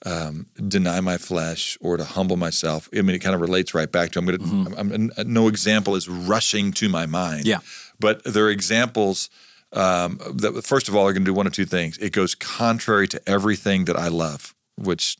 um, 0.04 0.46
deny 0.68 1.00
my 1.00 1.16
flesh 1.16 1.78
or 1.80 1.96
to 1.96 2.04
humble 2.04 2.36
myself. 2.36 2.88
I 2.96 3.02
mean, 3.02 3.14
it 3.14 3.20
kind 3.20 3.34
of 3.34 3.40
relates 3.40 3.74
right 3.74 3.90
back 3.90 4.10
to. 4.12 4.18
I'm 4.18 4.26
going 4.26 4.38
to. 4.38 4.78
I'm, 4.78 4.92
I'm, 5.16 5.32
no 5.32 5.48
example 5.48 5.94
is 5.94 6.08
rushing 6.08 6.72
to 6.72 6.88
my 6.88 7.06
mind. 7.06 7.46
Yeah. 7.46 7.58
but 8.00 8.24
there 8.24 8.46
are 8.46 8.50
examples 8.50 9.30
um, 9.72 10.18
that 10.34 10.62
first 10.64 10.88
of 10.88 10.96
all 10.96 11.06
are 11.06 11.12
going 11.12 11.24
to 11.24 11.30
do 11.30 11.34
one 11.34 11.46
of 11.46 11.52
two 11.52 11.64
things. 11.64 11.98
It 11.98 12.12
goes 12.12 12.34
contrary 12.34 13.08
to 13.08 13.22
everything 13.26 13.84
that 13.86 13.96
I 13.96 14.08
love, 14.08 14.54
which 14.76 15.16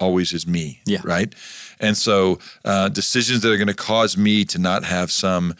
always 0.00 0.32
is 0.32 0.46
me. 0.46 0.80
Yeah. 0.84 1.00
Right. 1.04 1.34
And 1.78 1.96
so 1.96 2.38
uh, 2.64 2.88
decisions 2.88 3.42
that 3.42 3.52
are 3.52 3.56
going 3.56 3.68
to 3.68 3.74
cause 3.74 4.16
me 4.16 4.44
to 4.46 4.58
not 4.58 4.84
have 4.84 5.12
some 5.12 5.54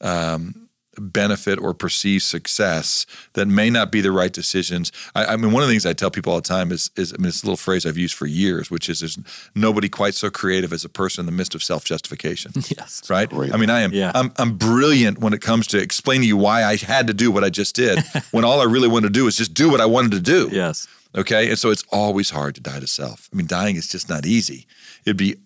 um, 0.00 0.67
benefit 1.00 1.58
or 1.58 1.74
perceived 1.74 2.24
success 2.24 3.06
that 3.34 3.46
may 3.46 3.70
not 3.70 3.90
be 3.90 4.00
the 4.00 4.12
right 4.12 4.32
decisions. 4.32 4.92
I, 5.14 5.26
I 5.26 5.36
mean, 5.36 5.52
one 5.52 5.62
of 5.62 5.68
the 5.68 5.72
things 5.72 5.86
I 5.86 5.92
tell 5.92 6.10
people 6.10 6.32
all 6.32 6.40
the 6.40 6.48
time 6.48 6.72
is, 6.72 6.90
is, 6.96 7.12
I 7.12 7.16
mean, 7.16 7.28
it's 7.28 7.42
a 7.42 7.46
little 7.46 7.56
phrase 7.56 7.86
I've 7.86 7.98
used 7.98 8.14
for 8.14 8.26
years, 8.26 8.70
which 8.70 8.88
is 8.88 9.00
there's 9.00 9.18
nobody 9.54 9.88
quite 9.88 10.14
so 10.14 10.30
creative 10.30 10.72
as 10.72 10.84
a 10.84 10.88
person 10.88 11.22
in 11.22 11.26
the 11.26 11.32
midst 11.32 11.54
of 11.54 11.62
self 11.62 11.84
justification. 11.84 12.52
Yes. 12.76 13.08
Right. 13.08 13.30
Great. 13.30 13.54
I 13.54 13.56
mean, 13.56 13.70
I 13.70 13.80
am. 13.80 13.92
Yeah. 13.92 14.12
I'm, 14.14 14.30
I'm 14.36 14.56
brilliant 14.56 15.18
when 15.18 15.32
it 15.32 15.40
comes 15.40 15.66
to 15.68 15.78
explaining 15.78 16.22
to 16.22 16.28
you 16.28 16.36
why 16.36 16.64
I 16.64 16.76
had 16.76 17.06
to 17.06 17.14
do 17.14 17.30
what 17.30 17.42
I 17.42 17.50
just 17.50 17.74
did. 17.74 18.00
when 18.30 18.44
all 18.44 18.60
I 18.60 18.64
really 18.64 18.88
wanted 18.88 19.08
to 19.08 19.12
do 19.12 19.26
is 19.26 19.36
just 19.36 19.54
do 19.54 19.70
what 19.70 19.80
I 19.80 19.86
wanted 19.86 20.12
to 20.12 20.20
do. 20.20 20.50
Yes. 20.52 20.86
Okay. 21.16 21.48
And 21.48 21.58
so 21.58 21.70
it's 21.70 21.84
always 21.90 22.30
hard 22.30 22.54
to 22.56 22.60
die 22.60 22.80
to 22.80 22.86
self. 22.86 23.30
I 23.32 23.36
mean, 23.36 23.46
dying 23.46 23.76
is 23.76 23.88
just 23.88 24.08
not 24.08 24.26
easy. 24.26 24.66
It'd 25.06 25.16
be, 25.16 25.36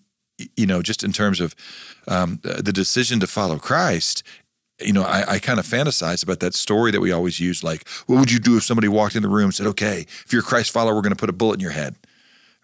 you 0.57 0.65
know, 0.65 0.81
just 0.81 1.03
in 1.03 1.13
terms 1.13 1.39
of 1.39 1.55
um, 2.07 2.39
the 2.43 2.73
decision 2.73 3.19
to 3.21 3.27
follow 3.27 3.57
Christ, 3.57 4.23
you 4.81 4.93
know, 4.93 5.03
I, 5.03 5.33
I 5.33 5.39
kind 5.39 5.59
of 5.59 5.65
fantasize 5.65 6.23
about 6.23 6.39
that 6.39 6.53
story 6.53 6.91
that 6.91 6.99
we 7.01 7.11
always 7.11 7.39
use 7.39 7.63
like, 7.63 7.87
what 8.07 8.19
would 8.19 8.31
you 8.31 8.39
do 8.39 8.57
if 8.57 8.63
somebody 8.63 8.87
walked 8.87 9.15
in 9.15 9.21
the 9.23 9.29
room 9.29 9.45
and 9.45 9.53
said, 9.53 9.67
okay, 9.67 10.01
if 10.25 10.33
you're 10.33 10.41
a 10.41 10.45
Christ 10.45 10.71
follower, 10.71 10.95
we're 10.95 11.01
going 11.01 11.11
to 11.13 11.19
put 11.19 11.29
a 11.29 11.33
bullet 11.33 11.55
in 11.55 11.59
your 11.59 11.71
head? 11.71 11.95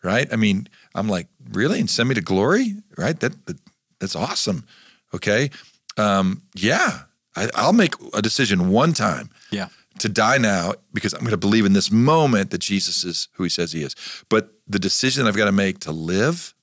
Right. 0.04 0.28
I 0.32 0.36
mean, 0.38 0.67
I'm 0.95 1.08
like, 1.10 1.28
really? 1.52 1.80
And 1.80 1.89
send 1.89 2.10
me 2.10 2.15
to 2.15 2.22
glory? 2.22 2.76
Right. 2.98 3.19
That, 3.19 3.45
that 3.48 3.58
That's 4.00 4.15
awesome. 4.15 4.65
Okay. 5.13 5.50
Um, 5.98 6.43
yeah. 6.56 7.02
I, 7.36 7.50
I'll 7.54 7.74
make 7.74 7.93
a 8.13 8.22
decision 8.22 8.69
one 8.69 8.93
time 8.93 9.30
Yeah. 9.52 9.67
to 10.00 10.08
die 10.10 10.38
now 10.38 10.74
because 10.93 11.13
I'm 11.13 11.19
going 11.19 11.32
to 11.32 11.38
believe 11.38 11.65
in 11.65 11.74
this 11.74 11.91
moment 11.91 12.52
that 12.52 12.60
Jesus 12.62 13.04
is 13.04 13.28
who 13.34 13.43
he 13.43 13.50
says 13.50 13.74
he 13.74 13.84
is. 13.84 13.95
But 14.30 14.52
the 14.67 14.80
decision 14.80 15.28
I've 15.28 15.36
got 15.38 15.45
to 15.45 15.52
make 15.52 15.80
to 15.82 15.91
live 15.91 16.54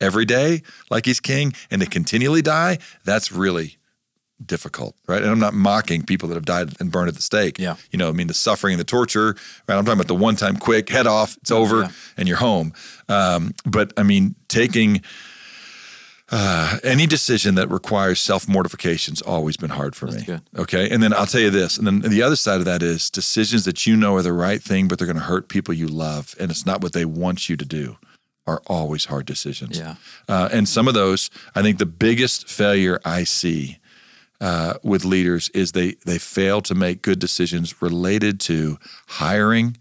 every 0.00 0.24
day 0.24 0.62
like 0.90 1.04
he's 1.04 1.20
king 1.20 1.52
and 1.70 1.82
to 1.82 1.86
continually 1.88 2.42
die, 2.42 2.78
that's 3.04 3.30
really 3.30 3.76
difficult, 4.44 4.94
right? 5.06 5.22
And 5.22 5.30
I'm 5.30 5.38
not 5.38 5.54
mocking 5.54 6.02
people 6.04 6.28
that 6.28 6.34
have 6.34 6.44
died 6.44 6.74
and 6.80 6.90
burned 6.90 7.08
at 7.08 7.14
the 7.14 7.22
stake. 7.22 7.58
Yeah. 7.58 7.76
You 7.90 7.98
know, 7.98 8.08
I 8.08 8.12
mean, 8.12 8.26
the 8.26 8.34
suffering 8.34 8.74
and 8.74 8.80
the 8.80 8.84
torture, 8.84 9.36
right? 9.68 9.76
I'm 9.76 9.84
talking 9.84 9.98
about 10.00 10.08
the 10.08 10.14
one 10.14 10.36
time 10.36 10.56
quick, 10.56 10.88
head 10.88 11.06
off, 11.06 11.36
it's 11.38 11.50
over, 11.50 11.80
Yeah. 11.82 11.90
and 12.16 12.28
you're 12.28 12.38
home. 12.38 12.72
Um, 13.08 13.54
but 13.66 13.92
I 13.96 14.02
mean, 14.02 14.34
taking 14.48 15.02
uh, 16.32 16.78
any 16.84 17.06
decision 17.06 17.56
that 17.56 17.68
requires 17.70 18.20
self 18.20 18.48
mortification's 18.48 19.20
always 19.20 19.56
been 19.56 19.70
hard 19.70 19.96
for 19.96 20.06
me. 20.06 20.22
good. 20.24 20.42
Okay. 20.56 20.88
And 20.88 21.02
then 21.02 21.12
I'll 21.12 21.26
tell 21.26 21.40
you 21.40 21.50
this. 21.50 21.76
And 21.76 21.86
then 21.86 22.00
the 22.00 22.22
other 22.22 22.36
side 22.36 22.60
of 22.60 22.64
that 22.66 22.82
is 22.82 23.10
decisions 23.10 23.64
that 23.64 23.84
you 23.86 23.96
know 23.96 24.14
are 24.14 24.22
the 24.22 24.32
right 24.32 24.62
thing, 24.62 24.86
but 24.86 24.98
they're 24.98 25.06
going 25.08 25.16
to 25.18 25.24
hurt 25.24 25.48
people 25.48 25.74
you 25.74 25.88
love. 25.88 26.36
And 26.38 26.50
it's 26.50 26.64
not 26.64 26.82
what 26.82 26.92
they 26.92 27.04
want 27.04 27.48
you 27.48 27.56
to 27.56 27.64
do 27.64 27.96
are 28.46 28.62
always 28.68 29.06
hard 29.06 29.26
decisions. 29.26 29.76
Yeah. 29.78 29.96
Uh, 30.28 30.48
and 30.52 30.68
some 30.68 30.86
of 30.88 30.94
those, 30.94 31.30
I 31.54 31.62
think 31.62 31.78
the 31.78 31.86
biggest 31.86 32.48
failure 32.48 33.00
I 33.04 33.24
see 33.24 33.78
uh, 34.40 34.74
with 34.82 35.04
leaders 35.04 35.48
is 35.50 35.72
they 35.72 35.94
they 36.06 36.18
fail 36.18 36.60
to 36.62 36.74
make 36.74 37.02
good 37.02 37.18
decisions 37.18 37.82
related 37.82 38.40
to 38.40 38.78
hiring 39.08 39.76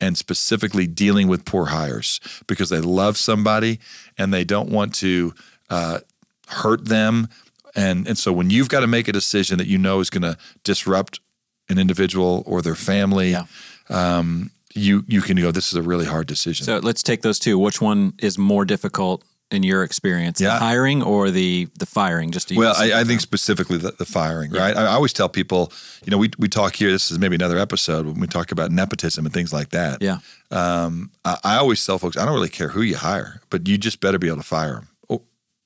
and 0.00 0.18
specifically 0.18 0.86
dealing 0.86 1.26
with 1.28 1.44
poor 1.44 1.66
hires 1.66 2.20
because 2.46 2.68
they 2.68 2.80
love 2.80 3.16
somebody 3.16 3.78
and 4.18 4.32
they 4.34 4.44
don't 4.44 4.68
want 4.68 4.94
to 4.94 5.32
uh, 5.70 6.00
hurt 6.48 6.84
them. 6.86 7.28
And 7.74 8.06
and 8.08 8.18
so 8.18 8.32
when 8.32 8.50
you've 8.50 8.68
got 8.68 8.80
to 8.80 8.86
make 8.86 9.08
a 9.08 9.12
decision 9.12 9.58
that 9.58 9.66
you 9.66 9.78
know 9.78 10.00
is 10.00 10.10
going 10.10 10.22
to 10.22 10.36
disrupt 10.64 11.20
an 11.68 11.78
individual 11.78 12.42
or 12.46 12.62
their 12.62 12.74
family, 12.76 13.30
Yeah. 13.30 13.44
um, 13.88 14.50
you 14.74 15.04
you 15.08 15.22
can 15.22 15.36
go. 15.38 15.50
This 15.50 15.68
is 15.68 15.74
a 15.74 15.82
really 15.82 16.04
hard 16.06 16.26
decision. 16.26 16.64
So 16.66 16.78
let's 16.82 17.02
take 17.02 17.22
those 17.22 17.38
two. 17.38 17.58
Which 17.58 17.80
one 17.80 18.12
is 18.18 18.36
more 18.38 18.64
difficult 18.66 19.24
in 19.50 19.62
your 19.62 19.82
experience, 19.84 20.40
Yeah. 20.40 20.54
the 20.54 20.64
hiring 20.64 21.02
or 21.02 21.30
the 21.30 21.68
the 21.78 21.86
firing? 21.86 22.32
Just 22.32 22.48
to 22.48 22.56
Well, 22.56 22.74
use 22.82 22.92
I, 22.92 23.00
I 23.00 23.04
think 23.04 23.20
specifically 23.20 23.78
the, 23.78 23.92
the 23.92 24.04
firing, 24.04 24.50
right? 24.50 24.76
I, 24.76 24.82
I 24.82 24.92
always 24.94 25.12
tell 25.12 25.28
people, 25.28 25.72
you 26.04 26.10
know, 26.10 26.18
we, 26.18 26.30
we 26.38 26.48
talk 26.48 26.74
here, 26.76 26.90
this 26.90 27.10
is 27.10 27.18
maybe 27.18 27.36
another 27.36 27.58
episode 27.58 28.06
when 28.06 28.18
we 28.20 28.26
talk 28.26 28.50
about 28.52 28.70
nepotism 28.72 29.24
and 29.24 29.32
things 29.32 29.52
like 29.52 29.70
that. 29.70 30.02
yeah, 30.02 30.18
Um, 30.50 31.10
I, 31.24 31.38
I 31.44 31.56
always 31.56 31.84
tell 31.86 31.98
folks, 31.98 32.16
I 32.16 32.24
don't 32.24 32.34
really 32.34 32.48
care 32.48 32.68
who 32.70 32.82
you 32.82 32.96
hire, 32.96 33.40
but 33.50 33.68
you 33.68 33.78
just 33.78 34.00
better 34.00 34.18
be 34.18 34.26
able 34.26 34.38
to 34.38 34.42
fire 34.42 34.74
them. 34.74 34.88
Oh, 35.08 35.22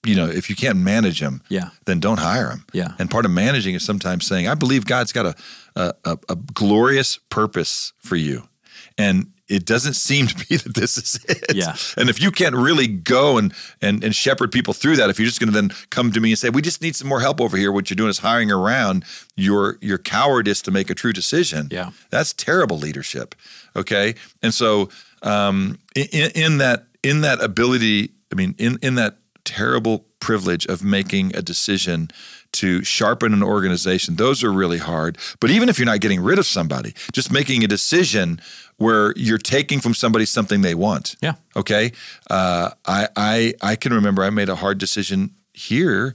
you 0.07 0.14
know, 0.14 0.27
if 0.27 0.51
you 0.51 0.57
can't 0.57 0.79
manage 0.79 1.21
them, 1.21 1.43
yeah, 1.49 1.71
then 1.87 2.01
don't 2.01 2.21
hire 2.21 2.49
them. 2.51 2.64
Yeah. 2.73 2.93
And 2.99 3.11
part 3.11 3.25
of 3.25 3.31
managing 3.31 3.75
is 3.75 3.85
sometimes 3.85 4.27
saying, 4.27 4.47
I 4.47 4.55
believe 4.55 4.85
God's 4.85 5.12
got 5.12 5.27
a, 5.27 5.35
a, 5.77 5.95
a, 6.05 6.19
a 6.29 6.37
glorious 6.37 7.19
purpose 7.31 7.93
for 7.99 8.16
you. 8.16 8.47
And 8.99 9.33
it 9.50 9.66
doesn't 9.66 9.94
seem 9.94 10.26
to 10.28 10.46
be 10.46 10.56
that 10.56 10.74
this 10.74 10.96
is 10.96 11.24
it. 11.28 11.54
Yeah. 11.54 11.76
And 11.96 12.08
if 12.08 12.20
you 12.22 12.30
can't 12.30 12.54
really 12.54 12.86
go 12.86 13.36
and, 13.36 13.52
and, 13.82 14.02
and 14.02 14.14
shepherd 14.14 14.52
people 14.52 14.72
through 14.72 14.96
that, 14.96 15.10
if 15.10 15.18
you're 15.18 15.26
just 15.26 15.40
going 15.40 15.52
to 15.52 15.60
then 15.60 15.70
come 15.90 16.12
to 16.12 16.20
me 16.20 16.30
and 16.30 16.38
say, 16.38 16.48
we 16.48 16.62
just 16.62 16.80
need 16.80 16.96
some 16.96 17.08
more 17.08 17.20
help 17.20 17.40
over 17.40 17.56
here, 17.56 17.72
what 17.72 17.90
you're 17.90 17.96
doing 17.96 18.10
is 18.10 18.20
hiring 18.20 18.50
around 18.50 19.04
your, 19.34 19.76
your 19.80 19.98
cowardice 19.98 20.62
to 20.62 20.70
make 20.70 20.88
a 20.88 20.94
true 20.94 21.12
decision. 21.12 21.68
Yeah. 21.70 21.90
That's 22.10 22.32
terrible 22.32 22.78
leadership. 22.78 23.34
Okay. 23.76 24.14
And 24.42 24.54
so 24.54 24.88
um, 25.22 25.78
in, 25.94 26.30
in 26.34 26.58
that 26.58 26.86
in 27.02 27.22
that 27.22 27.42
ability, 27.42 28.10
I 28.30 28.34
mean, 28.34 28.54
in, 28.58 28.78
in 28.82 28.94
that 28.96 29.16
terrible 29.44 30.04
privilege 30.20 30.66
of 30.66 30.84
making 30.84 31.34
a 31.34 31.42
decision 31.42 32.10
to 32.52 32.82
sharpen 32.84 33.32
an 33.32 33.42
organization, 33.42 34.16
those 34.16 34.44
are 34.44 34.52
really 34.52 34.78
hard. 34.78 35.16
But 35.40 35.50
even 35.50 35.68
if 35.68 35.78
you're 35.78 35.86
not 35.86 36.00
getting 36.00 36.20
rid 36.20 36.38
of 36.38 36.46
somebody, 36.46 36.94
just 37.12 37.32
making 37.32 37.64
a 37.64 37.68
decision 37.68 38.40
where 38.81 39.12
you're 39.14 39.37
taking 39.37 39.79
from 39.79 39.93
somebody 39.93 40.25
something 40.25 40.62
they 40.62 40.75
want. 40.75 41.14
Yeah. 41.21 41.35
Okay. 41.55 41.93
Uh, 42.31 42.71
I, 42.87 43.09
I 43.14 43.55
I 43.61 43.77
can 43.77 43.93
remember 43.93 44.25
I 44.25 44.31
made 44.31 44.49
a 44.49 44.57
hard 44.57 44.79
decision 44.79 45.35
here. 45.53 46.14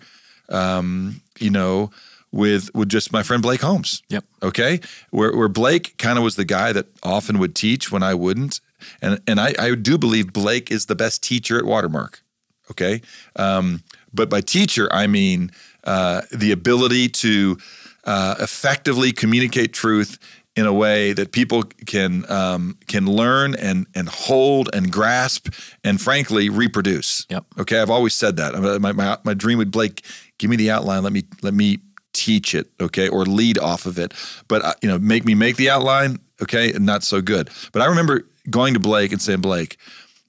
Um, 0.49 1.21
you 1.39 1.51
know, 1.51 1.91
with 2.31 2.73
with 2.73 2.89
just 2.89 3.13
my 3.13 3.21
friend 3.21 3.43
Blake 3.43 3.61
Holmes. 3.61 4.01
Yep. 4.09 4.25
Okay. 4.41 4.79
Where 5.11 5.35
where 5.37 5.47
Blake 5.47 5.95
kind 5.99 6.17
of 6.17 6.23
was 6.23 6.37
the 6.37 6.45
guy 6.45 6.73
that 6.73 6.87
often 7.03 7.37
would 7.37 7.53
teach 7.53 7.91
when 7.91 8.01
I 8.01 8.15
wouldn't, 8.15 8.61
and 8.99 9.21
and 9.27 9.39
I, 9.39 9.53
I 9.59 9.75
do 9.75 9.99
believe 9.99 10.33
Blake 10.33 10.71
is 10.71 10.87
the 10.87 10.95
best 10.95 11.21
teacher 11.21 11.59
at 11.59 11.65
Watermark. 11.65 12.23
Okay. 12.71 13.01
Um, 13.35 13.83
but 14.11 14.27
by 14.27 14.41
teacher 14.41 14.91
I 14.91 15.05
mean 15.05 15.51
uh, 15.83 16.23
the 16.31 16.51
ability 16.51 17.09
to 17.09 17.59
uh, 18.05 18.35
effectively 18.39 19.11
communicate 19.11 19.71
truth 19.71 20.17
in 20.55 20.65
a 20.65 20.73
way 20.73 21.11
that 21.13 21.31
people 21.31 21.63
can 21.85 22.29
um, 22.31 22.77
can 22.87 23.05
learn 23.05 23.55
and 23.55 23.87
and 23.93 24.07
hold 24.07 24.69
and 24.73 24.91
grasp 24.91 25.49
and 25.83 25.99
frankly 25.99 26.49
reproduce. 26.49 27.25
Yep. 27.29 27.45
Okay, 27.59 27.81
I've 27.81 27.89
always 27.89 28.13
said 28.13 28.37
that. 28.37 28.79
My, 28.81 28.91
my, 28.93 29.17
my 29.23 29.33
dream 29.33 29.57
with 29.57 29.71
Blake, 29.71 30.05
give 30.37 30.49
me 30.49 30.55
the 30.55 30.71
outline. 30.71 31.03
Let 31.03 31.13
me 31.13 31.23
let 31.41 31.53
me 31.53 31.79
teach 32.13 32.55
it. 32.55 32.69
Okay, 32.79 33.09
or 33.09 33.25
lead 33.25 33.57
off 33.57 33.85
of 33.85 33.99
it. 33.99 34.13
But 34.47 34.63
uh, 34.63 34.73
you 34.81 34.89
know, 34.89 34.97
make 34.97 35.25
me 35.25 35.35
make 35.35 35.57
the 35.57 35.69
outline. 35.69 36.19
Okay, 36.41 36.73
and 36.73 36.85
not 36.85 37.03
so 37.03 37.21
good. 37.21 37.49
But 37.71 37.81
I 37.81 37.85
remember 37.85 38.27
going 38.49 38.73
to 38.73 38.79
Blake 38.79 39.11
and 39.11 39.21
saying, 39.21 39.41
Blake, 39.41 39.77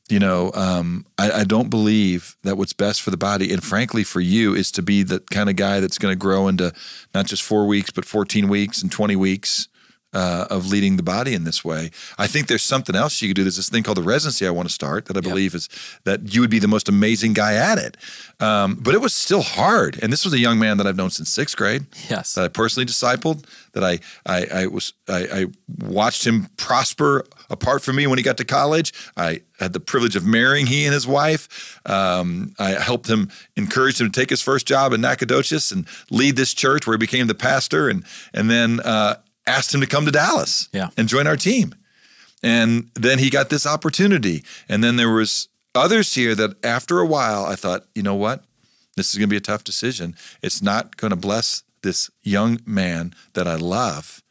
you 0.09 0.21
know, 0.21 0.53
um, 0.55 1.05
I, 1.19 1.41
I 1.41 1.45
don't 1.45 1.69
believe 1.69 2.37
that 2.45 2.57
what's 2.57 2.73
best 2.73 3.03
for 3.03 3.11
the 3.11 3.17
body, 3.17 3.53
and 3.53 3.63
frankly 3.63 4.05
for 4.05 4.21
you, 4.21 4.55
is 4.55 4.71
to 4.73 4.83
be 4.83 5.03
the 5.03 5.21
kind 5.31 5.51
of 5.51 5.57
guy 5.57 5.81
that's 5.81 5.99
going 5.99 6.13
to 6.13 6.19
grow 6.19 6.49
into 6.49 6.73
not 7.15 7.27
just 7.27 7.43
four 7.43 7.67
weeks, 7.67 7.91
but 7.91 8.05
14 8.05 8.49
weeks 8.49 8.83
and 8.83 8.91
20 8.91 9.17
weeks 9.17 9.69
uh, 10.17 10.47
of 10.49 10.67
leading 10.67 10.97
the 10.97 11.03
body 11.03 11.35
in 11.35 11.45
this 11.45 11.63
way. 11.63 11.91
I 12.17 12.27
think 12.27 12.47
there's 12.47 12.63
something 12.63 12.97
else 12.97 13.21
you 13.21 13.29
could 13.29 13.37
do. 13.37 13.45
There's 13.45 13.57
this 13.57 13.69
thing 13.69 13.83
called 13.83 13.99
the 13.99 14.03
residency 14.03 14.47
I 14.47 14.51
want 14.51 14.67
to 14.67 14.75
start 14.75 15.05
that 15.07 15.17
I 15.17 15.21
believe 15.21 15.55
is 15.55 15.69
that 16.05 16.35
you 16.35 16.41
would 16.41 16.49
be 16.49 16.59
the 16.59 16.69
most 16.69 16.89
amazing 16.89 17.35
guy 17.35 17.55
at 17.55 17.77
it. 17.77 17.99
Um, 18.41 18.77
but 18.81 18.95
it 18.95 19.03
was 19.03 19.13
still 19.13 19.43
hard. 19.43 19.99
And 20.03 20.11
this 20.11 20.25
was 20.25 20.33
a 20.33 20.39
young 20.39 20.59
man 20.59 20.79
that 20.79 20.87
I've 20.87 20.97
known 20.97 21.11
since 21.11 21.29
sixth 21.29 21.57
grade 21.57 21.85
yes, 22.09 22.33
that 22.35 22.45
I 22.45 22.49
personally 22.49 22.87
discipled, 22.87 23.45
that 23.73 23.85
I 23.85 23.99
I, 24.25 24.63
I 24.63 24.67
was 24.69 24.95
I, 25.07 25.27
I 25.33 25.47
watched 25.85 26.27
him 26.27 26.49
prosper 26.57 27.27
apart 27.51 27.83
from 27.83 27.97
me 27.97 28.07
when 28.07 28.19
he 28.19 28.23
got 28.23 28.39
to 28.39 28.45
college. 28.45 28.95
I 29.19 29.43
had 29.59 29.73
the 29.73 29.81
privilege 29.81 30.17
of 30.17 30.25
marrying 30.27 30.67
he 30.67 30.85
and 30.85 30.95
his 30.95 31.07
wife. 31.07 31.81
Um, 31.87 32.55
I 32.59 32.71
helped 32.71 33.09
him, 33.09 33.31
encouraged 33.57 34.01
him 34.01 34.11
to 34.11 34.21
take 34.21 34.31
his 34.31 34.43
first 34.43 34.67
job 34.67 34.93
in 34.93 35.01
Nacogdoches 35.01 35.73
and 35.73 35.87
lead 36.11 36.37
this 36.37 36.53
church 36.55 36.87
where 36.87 36.95
he 36.95 36.99
became 36.99 37.27
the 37.27 37.35
pastor, 37.35 37.89
and 37.89 38.05
and 38.35 38.51
then 38.51 38.81
uh, 38.81 39.17
asked 39.47 39.75
him 39.75 39.81
to 39.81 39.87
come 39.87 40.05
to 40.07 40.11
Dallas 40.13 40.69
Yeah. 40.73 40.91
and 40.97 41.09
join 41.09 41.27
our 41.27 41.37
team. 41.37 41.75
And 42.43 42.91
then 42.95 43.19
he 43.19 43.31
got 43.31 43.49
this 43.51 43.67
opportunity, 43.67 44.45
and 44.69 44.85
then 44.85 44.97
there 44.97 45.11
was 45.11 45.49
others 45.75 46.15
here 46.15 46.35
that 46.35 46.63
after 46.65 47.01
a 47.01 47.07
while 47.07 47.45
I 47.45 47.55
thought, 47.57 47.87
you 47.95 48.03
know 48.03 48.15
what, 48.15 48.45
this 48.97 49.11
is 49.11 49.19
going 49.19 49.29
to 49.29 49.33
be 49.33 49.37
a 49.37 49.41
tough 49.41 49.65
decision. 49.65 50.15
It's 50.43 50.63
not 50.63 50.97
going 50.97 51.11
to 51.11 51.17
bless 51.17 51.63
this 51.83 52.11
young 52.23 52.61
man 52.67 53.15
that 53.35 53.47
I 53.49 53.57
love, 53.57 54.23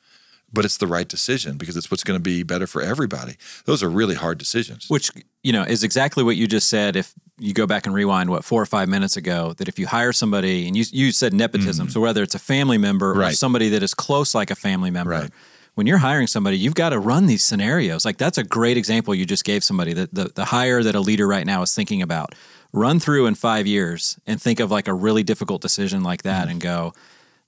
but 0.53 0.65
it's 0.65 0.77
the 0.77 0.87
right 0.87 1.07
decision 1.07 1.57
because 1.57 1.75
it's 1.77 1.89
what's 1.91 2.03
going 2.03 2.17
to 2.17 2.23
be 2.23 2.43
better 2.43 2.67
for 2.67 2.81
everybody. 2.81 3.35
Those 3.65 3.83
are 3.83 3.89
really 3.89 4.15
hard 4.15 4.37
decisions. 4.37 4.85
which 4.89 5.09
you 5.43 5.51
know 5.53 5.63
is 5.63 5.83
exactly 5.83 6.23
what 6.23 6.35
you 6.37 6.47
just 6.47 6.67
said. 6.69 6.95
If 6.95 7.13
you 7.37 7.53
go 7.53 7.67
back 7.67 7.85
and 7.85 7.93
rewind 7.93 8.29
what 8.29 8.45
four 8.45 8.61
or 8.61 8.65
five 8.65 8.87
minutes 8.87 9.17
ago, 9.17 9.53
that 9.57 9.67
if 9.67 9.77
you 9.77 9.87
hire 9.87 10.13
somebody 10.13 10.67
and 10.67 10.77
you 10.77 10.85
you 10.91 11.11
said 11.11 11.33
nepotism, 11.33 11.89
so 11.89 11.99
whether 11.99 12.23
it's 12.23 12.35
a 12.35 12.39
family 12.39 12.77
member 12.77 13.11
or 13.11 13.15
Mm-hmm. 13.15 13.31
Somebody 13.33 13.69
that 13.69 13.83
is 13.83 13.93
close 13.93 14.33
like 14.35 14.51
a 14.51 14.55
family 14.55 14.91
member. 14.91 15.11
Right. 15.11 15.29
When 15.73 15.87
you're 15.87 15.97
hiring 15.97 16.27
somebody, 16.27 16.57
you've 16.57 16.75
got 16.75 16.91
to 16.91 16.99
run 16.99 17.25
these 17.25 17.43
scenarios. 17.43 18.05
Like 18.05 18.17
that's 18.17 18.37
a 18.37 18.43
great 18.45 18.77
example 18.77 19.13
you 19.13 19.25
just 19.25 19.43
gave 19.43 19.61
somebody. 19.63 19.91
The, 19.93 20.09
the 20.13 20.31
the 20.33 20.45
hire 20.45 20.81
that 20.83 20.95
a 20.95 21.01
leader 21.01 21.27
right 21.27 21.45
now 21.45 21.61
is 21.63 21.75
thinking 21.75 22.01
about. 22.01 22.33
Run 22.71 22.99
through 22.99 23.25
in 23.25 23.35
five 23.35 23.67
years 23.67 24.17
and 24.25 24.41
think 24.41 24.59
of 24.61 24.71
like 24.71 24.87
a 24.87 24.93
really 24.93 25.23
difficult 25.23 25.61
decision 25.61 26.03
like 26.03 26.23
that 26.23 26.43
Mm-hmm. 26.43 26.51
and 26.51 26.61
go, 26.61 26.93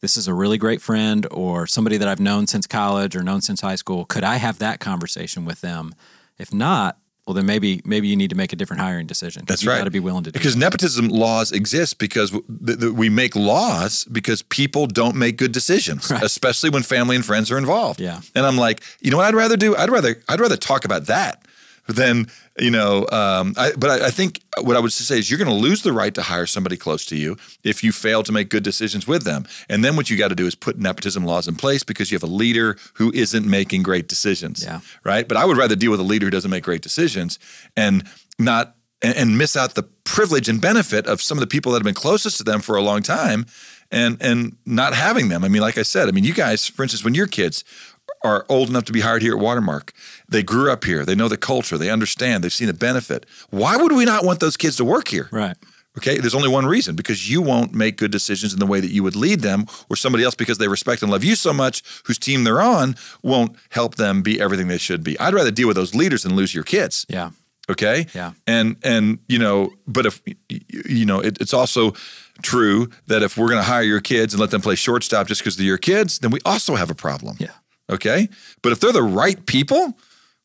this 0.02 0.18
is 0.18 0.28
a 0.28 0.34
really 0.34 0.58
great 0.58 0.82
friend 0.82 1.26
or 1.32 1.66
somebody 1.68 1.98
that 1.98 2.08
I've 2.08 2.20
known 2.20 2.48
since 2.48 2.68
college 2.68 3.16
or 3.16 3.24
known 3.24 3.42
since 3.42 3.62
high 3.62 3.76
school. 3.76 4.04
Could 4.06 4.24
I 4.24 4.36
have 4.36 4.60
that 4.60 4.80
conversation 4.80 5.46
with 5.46 5.62
them? 5.62 5.96
If 6.38 6.54
not, 6.54 6.98
well, 7.28 7.34
then 7.34 7.46
maybe 7.46 7.82
maybe 7.84 8.08
you 8.08 8.16
need 8.16 8.30
to 8.30 8.36
make 8.38 8.54
a 8.54 8.56
different 8.56 8.82
hiring 8.82 9.06
decision. 9.06 9.44
That's 9.46 9.62
you 9.64 9.70
right. 9.70 9.78
Got 9.80 9.84
to 9.84 9.92
be 9.92 10.00
willing 10.00 10.24
to 10.24 10.32
do. 10.32 10.40
because 10.40 10.56
nepotism 10.56 11.10
laws 11.10 11.52
exist 11.52 12.00
because 12.00 12.32
th- 12.32 12.80
th- 12.80 12.94
we 12.94 13.10
make 13.10 13.36
laws 13.36 14.06
because 14.06 14.42
people 14.44 14.88
don't 14.88 15.16
make 15.18 15.38
good 15.38 15.52
decisions, 15.52 16.10
Right. 16.10 16.24
especially 16.24 16.70
when 16.70 16.84
family 16.84 17.18
and 17.18 17.26
friends 17.26 17.52
are 17.52 17.58
involved. 17.58 18.00
Yeah. 18.00 18.22
And 18.34 18.46
I'm 18.46 18.58
like, 18.58 18.82
you 19.02 19.12
know 19.12 19.18
what 19.18 19.26
I'd 19.28 19.36
rather 19.36 19.58
do? 19.58 19.76
I'd 19.76 19.90
rather 19.90 20.24
I'd 20.30 20.40
rather 20.40 20.56
talk 20.58 20.86
about 20.86 21.08
that 21.08 21.46
than 21.88 22.28
you 22.60 22.72
know. 22.72 23.08
Um, 23.12 23.54
I, 23.58 23.72
but 23.78 23.90
I, 23.90 24.08
I 24.08 24.10
think 24.12 24.42
what 24.62 24.76
I 24.76 24.80
would 24.80 24.92
say 24.92 25.20
is 25.20 25.30
you're 25.30 25.38
going 25.38 25.50
to 25.50 25.54
lose 25.54 25.84
the 25.84 25.94
right 25.94 26.14
to 26.16 26.22
hire 26.22 26.46
somebody 26.46 26.78
close 26.78 27.06
to 27.08 27.16
you 27.16 27.38
if 27.64 27.84
you 27.84 27.92
fail 27.92 28.24
to 28.24 28.32
make 28.32 28.50
good 28.50 28.64
decisions 28.64 29.08
with 29.08 29.24
them. 29.24 29.48
And 29.70 29.84
then 29.84 29.96
what 29.96 30.10
you 30.10 30.18
got 30.18 30.30
to 30.30 30.36
do 30.36 30.48
is 30.48 30.56
put 30.56 30.78
nepotism 30.78 31.26
laws 31.26 31.48
in 31.48 31.56
place 31.56 31.84
because 31.84 32.12
you 32.12 32.16
have 32.16 32.24
a 32.24 32.34
leader 32.34 32.78
who 32.96 33.12
isn't 33.14 33.46
making 33.46 33.84
great 33.84 34.08
decisions. 34.08 34.64
Yeah. 34.64 34.82
Right. 35.04 35.28
But 35.28 35.38
I 35.38 35.46
would 35.46 35.58
rather 35.58 35.76
deal 35.76 35.92
with 35.92 36.00
a 36.00 36.04
leader 36.04 36.26
who 36.26 36.32
doesn't 36.32 36.52
make 36.52 36.64
great 36.64 36.82
decisions 36.82 37.40
and 37.76 38.08
not 38.40 38.76
and, 39.02 39.16
and 39.16 39.38
miss 39.38 39.56
out 39.56 39.76
the 39.76 39.84
privilege 40.04 40.50
and 40.50 40.62
benefit 40.62 41.08
of 41.08 41.22
some 41.22 41.38
of 41.38 41.42
the 41.42 41.48
people 41.48 41.72
that 41.72 41.80
have 41.80 41.86
been 41.86 41.94
closest 41.94 42.38
to 42.38 42.44
them 42.44 42.62
for 42.62 42.76
a 42.76 42.82
long 42.82 43.02
time 43.02 43.46
and 43.92 44.18
and 44.22 44.58
not 44.66 44.94
having 44.94 45.30
them. 45.30 45.44
I 45.44 45.48
mean, 45.48 45.62
like 45.62 45.78
I 45.78 45.84
said, 45.84 46.08
I 46.08 46.12
mean, 46.12 46.24
you 46.24 46.34
guys, 46.34 46.68
for 46.68 46.84
instance, 46.84 47.04
when 47.04 47.14
your 47.14 47.28
kids 47.28 47.64
are 48.24 48.46
old 48.50 48.70
enough 48.70 48.86
to 48.86 48.92
be 48.94 49.02
hired 49.02 49.22
here 49.22 49.34
at 49.34 49.40
Watermark, 49.40 49.94
they 50.28 50.44
grew 50.44 50.72
up 50.72 50.84
here, 50.86 51.06
they 51.06 51.16
know 51.16 51.28
the 51.28 51.38
culture, 51.38 51.78
they 51.78 51.90
understand, 51.90 52.44
they've 52.44 52.52
seen 52.54 52.68
the 52.68 52.74
benefit. 52.74 53.26
Why 53.50 53.78
would 53.78 53.92
we 53.92 54.06
not 54.06 54.26
want 54.26 54.40
those 54.40 54.58
kids 54.58 54.76
to 54.78 54.86
work 54.86 55.08
here? 55.10 55.30
right. 55.32 55.56
Okay, 55.98 56.20
there's 56.20 56.36
only 56.36 56.48
one 56.50 56.68
reason 56.68 56.96
because 56.96 57.28
you 57.28 57.42
won't 57.42 57.74
make 57.74 57.98
good 57.98 58.12
decisions 58.12 58.54
in 58.54 58.60
the 58.60 58.68
way 58.68 58.80
that 58.80 58.92
you 58.92 59.02
would 59.02 59.16
lead 59.16 59.40
them, 59.40 59.66
or 59.90 59.96
somebody 59.96 60.24
else 60.24 60.36
because 60.36 60.60
they 60.60 60.68
respect 60.68 61.02
and 61.02 61.10
love 61.12 61.24
you 61.24 61.36
so 61.36 61.52
much, 61.52 61.82
whose 62.06 62.20
team 62.20 62.44
they're 62.44 62.62
on, 62.62 62.96
won't 63.24 63.56
help 63.70 63.96
them 63.96 64.22
be 64.22 64.40
everything 64.40 64.68
they 64.68 64.78
should 64.78 65.04
be. 65.04 65.20
I'd 65.20 65.34
rather 65.34 65.50
deal 65.50 65.66
with 65.68 65.76
those 65.76 65.96
leaders 65.96 66.22
than 66.22 66.36
lose 66.36 66.54
your 66.54 66.64
kids 66.64 67.04
Yeah. 67.10 67.32
okay 67.68 68.06
Yeah. 68.14 68.34
and 68.46 68.76
and 68.84 69.18
you 69.28 69.40
know 69.40 69.72
but 69.88 70.06
if 70.06 70.22
you 70.50 71.06
know 71.08 71.20
it, 71.20 71.38
it's 71.42 71.54
also 71.54 71.94
true 72.44 72.90
that 73.08 73.24
if 73.24 73.36
we're 73.36 73.48
going 73.50 73.60
to 73.64 73.68
hire 73.68 73.82
your 73.82 74.00
kids 74.02 74.36
and 74.36 74.40
let 74.40 74.52
them 74.52 74.62
play 74.62 74.76
shortstop 74.76 75.26
just 75.28 75.42
because 75.42 75.58
they're 75.58 75.66
your 75.66 75.80
kids 75.80 76.20
then 76.20 76.30
we 76.30 76.40
also 76.46 76.76
have 76.76 76.92
a 76.92 76.96
problem 76.96 77.38
Yeah. 77.40 77.48
Okay 77.90 78.30
but 78.62 78.72
if 78.72 78.80
they're 78.80 78.92
the 78.92 79.04
right 79.04 79.46
people 79.46 79.98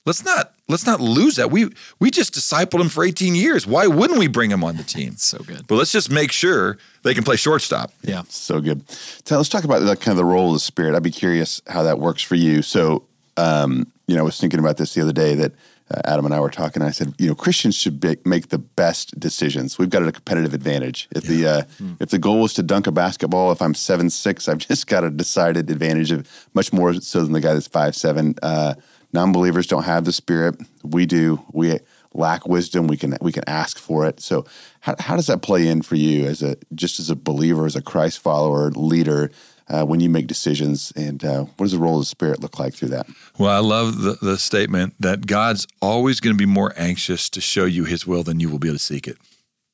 let's 0.07 0.25
not 0.25 0.53
let's 0.69 0.87
not 0.87 1.01
lose 1.01 1.37
that 1.37 1.51
we 1.51 1.69
we 1.99 2.11
just 2.11 2.33
discipled 2.35 2.79
them 2.79 2.89
for 2.89 3.05
18 3.05 3.35
years 3.35 3.67
why 3.67 3.87
wouldn't 3.87 4.19
we 4.19 4.27
bring 4.27 4.51
them 4.51 4.65
on 4.65 4.77
the 4.77 4.83
team 4.85 5.17
So 5.17 5.39
good. 5.39 5.67
but 5.67 5.75
let's 5.77 5.93
just 5.93 6.11
make 6.11 6.33
sure 6.33 6.79
they 7.03 7.15
can 7.15 7.25
play 7.25 7.37
shortstop 7.37 7.93
Yeah. 8.03 8.23
So 8.29 8.61
good. 8.61 8.89
So 9.27 9.37
let's 9.37 9.49
talk 9.49 9.65
about 9.65 9.81
the, 9.81 9.97
kind 9.97 10.13
of 10.13 10.17
the 10.17 10.25
role 10.25 10.49
of 10.49 10.55
the 10.55 10.61
Spirit. 10.61 10.95
I'd 10.95 11.03
be 11.03 11.11
curious 11.11 11.61
how 11.67 11.83
that 11.83 11.99
works 11.99 12.23
for 12.23 12.37
you. 12.37 12.63
So, 12.63 13.05
um, 13.37 13.87
you 14.07 14.15
know, 14.15 14.21
I 14.23 14.25
was 14.25 14.39
thinking 14.39 14.61
about 14.61 14.77
this 14.77 14.95
the 14.95 15.03
other 15.03 15.13
day 15.13 15.35
that 15.35 15.53
uh, 15.53 15.57
Adam 16.05 16.25
and 16.25 16.35
I 16.35 16.41
were 16.41 16.51
talking. 16.51 16.83
And 16.83 16.89
I 16.89 16.93
said, 16.93 17.15
you 17.19 17.29
know, 17.29 17.35
Christians 17.35 17.75
should 17.77 18.01
be, 18.01 18.17
make 18.25 18.49
the 18.49 18.59
best 18.59 19.19
decisions. 19.19 19.79
We've 19.79 19.91
got 19.91 20.03
a 20.03 20.13
competitive 20.13 20.55
advantage. 20.55 21.09
If 21.15 21.25
the 21.25 21.47
uh, 21.47 21.63
if 22.01 22.11
the 22.11 22.19
goal 22.19 22.45
is 22.45 22.55
to 22.55 22.63
dunk 22.63 22.87
a 22.87 22.93
basketball, 22.93 23.53
if 23.53 23.63
I'm 23.63 23.75
seven 23.75 24.11
six, 24.11 24.49
I've 24.49 24.59
just 24.69 24.87
got 24.87 25.05
a 25.05 25.11
decided 25.11 25.71
advantage 25.71 26.11
of 26.11 26.29
much 26.55 26.73
more 26.73 26.95
so 26.95 27.23
than 27.23 27.33
the 27.33 27.41
guy 27.41 27.55
that's 27.55 27.69
five 27.69 27.97
seven. 27.97 28.35
Uh, 28.43 28.75
non-believers 29.13 29.67
don't 29.67 29.85
have 29.85 30.05
the 30.05 30.13
Spirit. 30.13 30.57
We 30.83 31.07
do. 31.07 31.43
We 31.53 31.79
lack 32.15 32.47
wisdom. 32.47 32.87
We 32.87 32.97
can 32.97 33.17
we 33.21 33.33
can 33.33 33.45
ask 33.47 33.79
for 33.79 34.07
it. 34.07 34.21
So 34.21 34.45
how, 34.81 34.95
how 34.99 35.17
does 35.17 35.27
that 35.27 35.43
play 35.43 35.69
in 35.69 35.83
for 35.83 35.97
you 35.97 36.27
as 36.27 36.43
a 36.43 36.57
just 36.75 36.99
as 36.99 37.11
a 37.11 37.17
believer, 37.17 37.67
as 37.67 37.77
a 37.77 37.83
Christ 37.83 38.19
follower, 38.19 38.71
leader? 38.71 39.31
Uh, 39.69 39.85
when 39.85 40.01
you 40.01 40.11
make 40.11 40.27
decisions, 40.27 40.93
and 40.97 41.25
uh, 41.25 41.45
what 41.45 41.65
does 41.67 41.73
the 41.73 41.79
role 41.79 41.95
of 41.95 42.03
the 42.03 42.07
Spirit 42.07 42.41
look 42.41 42.59
like 42.59 42.75
through 42.75 42.89
that? 42.89 43.07
Well, 43.39 43.51
I 43.51 43.59
love 43.59 44.03
the, 44.03 44.19
the 44.21 44.37
statement 44.37 44.95
that 45.01 45.27
God's 45.27 45.67
always 45.81 46.21
going 46.21 46.35
to 46.35 46.39
be 46.39 46.47
more 46.47 46.75
anxious 46.77 47.31
to 47.31 47.41
show 47.41 47.65
you 47.65 47.85
His 47.85 48.07
will 48.07 48.23
than 48.23 48.41
you 48.41 48.51
will 48.51 48.59
be 48.59 48.69
able 48.69 48.79
to 48.79 48.85
seek 48.85 49.07
it. 49.07 49.17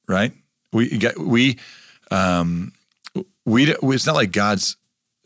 Right? 0.07 0.33
We 0.73 1.01
we 1.19 1.59
um, 2.11 2.73
we 3.45 3.73
it's 3.73 4.07
not 4.07 4.15
like 4.15 4.33
God's 4.33 4.77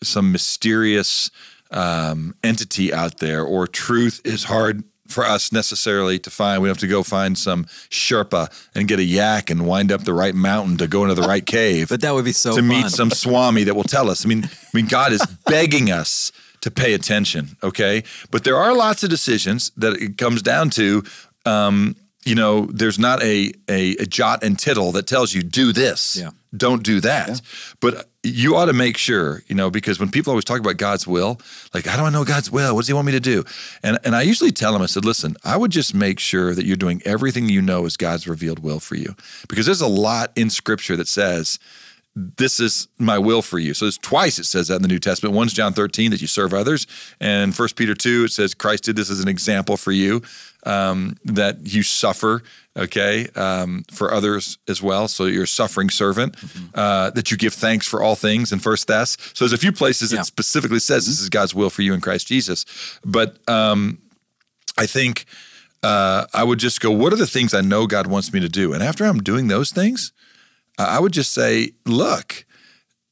some 0.02 0.32
mysterious 0.32 1.30
um, 1.70 2.34
entity 2.42 2.92
out 2.92 3.18
there 3.18 3.44
or 3.44 3.66
truth 3.66 4.20
is 4.24 4.44
hard 4.44 4.84
for 5.12 5.24
us 5.24 5.52
necessarily 5.52 6.18
to 6.20 6.30
find. 6.30 6.62
We 6.62 6.68
have 6.68 6.78
to 6.78 6.86
go 6.88 7.02
find 7.02 7.36
some 7.38 7.64
Sherpa 7.90 8.50
and 8.74 8.88
get 8.88 8.98
a 8.98 9.04
yak 9.04 9.50
and 9.50 9.66
wind 9.66 9.92
up 9.92 10.04
the 10.04 10.14
right 10.14 10.34
mountain 10.34 10.76
to 10.78 10.86
go 10.88 11.02
into 11.04 11.14
the 11.14 11.26
right 11.28 11.44
cave. 11.58 11.88
but 11.88 12.00
that 12.00 12.14
would 12.14 12.24
be 12.24 12.32
so 12.32 12.50
to 12.50 12.56
fun. 12.56 12.68
meet 12.68 12.86
some 12.90 13.10
Swami 13.10 13.64
that 13.64 13.74
will 13.74 13.84
tell 13.84 14.10
us. 14.10 14.24
I 14.24 14.28
mean, 14.28 14.44
I 14.44 14.48
mean, 14.72 14.86
God 14.86 15.12
is 15.12 15.24
begging 15.46 15.90
us 15.90 16.32
to 16.62 16.70
pay 16.70 16.94
attention. 16.94 17.56
Okay, 17.62 18.02
but 18.30 18.44
there 18.44 18.56
are 18.56 18.74
lots 18.74 19.02
of 19.04 19.10
decisions 19.10 19.70
that 19.76 19.94
it 20.00 20.16
comes 20.18 20.42
down 20.42 20.70
to. 20.70 21.02
Um, 21.44 21.96
you 22.24 22.36
know, 22.36 22.66
there's 22.66 23.00
not 23.00 23.20
a, 23.22 23.52
a, 23.68 23.96
a 23.96 24.06
jot 24.06 24.44
and 24.44 24.56
tittle 24.56 24.92
that 24.92 25.08
tells 25.08 25.34
you 25.34 25.42
do 25.42 25.72
this, 25.72 26.16
Yeah. 26.16 26.30
Don't 26.56 26.82
do 26.82 27.00
that. 27.00 27.28
Yeah. 27.28 27.36
But 27.80 28.08
you 28.22 28.56
ought 28.56 28.66
to 28.66 28.72
make 28.72 28.96
sure, 28.96 29.42
you 29.46 29.54
know, 29.54 29.70
because 29.70 29.98
when 29.98 30.10
people 30.10 30.30
always 30.30 30.44
talk 30.44 30.60
about 30.60 30.76
God's 30.76 31.06
will, 31.06 31.40
like, 31.74 31.86
how 31.86 31.96
do 31.96 32.04
I 32.04 32.10
know 32.10 32.24
God's 32.24 32.50
will? 32.50 32.74
What 32.74 32.82
does 32.82 32.88
He 32.88 32.94
want 32.94 33.06
me 33.06 33.12
to 33.12 33.20
do? 33.20 33.44
And 33.82 33.98
and 34.04 34.14
I 34.14 34.22
usually 34.22 34.52
tell 34.52 34.72
them, 34.72 34.82
I 34.82 34.86
said, 34.86 35.04
listen, 35.04 35.36
I 35.44 35.56
would 35.56 35.70
just 35.70 35.94
make 35.94 36.18
sure 36.18 36.54
that 36.54 36.64
you're 36.64 36.76
doing 36.76 37.02
everything 37.04 37.48
you 37.48 37.62
know 37.62 37.84
is 37.86 37.96
God's 37.96 38.28
revealed 38.28 38.60
will 38.60 38.80
for 38.80 38.96
you, 38.96 39.14
because 39.48 39.66
there's 39.66 39.80
a 39.80 39.88
lot 39.88 40.32
in 40.36 40.50
Scripture 40.50 40.96
that 40.96 41.08
says 41.08 41.58
this 42.14 42.60
is 42.60 42.88
my 42.98 43.18
will 43.18 43.40
for 43.40 43.58
you. 43.58 43.72
So 43.72 43.86
it's 43.86 43.96
twice 43.96 44.38
it 44.38 44.44
says 44.44 44.68
that 44.68 44.76
in 44.76 44.82
the 44.82 44.88
New 44.88 44.98
Testament. 44.98 45.34
One's 45.34 45.54
John 45.54 45.72
13 45.72 46.10
that 46.10 46.20
you 46.20 46.26
serve 46.26 46.52
others, 46.52 46.86
and 47.20 47.56
First 47.56 47.74
Peter 47.76 47.94
2 47.94 48.24
it 48.26 48.32
says 48.32 48.54
Christ 48.54 48.84
did 48.84 48.96
this 48.96 49.10
as 49.10 49.20
an 49.20 49.28
example 49.28 49.76
for 49.76 49.92
you 49.92 50.22
um, 50.64 51.16
that 51.24 51.58
you 51.66 51.82
suffer, 51.82 52.42
okay, 52.76 53.26
um, 53.34 53.84
for 53.92 54.12
others 54.14 54.58
as 54.68 54.80
well. 54.82 55.08
So 55.08 55.24
you're 55.26 55.44
a 55.44 55.48
suffering 55.48 55.90
servant. 55.90 56.36
Uh, 56.74 57.10
that 57.10 57.30
you 57.30 57.36
give 57.36 57.52
thanks 57.54 57.86
for 57.86 58.02
all 58.02 58.14
things 58.14 58.52
in 58.52 58.58
First 58.60 58.86
Thess. 58.86 59.16
So 59.34 59.44
there's 59.44 59.52
a 59.52 59.58
few 59.58 59.72
places 59.72 60.12
Yeah. 60.12 60.20
it 60.20 60.24
specifically 60.26 60.78
says 60.78 61.06
this 61.06 61.20
is 61.20 61.28
God's 61.28 61.54
will 61.54 61.70
for 61.70 61.82
you 61.82 61.94
in 61.94 62.00
Christ 62.00 62.26
Jesus. 62.28 62.64
But 63.04 63.36
um, 63.48 63.98
I 64.78 64.86
think 64.86 65.24
uh, 65.82 66.26
I 66.32 66.44
would 66.44 66.58
just 66.60 66.80
go, 66.80 66.90
what 66.90 67.12
are 67.12 67.16
the 67.16 67.26
things 67.26 67.52
I 67.54 67.60
know 67.60 67.86
God 67.86 68.06
wants 68.06 68.32
me 68.32 68.40
to 68.40 68.48
do? 68.48 68.72
And 68.72 68.82
after 68.82 69.04
I'm 69.04 69.18
doing 69.22 69.48
those 69.48 69.70
things, 69.72 70.12
I 70.78 70.96
I 70.96 70.98
would 71.00 71.12
just 71.12 71.32
say, 71.34 71.72
look, 71.86 72.44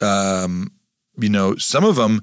um, 0.00 0.70
you 1.18 1.28
know, 1.28 1.56
some 1.56 1.84
of 1.84 1.96
them 1.96 2.22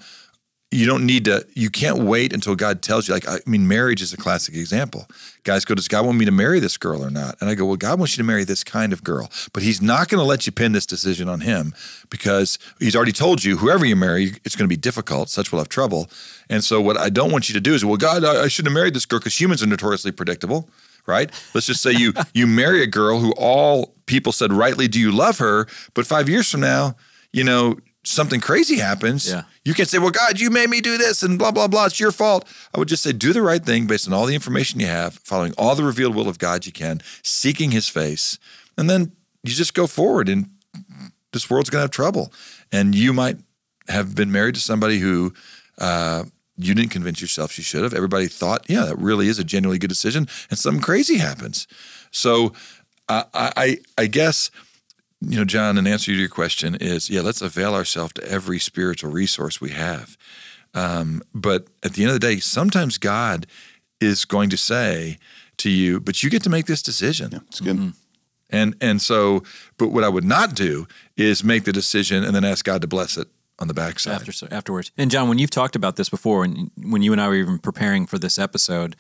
you 0.70 0.86
don't 0.86 1.06
need 1.06 1.26
to, 1.26 1.48
you 1.54 1.70
can't 1.70 2.00
wait 2.00 2.34
until 2.34 2.54
God 2.54 2.82
tells 2.82 3.08
you. 3.08 3.14
Like, 3.14 3.28
I 3.28 3.38
mean, 3.46 3.70
marriage 3.70 4.02
is 4.02 4.12
a 4.12 4.18
classic 4.18 4.54
example. 4.54 5.08
Guys 5.44 5.64
go, 5.64 5.76
Does 5.76 5.88
God 5.88 6.06
want 6.06 6.18
me 6.18 6.26
to 6.26 6.32
marry 6.32 6.60
this 6.60 6.78
girl 6.78 7.06
or 7.06 7.10
not? 7.10 7.38
And 7.40 7.50
I 7.50 7.56
go, 7.56 7.66
Well, 7.66 7.78
God 7.78 8.00
wants 8.00 8.18
you 8.18 8.22
to 8.22 8.28
marry 8.28 8.44
this 8.44 8.66
kind 8.66 8.92
of 8.92 9.02
girl, 9.02 9.32
but 9.54 9.64
He's 9.64 9.82
not 9.82 10.10
going 10.10 10.20
to 10.20 10.26
let 10.26 10.46
you 10.46 10.52
pin 10.52 10.74
this 10.74 10.86
decision 10.86 11.30
on 11.30 11.40
Him 11.40 11.74
because 12.10 12.60
He's 12.80 12.98
already 12.98 13.14
told 13.14 13.46
you, 13.46 13.58
whoever 13.58 13.86
you 13.86 13.96
marry, 13.96 14.34
it's 14.44 14.58
going 14.58 14.66
to 14.66 14.74
be 14.74 14.76
difficult. 14.76 15.30
Such 15.30 15.54
will 15.54 15.60
have 15.60 15.70
trouble. 15.70 16.10
And 16.50 16.64
so, 16.64 16.82
what 16.82 16.98
I 16.98 17.10
don't 17.10 17.32
want 17.32 17.48
you 17.48 17.54
to 17.54 17.62
do 17.62 17.74
is, 17.74 17.86
Well, 17.86 17.96
God, 17.96 18.26
I, 18.26 18.44
I 18.44 18.48
shouldn't 18.50 18.72
have 18.72 18.78
married 18.78 18.94
this 18.94 19.06
girl 19.06 19.20
because 19.20 19.40
humans 19.40 19.64
are 19.64 19.68
notoriously 19.68 20.12
predictable 20.12 20.70
right? 21.06 21.32
Let's 21.54 21.66
just 21.66 21.82
say 21.82 21.94
you 21.94 22.12
you 22.34 22.46
marry 22.46 22.84
a 22.84 22.88
girl 22.88 23.20
who 23.20 23.32
all 23.38 23.96
people 24.08 24.34
said 24.34 24.52
rightly, 24.52 24.90
do 24.90 25.00
you 25.00 25.10
love 25.10 25.38
her? 25.38 25.66
But 25.94 26.06
five 26.06 26.28
years 26.28 26.52
from 26.52 26.60
now, 26.60 26.98
you 27.32 27.46
know 27.46 27.78
something 28.08 28.40
crazy 28.40 28.78
happens. 28.78 29.30
Yeah. 29.30 29.44
You 29.66 29.74
can 29.74 29.86
say, 29.86 29.98
well, 29.98 30.12
God, 30.12 30.40
you 30.40 30.50
made 30.50 30.70
me 30.70 30.82
do 30.82 30.98
this, 30.98 31.24
and 31.24 31.38
blah 31.38 31.52
blah 31.52 31.68
blah. 31.68 31.86
It's 31.86 32.00
your 32.00 32.12
fault. 32.12 32.48
I 32.74 32.80
would 32.80 32.88
just 32.88 33.04
say, 33.04 33.12
do 33.12 33.34
the 33.34 33.42
right 33.42 33.64
thing 33.64 33.88
based 33.88 34.08
on 34.08 34.14
all 34.14 34.26
the 34.26 34.36
information 34.36 34.80
you 34.80 34.88
have, 34.88 35.16
following 35.16 35.54
all 35.58 35.76
the 35.76 35.84
revealed 35.84 36.16
will 36.16 36.30
of 36.30 36.40
God 36.40 36.66
you 36.66 36.72
can, 36.72 37.02
seeking 37.22 37.72
His 37.72 37.90
face, 37.90 38.40
and 38.78 38.90
then 38.90 39.12
you 39.44 39.54
just 39.54 39.74
go 39.74 39.88
forward. 39.88 40.30
And 40.30 40.50
this 41.34 41.50
world's 41.50 41.70
going 41.70 41.80
to 41.80 41.84
have 41.84 41.92
trouble, 41.92 42.32
and 42.72 42.96
you 42.96 43.14
might 43.14 43.38
have 43.90 44.16
been 44.16 44.32
married 44.32 44.56
to 44.56 44.62
somebody 44.62 45.00
who. 45.00 45.34
Uh, 45.78 46.24
you 46.60 46.74
didn't 46.74 46.90
convince 46.90 47.22
yourself 47.22 47.56
you 47.60 47.64
should 47.64 47.84
have. 47.84 47.94
Everybody 47.94 48.26
thought, 48.26 48.68
yeah, 48.68 48.86
that 48.86 48.98
really 48.98 49.28
is 49.28 49.38
a 49.38 49.44
genuinely 49.44 49.78
good 49.78 49.90
decision, 49.90 50.28
and 50.50 50.58
something 50.58 50.82
crazy 50.82 51.20
happens. 51.20 51.68
So, 52.10 52.54
uh, 53.10 53.26
I, 53.32 53.52
I, 53.56 53.78
I 53.96 54.08
guess, 54.08 54.50
you 55.22 55.38
know, 55.38 55.46
John, 55.46 55.78
an 55.78 55.88
answer 55.88 56.12
to 56.12 56.18
your 56.18 56.30
question 56.30 56.76
is, 56.76 57.10
yeah, 57.10 57.22
let's 57.22 57.42
avail 57.42 57.74
ourselves 57.74 58.14
to 58.14 58.24
every 58.26 58.60
spiritual 58.60 59.12
resource 59.12 59.60
we 59.60 59.72
have. 59.72 60.18
Um, 60.74 61.24
but 61.34 61.68
at 61.84 61.94
the 61.94 62.04
end 62.04 62.12
of 62.12 62.20
the 62.20 62.28
day, 62.28 62.40
sometimes 62.40 62.98
God 62.98 63.48
is 64.00 64.26
going 64.26 64.50
to 64.52 64.58
say 64.58 65.18
to 65.58 65.70
you, 65.70 66.00
"But 66.00 66.22
you 66.22 66.30
get 66.30 66.44
to 66.44 66.50
make 66.50 66.68
this 66.68 66.84
decision." 66.84 67.42
It's 67.48 67.60
good. 67.60 67.94
And 68.50 68.76
and 68.80 69.02
so, 69.02 69.44
but 69.78 69.88
what 69.88 70.04
I 70.04 70.10
would 70.10 70.24
not 70.24 70.56
do 70.56 70.88
is 71.16 71.44
make 71.44 71.64
the 71.64 71.74
decision 71.74 72.24
and 72.24 72.36
then 72.36 72.46
ask 72.46 72.64
God 72.64 72.82
to 72.82 72.88
bless 72.88 73.18
it 73.18 73.28
on 73.60 73.68
the 73.68 73.74
backside. 73.74 74.16
after 74.16 74.32
so 74.32 74.48
afterwards. 74.52 74.92
And 74.98 75.10
John, 75.10 75.30
when 75.30 75.40
you've 75.40 75.50
talked 75.50 75.76
about 75.76 75.96
this 75.96 76.10
before, 76.10 76.44
and 76.44 76.70
when 76.78 77.02
you 77.02 77.12
and 77.12 77.20
I 77.20 77.28
were 77.28 77.36
even 77.36 77.58
preparing 77.58 78.06
for 78.06 78.20
this 78.20 78.38
episode, 78.38 78.96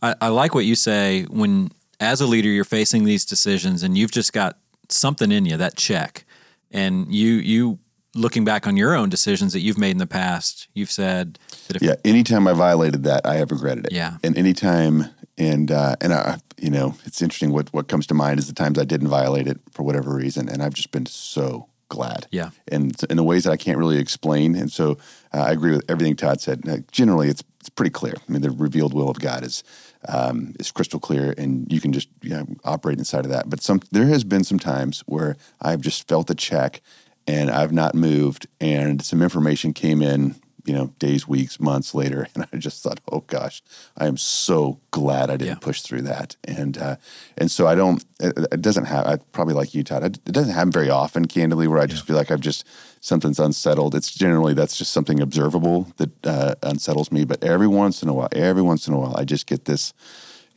I, 0.00 0.14
I 0.20 0.28
like 0.28 0.54
what 0.54 0.64
you 0.64 0.76
say 0.76 1.24
when, 1.24 1.70
as 1.98 2.20
a 2.20 2.26
leader, 2.26 2.48
you're 2.48 2.64
facing 2.64 3.04
these 3.04 3.24
decisions, 3.24 3.82
and 3.82 3.98
you've 3.98 4.12
just 4.12 4.32
got 4.32 4.58
something 4.92 5.32
in 5.32 5.46
you 5.46 5.56
that 5.56 5.76
check, 5.76 6.24
and 6.70 7.12
you 7.14 7.34
you 7.34 7.78
looking 8.14 8.44
back 8.44 8.66
on 8.66 8.76
your 8.76 8.94
own 8.94 9.08
decisions 9.10 9.52
that 9.52 9.60
you've 9.60 9.78
made 9.78 9.90
in 9.90 9.98
the 9.98 10.06
past, 10.06 10.68
you've 10.74 10.90
said 10.90 11.38
that 11.66 11.76
if 11.76 11.82
Yeah, 11.82 11.94
anytime 12.04 12.48
I 12.48 12.54
violated 12.54 13.02
that, 13.04 13.26
I 13.26 13.34
have 13.34 13.50
regretted 13.50 13.86
it. 13.86 13.92
Yeah. 13.92 14.16
and 14.24 14.36
anytime, 14.38 15.04
and 15.36 15.70
uh, 15.70 15.96
and 16.00 16.12
I, 16.12 16.38
you 16.58 16.70
know, 16.70 16.94
it's 17.04 17.20
interesting. 17.22 17.52
What 17.52 17.72
what 17.72 17.88
comes 17.88 18.06
to 18.08 18.14
mind 18.14 18.38
is 18.38 18.46
the 18.46 18.54
times 18.54 18.78
I 18.78 18.84
didn't 18.84 19.08
violate 19.08 19.46
it 19.46 19.60
for 19.72 19.82
whatever 19.82 20.14
reason, 20.14 20.48
and 20.48 20.62
I've 20.62 20.74
just 20.74 20.90
been 20.90 21.06
so 21.06 21.68
glad. 21.88 22.26
Yeah. 22.30 22.50
and 22.72 23.00
in 23.08 23.16
the 23.16 23.22
ways 23.22 23.44
that 23.44 23.52
I 23.52 23.56
can't 23.56 23.78
really 23.78 23.98
explain. 23.98 24.56
And 24.56 24.72
so 24.72 24.98
uh, 25.32 25.42
I 25.42 25.52
agree 25.52 25.70
with 25.70 25.84
everything 25.88 26.16
Todd 26.16 26.40
said. 26.40 26.62
Uh, 26.68 26.78
generally, 26.90 27.28
it's 27.28 27.42
it's 27.66 27.74
pretty 27.74 27.90
clear. 27.90 28.14
I 28.16 28.32
mean, 28.32 28.42
the 28.42 28.50
revealed 28.52 28.94
will 28.94 29.10
of 29.10 29.18
God 29.18 29.44
is 29.44 29.64
um, 30.06 30.54
is 30.60 30.70
crystal 30.70 31.00
clear, 31.00 31.34
and 31.36 31.70
you 31.72 31.80
can 31.80 31.92
just 31.92 32.08
you 32.22 32.30
know, 32.30 32.46
operate 32.64 32.98
inside 32.98 33.24
of 33.24 33.30
that. 33.32 33.50
But 33.50 33.60
some 33.60 33.80
there 33.90 34.06
has 34.06 34.22
been 34.22 34.44
some 34.44 34.60
times 34.60 35.02
where 35.06 35.36
I've 35.60 35.80
just 35.80 36.06
felt 36.06 36.30
a 36.30 36.34
check, 36.36 36.80
and 37.26 37.50
I've 37.50 37.72
not 37.72 37.96
moved, 37.96 38.46
and 38.60 39.02
some 39.02 39.20
information 39.20 39.72
came 39.72 40.00
in. 40.00 40.36
You 40.66 40.74
know, 40.74 40.86
days, 40.98 41.28
weeks, 41.28 41.60
months 41.60 41.94
later, 41.94 42.26
and 42.34 42.46
I 42.52 42.56
just 42.56 42.82
thought, 42.82 43.00
"Oh 43.10 43.20
gosh, 43.28 43.62
I 43.96 44.06
am 44.06 44.16
so 44.16 44.80
glad 44.90 45.30
I 45.30 45.36
didn't 45.36 45.48
Yeah. 45.48 45.54
push 45.60 45.80
through 45.82 46.02
that." 46.02 46.34
And 46.44 46.76
uh, 46.76 46.96
and 47.38 47.50
so 47.50 47.66
I 47.68 47.74
don't. 47.76 48.04
It, 48.18 48.36
it 48.52 48.62
doesn't 48.62 48.86
have. 48.86 49.06
I 49.06 49.16
probably 49.32 49.54
like 49.54 49.74
you, 49.74 49.84
Todd. 49.84 50.02
It 50.04 50.24
doesn't 50.32 50.52
happen 50.54 50.72
very 50.72 50.90
often, 50.90 51.26
candidly, 51.26 51.68
where 51.68 51.78
I 51.78 51.86
just 51.86 52.04
feel 52.06 52.16
like 52.16 52.30
I've 52.32 52.40
just 52.40 52.66
something's 53.00 53.38
unsettled. 53.38 53.94
It's 53.94 54.12
generally 54.12 54.54
that's 54.54 54.76
just 54.76 54.92
something 54.92 55.20
observable 55.20 55.86
that 55.98 56.26
uh, 56.26 56.54
unsettles 56.64 57.12
me. 57.12 57.24
But 57.24 57.44
every 57.44 57.68
once 57.68 58.02
in 58.02 58.08
a 58.08 58.12
while, 58.14 58.28
every 58.32 58.62
once 58.62 58.88
in 58.88 58.94
a 58.94 58.98
while, 58.98 59.14
I 59.16 59.24
just 59.24 59.46
get 59.46 59.66
this. 59.66 59.92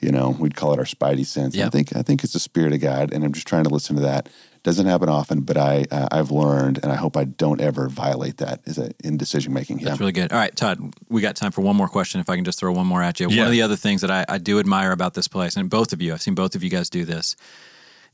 You 0.01 0.13
know, 0.13 0.29
we'd 0.39 0.55
call 0.55 0.71
it 0.71 0.79
our 0.79 0.85
spidey 0.85 1.25
sense. 1.25 1.53
Yeah. 1.55 1.67
I 1.67 1.69
think 1.69 1.95
I 1.95 2.01
think 2.01 2.23
it's 2.23 2.33
the 2.33 2.39
spirit 2.39 2.71
of 2.73 2.79
God, 2.79 3.13
and 3.13 3.23
I'm 3.23 3.33
just 3.33 3.47
trying 3.47 3.65
to 3.65 3.69
listen 3.69 3.95
to 3.97 4.01
that. 4.03 4.29
Doesn't 4.63 4.85
happen 4.85 5.07
often, 5.07 5.41
but 5.41 5.57
I 5.57 5.85
uh, 5.89 6.07
I've 6.11 6.31
learned, 6.31 6.79
and 6.83 6.91
I 6.91 6.95
hope 6.95 7.15
I 7.15 7.23
don't 7.23 7.61
ever 7.61 7.87
violate 7.87 8.37
that 8.37 8.61
as 8.65 8.77
a, 8.77 8.91
in 9.03 9.17
decision 9.17 9.53
making. 9.53 9.79
Yeah. 9.79 9.89
That's 9.89 9.99
really 9.99 10.11
good. 10.11 10.31
All 10.31 10.37
right, 10.37 10.55
Todd, 10.55 10.93
we 11.07 11.21
got 11.21 11.35
time 11.35 11.51
for 11.51 11.61
one 11.61 11.75
more 11.75 11.87
question. 11.87 12.19
If 12.19 12.29
I 12.29 12.35
can 12.35 12.43
just 12.43 12.59
throw 12.59 12.71
one 12.71 12.87
more 12.87 13.01
at 13.01 13.19
you. 13.19 13.29
One 13.29 13.39
of 13.39 13.51
the 13.51 13.61
other 13.61 13.77
things 13.77 14.01
that 14.01 14.11
I, 14.11 14.25
I 14.27 14.37
do 14.37 14.59
admire 14.59 14.91
about 14.91 15.13
this 15.13 15.27
place, 15.27 15.55
and 15.55 15.69
both 15.69 15.93
of 15.93 16.01
you, 16.01 16.13
I've 16.13 16.21
seen 16.21 16.35
both 16.35 16.55
of 16.55 16.63
you 16.63 16.69
guys 16.69 16.89
do 16.89 17.05
this, 17.05 17.35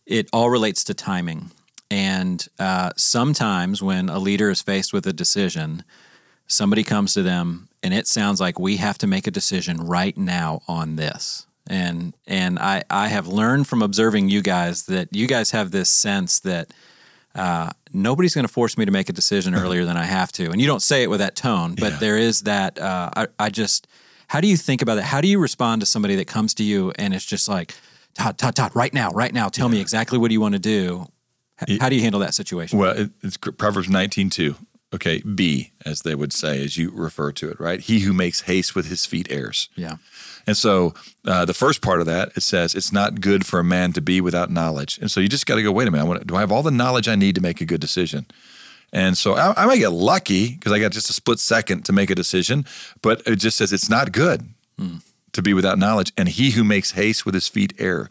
it 0.06 0.30
all 0.32 0.50
relates 0.50 0.84
to 0.86 0.94
timing. 0.94 1.52
And 1.92 2.46
uh, 2.60 2.92
sometimes 2.98 3.82
when 3.82 4.10
a 4.10 4.20
leader 4.20 4.50
is 4.50 4.62
faced 4.62 4.94
with 4.94 5.06
a 5.08 5.14
decision, 5.14 5.84
somebody 6.48 6.84
comes 6.84 7.14
to 7.14 7.24
them 7.24 7.70
and 7.84 7.94
it 7.94 8.08
sounds 8.08 8.42
like 8.42 8.60
we 8.60 8.78
have 8.78 8.98
to 9.00 9.08
make 9.08 9.28
a 9.28 9.32
decision 9.32 9.78
right 9.78 10.18
now 10.18 10.62
on 10.68 10.96
this. 10.96 11.46
And 11.68 12.14
and 12.28 12.60
I, 12.60 12.84
I 12.90 13.08
have 13.08 13.28
learned 13.28 13.68
from 13.68 13.82
observing 13.82 14.30
you 14.30 14.42
guys 14.42 14.86
that 14.86 15.10
you 15.16 15.28
guys 15.28 15.52
have 15.52 15.72
this 15.72 15.90
sense 15.90 16.40
that 16.42 16.72
uh, 17.34 17.72
nobody's 17.92 18.34
going 18.36 18.46
to 18.48 18.52
force 18.54 18.78
me 18.78 18.86
to 18.86 18.92
make 18.92 19.10
a 19.10 19.14
decision 19.14 19.56
earlier 19.56 19.84
than 19.84 19.98
I 19.98 20.04
have 20.06 20.32
to. 20.34 20.52
And 20.52 20.62
you 20.62 20.68
don't 20.68 20.82
say 20.82 21.04
it 21.04 21.10
with 21.10 21.20
that 21.20 21.36
tone, 21.36 21.76
but 21.76 21.94
Yeah. 21.94 21.98
there 22.00 22.18
is 22.18 22.42
that. 22.42 22.80
Uh, 22.80 23.10
I, 23.16 23.28
I 23.40 23.50
just, 23.50 23.88
how 24.28 24.40
do 24.42 24.48
you 24.48 24.56
think 24.58 24.82
about 24.82 24.96
that? 24.96 25.04
How 25.04 25.22
do 25.22 25.28
you 25.28 25.40
respond 25.40 25.82
to 25.82 25.86
somebody 25.86 26.16
that 26.16 26.28
comes 26.28 26.54
to 26.56 26.64
you 26.64 26.92
and 26.98 27.14
it's 27.14 27.26
just 27.26 27.50
like, 27.50 27.74
Todd, 28.14 28.38
Todd, 28.38 28.56
Todd, 28.56 28.72
right 28.76 28.94
now, 28.94 29.10
right 29.10 29.34
now, 29.34 29.50
tell 29.50 29.68
me 29.68 29.82
exactly 29.82 30.18
what 30.18 30.30
do 30.30 30.34
you 30.34 30.40
want 30.42 30.54
to 30.54 30.60
do? 30.60 31.08
How 31.82 31.90
do 31.90 31.96
you 31.96 32.02
handle 32.02 32.22
that 32.22 32.34
situation? 32.34 32.80
Well, 32.80 32.98
it, 32.98 33.12
it's 33.22 33.36
Proverbs 33.38 33.88
19:2. 33.90 34.56
Okay, 34.96 35.20
B, 35.22 35.72
as 35.86 36.02
they 36.02 36.16
would 36.16 36.34
say, 36.34 36.64
as 36.64 36.78
you 36.78 36.90
refer 36.92 37.32
to 37.34 37.50
it, 37.50 37.60
right? 37.60 37.80
He 37.80 38.00
who 38.00 38.14
makes 38.14 38.42
haste 38.42 38.76
with 38.76 38.88
his 38.88 39.06
feet 39.06 39.28
errs. 39.30 39.70
yeah. 39.76 39.98
And 40.48 40.56
so 40.56 40.94
uh, 41.26 41.44
the 41.46 41.56
first 41.56 41.82
part 41.82 42.00
of 42.02 42.06
that, 42.06 42.30
it 42.38 42.44
says, 42.44 42.76
it's 42.76 42.92
not 42.92 43.20
good 43.20 43.46
for 43.48 43.60
a 43.60 43.64
man 43.64 43.94
to 43.94 44.02
be 44.02 44.22
without 44.22 44.52
knowledge. 44.52 45.00
And 45.00 45.10
so 45.10 45.20
you 45.20 45.28
just 45.28 45.48
got 45.48 45.56
to 45.56 45.64
go, 45.64 45.72
wait 45.72 45.88
a 45.88 45.92
minute, 45.92 46.04
I 46.04 46.08
wanna, 46.08 46.24
do 46.24 46.36
I 46.36 46.42
have 46.42 46.52
all 46.52 46.62
the 46.62 46.70
knowledge 46.70 47.08
I 47.08 47.16
need 47.16 47.34
to 47.36 47.42
make 47.42 47.62
a 47.62 47.66
good 47.66 47.82
decision? 47.82 48.28
And 48.94 49.18
so 49.18 49.34
I, 49.34 49.64
I 49.64 49.66
might 49.66 49.80
get 49.80 49.90
lucky 49.92 50.54
because 50.54 50.72
I 50.72 50.80
got 50.80 50.92
just 50.92 51.10
a 51.10 51.14
split 51.14 51.40
second 51.40 51.84
to 51.86 51.94
make 51.94 52.12
a 52.12 52.16
decision, 52.16 52.64
but 53.02 53.24
it 53.26 53.38
just 53.38 53.58
says 53.58 53.74
it's 53.74 53.90
not 53.90 54.12
good 54.12 54.48
to 55.34 55.42
be 55.42 55.54
without 55.54 55.80
knowledge. 55.80 56.14
And 56.16 56.30
he 56.30 56.52
who 56.52 56.64
makes 56.64 56.92
haste 56.92 57.26
with 57.26 57.34
his 57.34 57.48
feet 57.48 57.74
err, 57.80 58.08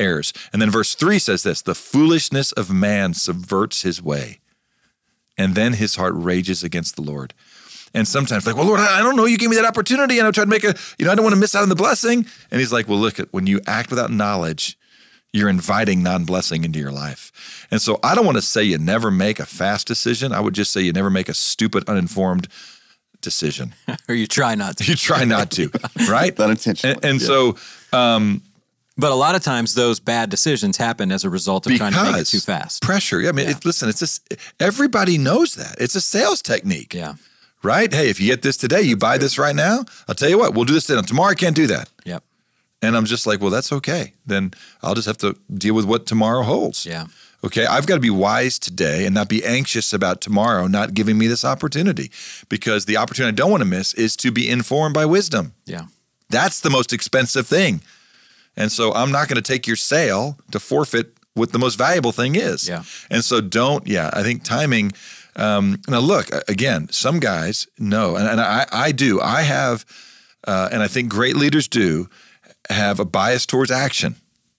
errs. 0.00 0.32
And 0.52 0.60
then 0.60 0.70
verse 0.70 0.94
three 0.96 1.20
says 1.20 1.44
this 1.44 1.62
the 1.62 1.76
foolishness 1.76 2.50
of 2.52 2.72
man 2.72 3.14
subverts 3.14 3.82
his 3.82 4.02
way, 4.02 4.40
and 5.38 5.54
then 5.54 5.72
his 5.74 5.94
heart 5.96 6.12
rages 6.16 6.62
against 6.62 6.96
the 6.96 7.02
Lord. 7.02 7.32
And 7.94 8.06
sometimes, 8.06 8.46
like, 8.46 8.54
well, 8.56 8.66
Lord, 8.66 8.80
I 8.80 8.98
I 8.98 9.02
don't 9.02 9.16
know. 9.16 9.24
You 9.24 9.38
gave 9.38 9.48
me 9.48 9.56
that 9.56 9.64
opportunity, 9.64 10.18
and 10.18 10.28
I 10.28 10.30
tried 10.30 10.44
to 10.44 10.50
make 10.50 10.64
a, 10.64 10.74
you 10.98 11.06
know, 11.06 11.12
I 11.12 11.14
don't 11.14 11.24
want 11.24 11.34
to 11.34 11.40
miss 11.40 11.54
out 11.54 11.62
on 11.62 11.70
the 11.70 11.74
blessing. 11.74 12.26
And 12.50 12.60
He's 12.60 12.72
like, 12.72 12.86
well, 12.86 12.98
look 12.98 13.18
at 13.18 13.32
when 13.32 13.46
you 13.46 13.60
act 13.66 13.88
without 13.88 14.10
knowledge, 14.10 14.76
you're 15.32 15.48
inviting 15.48 16.02
non-blessing 16.02 16.64
into 16.64 16.78
your 16.78 16.92
life. 16.92 17.66
And 17.70 17.80
so, 17.80 17.98
I 18.02 18.14
don't 18.14 18.26
want 18.26 18.36
to 18.36 18.42
say 18.42 18.62
you 18.62 18.76
never 18.76 19.10
make 19.10 19.38
a 19.40 19.46
fast 19.46 19.86
decision. 19.86 20.32
I 20.32 20.40
would 20.40 20.54
just 20.54 20.70
say 20.72 20.82
you 20.82 20.92
never 20.92 21.08
make 21.10 21.30
a 21.30 21.34
stupid, 21.34 21.88
uninformed 21.88 22.48
decision. 23.22 23.74
or 24.08 24.14
you 24.14 24.26
try 24.26 24.54
not 24.54 24.76
to. 24.78 24.84
You 24.84 24.94
try 24.94 25.24
not 25.24 25.50
to, 25.52 25.70
right? 26.10 26.38
Not 26.38 26.50
intentionally. 26.50 26.96
And, 26.96 27.04
and 27.04 27.20
Yeah. 27.20 27.26
so, 27.26 27.56
um, 27.92 28.42
But 29.00 29.12
a 29.12 29.14
lot 29.14 29.36
of 29.36 29.42
times 29.42 29.74
those 29.74 30.00
bad 30.00 30.28
decisions 30.28 30.76
happen 30.76 31.12
as 31.12 31.22
a 31.24 31.30
result 31.30 31.66
of 31.66 31.76
trying 31.76 31.92
to 31.92 32.02
make 32.02 32.16
it 32.16 32.26
too 32.26 32.40
fast. 32.40 32.82
pressure. 32.82 33.20
Yeah. 33.20 33.28
I 33.28 33.32
mean, 33.32 33.48
It, 33.48 33.64
listen, 33.64 33.88
it's 33.88 34.00
just 34.00 34.34
everybody 34.58 35.18
knows 35.18 35.54
that 35.54 35.76
it's 35.80 35.94
a 35.94 36.00
sales 36.00 36.42
technique. 36.42 36.94
Yeah. 36.94 37.14
right? 37.62 37.92
Hey, 37.92 38.10
if 38.10 38.20
you 38.20 38.26
get 38.26 38.42
this 38.42 38.56
today, 38.56 38.82
you 38.82 38.96
buy 38.96 39.16
this 39.18 39.38
right 39.38 39.54
now. 39.54 39.84
I'll 40.08 40.14
tell 40.16 40.28
you 40.28 40.38
what, 40.38 40.54
we'll 40.54 40.64
do 40.64 40.74
this 40.74 40.86
then. 40.88 41.02
Tomorrow 41.04 41.30
I 41.30 41.34
can't 41.34 41.54
do 41.56 41.66
that. 41.68 41.88
Yep. 42.04 42.24
And 42.82 42.96
I'm 42.96 43.04
just 43.04 43.26
like, 43.26 43.40
well, 43.40 43.50
that's 43.50 43.72
okay. 43.72 44.14
Then 44.26 44.52
I'll 44.82 44.94
just 44.94 45.06
have 45.06 45.18
to 45.18 45.36
deal 45.52 45.74
with 45.74 45.84
what 45.84 46.06
tomorrow 46.06 46.42
holds. 46.42 46.84
Yeah. 46.86 47.06
Okay. 47.44 47.66
I've 47.66 47.86
got 47.86 47.94
to 47.94 48.00
be 48.00 48.10
wise 48.10 48.58
today 48.58 49.04
and 49.06 49.14
not 49.14 49.28
be 49.28 49.44
anxious 49.44 49.92
about 49.92 50.20
tomorrow 50.20 50.66
not 50.66 50.92
giving 50.94 51.18
me 51.18 51.28
this 51.28 51.44
opportunity 51.44 52.10
because 52.48 52.84
the 52.86 52.96
opportunity 52.96 53.32
I 53.34 53.36
don't 53.36 53.50
want 53.50 53.60
to 53.62 53.68
miss 53.68 53.94
is 53.94 54.16
to 54.16 54.32
be 54.32 54.48
informed 54.50 54.94
by 54.94 55.06
wisdom. 55.06 55.54
Yeah. 55.66 55.86
That's 56.30 56.60
the 56.60 56.70
most 56.70 56.92
expensive 56.92 57.46
thing. 57.46 57.80
And 58.58 58.70
so 58.70 58.92
I'm 58.92 59.10
not 59.10 59.28
going 59.28 59.36
to 59.42 59.52
take 59.52 59.66
your 59.66 59.76
sale 59.76 60.36
to 60.50 60.58
forfeit 60.58 61.16
what 61.34 61.52
the 61.52 61.58
most 61.58 61.78
valuable 61.78 62.12
thing 62.12 62.34
is. 62.34 62.68
Yeah. 62.68 62.82
And 63.08 63.24
so 63.24 63.40
don't, 63.40 63.86
yeah, 63.86 64.10
I 64.12 64.22
think 64.24 64.42
timing. 64.42 64.92
Um, 65.36 65.80
now, 65.88 66.00
look, 66.00 66.28
again, 66.48 66.88
some 66.90 67.20
guys 67.20 67.68
know, 67.78 68.16
and, 68.16 68.28
and 68.28 68.40
I, 68.40 68.66
I 68.72 68.92
do, 68.92 69.20
I 69.20 69.42
have, 69.42 69.86
uh, 70.46 70.68
and 70.72 70.82
I 70.82 70.88
think 70.88 71.08
great 71.08 71.36
leaders 71.36 71.68
do, 71.68 72.08
have 72.68 72.98
a 72.98 73.04
bias 73.04 73.46
towards 73.46 73.70
action 73.70 74.16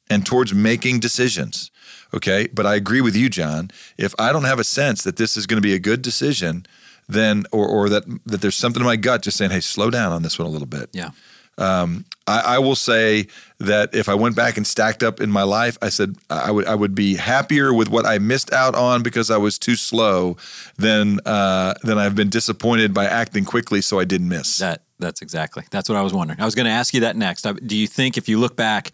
and 0.09 0.25
towards 0.25 0.53
making 0.53 1.01
decisions. 1.01 1.69
Okay. 2.13 2.47
But 2.47 2.65
I 2.65 2.75
agree 2.75 3.01
with 3.01 3.17
you, 3.17 3.29
John. 3.29 3.69
If 3.97 4.15
I 4.17 4.31
don't 4.31 4.45
have 4.45 4.59
a 4.59 4.63
sense 4.63 5.03
that 5.03 5.17
this 5.17 5.35
is 5.35 5.45
going 5.45 5.61
to 5.61 5.67
be 5.67 5.73
a 5.73 5.79
good 5.79 6.01
decision, 6.01 6.65
then, 7.09 7.45
or, 7.51 7.67
or 7.67 7.89
that, 7.89 8.05
that 8.25 8.39
there's 8.39 8.55
something 8.55 8.81
in 8.81 8.85
my 8.85 8.95
gut 8.95 9.23
just 9.23 9.35
saying, 9.35 9.51
hey, 9.51 9.59
slow 9.59 9.89
down 9.89 10.13
on 10.13 10.23
this 10.23 10.39
one 10.39 10.47
a 10.47 10.51
little 10.51 10.67
bit. 10.67 10.89
Yeah. 10.93 11.09
Um, 11.59 12.05
I, 12.25 12.55
I 12.55 12.59
will 12.59 12.75
say 12.75 13.27
that 13.59 13.93
if 13.93 14.07
I 14.07 14.13
went 14.13 14.35
back 14.35 14.55
and 14.55 14.65
stacked 14.65 15.03
up 15.03 15.19
in 15.19 15.29
my 15.29 15.43
life, 15.43 15.77
I 15.81 15.89
said 15.89 16.15
I 16.29 16.51
would 16.51 16.65
I 16.65 16.75
would 16.75 16.95
be 16.95 17.15
happier 17.15 17.73
with 17.73 17.89
what 17.89 18.05
I 18.05 18.17
missed 18.19 18.53
out 18.53 18.75
on 18.75 19.03
because 19.03 19.29
I 19.29 19.37
was 19.37 19.59
too 19.59 19.75
slow 19.75 20.37
than 20.77 21.19
uh, 21.25 21.73
than 21.83 21.97
I've 21.97 22.15
been 22.15 22.29
disappointed 22.29 22.93
by 22.93 23.05
acting 23.05 23.45
quickly 23.45 23.81
so 23.81 23.99
I 23.99 24.05
didn't 24.05 24.29
miss. 24.29 24.57
That 24.57 24.83
that's 24.99 25.21
exactly. 25.21 25.63
That's 25.71 25.89
what 25.89 25.97
I 25.97 26.01
was 26.01 26.13
wondering. 26.13 26.39
I 26.39 26.45
was 26.45 26.55
going 26.55 26.65
to 26.65 26.71
ask 26.71 26.93
you 26.93 27.01
that 27.01 27.15
next. 27.15 27.41
Do 27.65 27.75
you 27.75 27.87
think 27.87 28.17
if 28.17 28.29
you 28.29 28.39
look 28.39 28.55
back, 28.55 28.91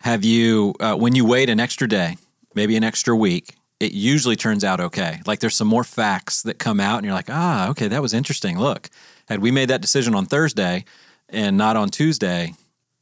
have 0.00 0.24
you 0.24 0.74
uh, 0.80 0.96
when 0.96 1.14
you 1.14 1.26
wait 1.26 1.50
an 1.50 1.60
extra 1.60 1.88
day, 1.88 2.16
maybe 2.54 2.76
an 2.76 2.84
extra 2.84 3.14
week, 3.14 3.56
it 3.80 3.92
usually 3.92 4.36
turns 4.36 4.62
out 4.62 4.80
okay. 4.80 5.20
Like 5.26 5.40
there's 5.40 5.56
some 5.56 5.68
more 5.68 5.84
facts 5.84 6.42
that 6.42 6.58
come 6.58 6.80
out, 6.80 6.98
and 6.98 7.04
you're 7.04 7.14
like, 7.14 7.30
ah, 7.30 7.68
okay, 7.70 7.88
that 7.88 8.00
was 8.00 8.14
interesting. 8.14 8.58
Look, 8.58 8.88
had 9.28 9.40
we 9.40 9.50
made 9.50 9.68
that 9.68 9.82
decision 9.82 10.14
on 10.14 10.26
Thursday 10.26 10.84
and 11.32 11.56
not 11.56 11.76
on 11.76 11.88
Tuesday, 11.88 12.54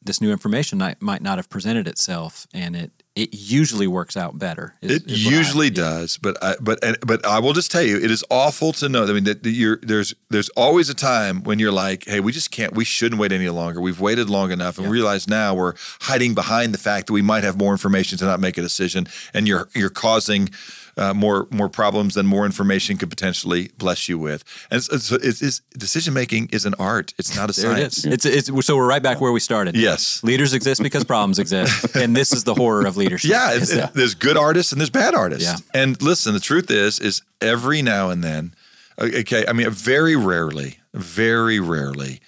this 0.02 0.20
new 0.22 0.30
information 0.32 0.78
might, 0.78 1.02
might 1.02 1.20
not 1.20 1.36
have 1.38 1.50
presented 1.50 1.86
itself, 1.86 2.46
and 2.54 2.74
it 2.76 2.90
it 3.16 3.30
usually 3.34 3.86
works 3.88 4.16
out 4.16 4.38
better. 4.38 4.74
is- 4.80 4.92
It 5.02 5.10
is 5.10 5.24
what 5.26 5.34
I- 5.34 5.36
usually 5.36 5.68
does, 5.70 6.16
but 6.16 6.42
I, 6.42 6.54
but 6.60 6.82
and, 6.82 6.96
but 7.04 7.26
I 7.26 7.38
will 7.40 7.52
just 7.52 7.70
tell 7.70 7.82
you, 7.82 7.96
it 7.98 8.10
is 8.10 8.24
awful 8.30 8.72
to 8.74 8.88
know. 8.88 9.02
I 9.04 9.12
mean, 9.12 9.24
that 9.24 9.42
that 9.42 9.50
you're 9.50 9.78
there's 9.82 10.14
there's 10.30 10.48
always 10.50 10.88
a 10.88 10.94
time 10.94 11.42
when 11.42 11.58
you're 11.58 11.72
like, 11.72 12.06
hey, 12.06 12.20
we 12.20 12.32
just 12.32 12.50
can't, 12.50 12.72
we 12.74 12.84
shouldn't 12.84 13.20
wait 13.20 13.32
any 13.32 13.48
longer. 13.50 13.80
We've 13.80 14.00
waited 14.00 14.30
long 14.30 14.52
enough, 14.52 14.78
and 14.78 14.86
we 14.86 14.92
realize 14.94 15.28
now 15.28 15.54
we're 15.54 15.74
hiding 16.02 16.34
behind 16.34 16.72
the 16.72 16.78
fact 16.78 17.08
that 17.08 17.12
we 17.12 17.20
might 17.22 17.44
have 17.44 17.58
more 17.58 17.72
information 17.72 18.16
to 18.18 18.24
not 18.24 18.40
make 18.40 18.56
a 18.56 18.62
decision, 18.62 19.06
and 19.34 19.46
you're 19.46 19.68
you're 19.74 19.90
causing. 19.90 20.48
Uh, 20.96 21.14
more 21.14 21.46
more 21.50 21.68
problems 21.68 22.14
than 22.14 22.26
more 22.26 22.44
information 22.44 22.96
could 22.96 23.08
potentially 23.10 23.70
bless 23.78 24.08
you 24.08 24.18
with, 24.18 24.42
and 24.70 24.82
so 24.82 24.94
it's, 24.94 25.10
it's, 25.12 25.40
it's 25.42 25.60
decision 25.78 26.12
making 26.12 26.48
is 26.52 26.66
an 26.66 26.74
art. 26.78 27.14
It's 27.18 27.34
not 27.36 27.48
a 27.48 27.52
science. 27.52 27.98
is. 27.98 28.06
It's, 28.06 28.26
it's 28.50 28.66
so 28.66 28.76
we're 28.76 28.88
right 28.88 29.02
back 29.02 29.20
where 29.20 29.32
we 29.32 29.40
started. 29.40 29.76
Yes. 29.76 30.22
leaders 30.24 30.52
exist 30.52 30.82
because 30.82 31.04
problems 31.04 31.38
exist, 31.38 31.94
and 31.96 32.14
this 32.16 32.32
is 32.32 32.44
the 32.44 32.54
horror 32.54 32.86
of 32.86 32.96
leadership. 32.96 33.30
Yeah, 33.30 33.52
Is 33.52 33.70
it- 33.72 33.94
there's 33.94 34.14
good 34.14 34.36
artists 34.36 34.72
and 34.72 34.80
there's 34.80 34.90
bad 34.90 35.14
artists. 35.14 35.44
Yeah. 35.44 35.80
And 35.80 36.00
listen, 36.02 36.34
the 36.34 36.40
truth 36.40 36.70
is, 36.70 36.98
is 36.98 37.22
every 37.40 37.82
now 37.82 38.10
and 38.10 38.22
then, 38.24 38.54
okay, 38.98 39.44
I 39.46 39.52
mean, 39.52 39.70
very 39.70 40.16
rarely, 40.16 40.78
very 40.92 41.60
rarely 41.60 42.20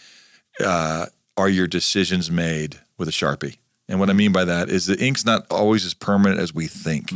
uh, 0.60 1.06
are 1.36 1.48
your 1.48 1.66
decisions 1.66 2.30
made 2.30 2.80
with 2.98 3.08
a 3.08 3.12
sharpie. 3.12 3.56
And 3.88 3.98
what 4.00 4.08
I 4.08 4.12
mean 4.14 4.32
by 4.32 4.44
that 4.44 4.68
is 4.70 4.86
the 4.86 4.98
ink's 5.04 5.24
not 5.24 5.46
always 5.50 5.84
as 5.84 5.92
permanent 5.92 6.40
as 6.40 6.54
we 6.54 6.66
think, 6.66 7.12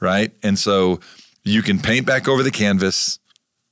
right? 0.00 0.32
And 0.42 0.58
so 0.58 1.00
you 1.44 1.62
can 1.62 1.78
paint 1.78 2.06
back 2.06 2.28
over 2.28 2.42
the 2.42 2.50
canvas, 2.50 3.18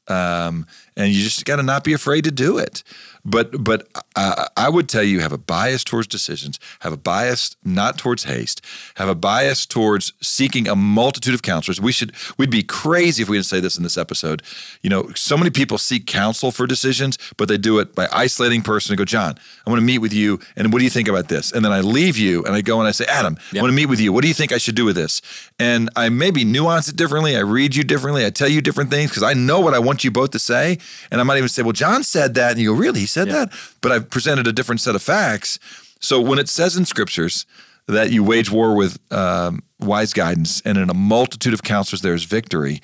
um, 0.08 0.66
and 0.96 1.12
you 1.12 1.22
just 1.22 1.44
got 1.44 1.56
to 1.56 1.62
not 1.62 1.84
be 1.84 1.92
afraid 1.92 2.24
to 2.24 2.30
do 2.30 2.58
it. 2.58 2.82
But 3.26 3.64
but 3.64 3.88
I, 4.14 4.46
I 4.56 4.68
would 4.68 4.88
tell 4.88 5.02
you 5.02 5.18
have 5.18 5.32
a 5.32 5.38
bias 5.38 5.82
towards 5.82 6.06
decisions, 6.06 6.60
have 6.80 6.92
a 6.92 6.96
bias 6.96 7.56
not 7.64 7.98
towards 7.98 8.24
haste, 8.24 8.64
have 8.94 9.08
a 9.08 9.16
bias 9.16 9.66
towards 9.66 10.12
seeking 10.20 10.68
a 10.68 10.76
multitude 10.76 11.34
of 11.34 11.42
counselors. 11.42 11.80
We 11.80 11.90
should 11.90 12.12
we'd 12.38 12.50
be 12.50 12.62
crazy 12.62 13.24
if 13.24 13.28
we 13.28 13.36
didn't 13.36 13.46
say 13.46 13.58
this 13.58 13.76
in 13.76 13.82
this 13.82 13.98
episode. 13.98 14.42
You 14.80 14.90
know, 14.90 15.10
so 15.16 15.36
many 15.36 15.50
people 15.50 15.76
seek 15.76 16.06
counsel 16.06 16.52
for 16.52 16.68
decisions, 16.68 17.18
but 17.36 17.48
they 17.48 17.58
do 17.58 17.80
it 17.80 17.96
by 17.96 18.08
isolating 18.12 18.62
person 18.62 18.92
and 18.92 18.98
go, 18.98 19.04
John, 19.04 19.34
I 19.66 19.70
want 19.70 19.80
to 19.80 19.86
meet 19.86 19.98
with 19.98 20.12
you, 20.12 20.38
and 20.54 20.72
what 20.72 20.78
do 20.78 20.84
you 20.84 20.90
think 20.90 21.08
about 21.08 21.26
this? 21.26 21.50
And 21.50 21.64
then 21.64 21.72
I 21.72 21.80
leave 21.80 22.16
you 22.16 22.44
and 22.44 22.54
I 22.54 22.60
go 22.60 22.78
and 22.78 22.86
I 22.86 22.92
say, 22.92 23.06
Adam, 23.06 23.36
I 23.52 23.60
want 23.60 23.72
to 23.72 23.76
meet 23.76 23.86
with 23.86 24.00
you. 24.00 24.12
What 24.12 24.22
do 24.22 24.28
you 24.28 24.34
think 24.34 24.52
I 24.52 24.58
should 24.58 24.76
do 24.76 24.84
with 24.84 24.94
this? 24.94 25.20
And 25.58 25.90
I 25.96 26.10
maybe 26.10 26.44
nuance 26.44 26.88
it 26.88 26.94
differently. 26.94 27.36
I 27.36 27.40
read 27.40 27.74
you 27.74 27.82
differently. 27.82 28.24
I 28.24 28.30
tell 28.30 28.48
you 28.48 28.60
different 28.60 28.90
things 28.90 29.10
because 29.10 29.24
I 29.24 29.34
know 29.34 29.58
what 29.58 29.74
I 29.74 29.80
want 29.80 30.04
you 30.04 30.12
both 30.12 30.30
to 30.30 30.38
say. 30.38 30.78
And 31.10 31.20
I 31.20 31.24
might 31.24 31.36
even 31.36 31.48
say, 31.48 31.62
well, 31.62 31.72
John 31.72 32.02
said 32.02 32.34
that. 32.34 32.52
And 32.52 32.60
you 32.60 32.72
go, 32.72 32.78
really? 32.78 33.00
He 33.00 33.06
said 33.06 33.28
that? 33.28 33.52
But 33.80 33.92
I've 33.92 34.10
presented 34.10 34.46
a 34.46 34.52
different 34.52 34.80
set 34.80 34.94
of 34.94 35.02
facts. 35.02 35.58
So 36.00 36.20
when 36.20 36.38
it 36.38 36.48
says 36.48 36.76
in 36.76 36.84
scriptures 36.84 37.46
that 37.86 38.10
you 38.10 38.22
wage 38.24 38.50
war 38.50 38.74
with 38.74 38.98
um, 39.12 39.62
wise 39.78 40.12
guidance 40.12 40.60
and 40.62 40.76
in 40.78 40.90
a 40.90 40.94
multitude 40.94 41.54
of 41.54 41.62
counselors 41.62 42.02
there 42.02 42.14
is 42.14 42.24
victory, 42.24 42.80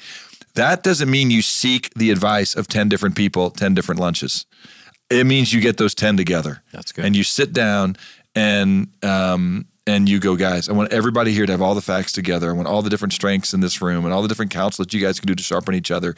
that 0.54 0.82
doesn't 0.82 1.10
mean 1.10 1.30
you 1.30 1.42
seek 1.42 1.92
the 1.94 2.10
advice 2.10 2.54
of 2.54 2.68
10 2.68 2.88
different 2.88 3.16
people, 3.16 3.50
10 3.50 3.74
different 3.74 4.00
lunches. 4.00 4.46
It 5.10 5.24
means 5.24 5.52
you 5.52 5.60
get 5.60 5.76
those 5.76 5.94
10 5.94 6.16
together. 6.16 6.62
That's 6.72 6.92
good. 6.92 7.04
And 7.04 7.16
you 7.16 7.22
sit 7.22 7.52
down 7.52 7.96
and 8.34 8.88
um, 9.02 9.66
and 9.84 10.08
you 10.08 10.20
go, 10.20 10.36
guys, 10.36 10.68
I 10.68 10.72
want 10.72 10.92
everybody 10.92 11.32
here 11.32 11.44
to 11.44 11.52
have 11.52 11.60
all 11.60 11.74
the 11.74 11.80
facts 11.80 12.12
together. 12.12 12.50
I 12.50 12.52
want 12.52 12.68
all 12.68 12.82
the 12.82 12.90
different 12.90 13.12
strengths 13.12 13.52
in 13.52 13.60
this 13.60 13.82
room 13.82 14.04
and 14.04 14.14
all 14.14 14.22
the 14.22 14.28
different 14.28 14.52
counsel 14.52 14.84
that 14.84 14.94
you 14.94 15.00
guys 15.00 15.18
can 15.18 15.26
do 15.26 15.34
to 15.34 15.42
sharpen 15.42 15.74
each 15.74 15.90
other. 15.90 16.14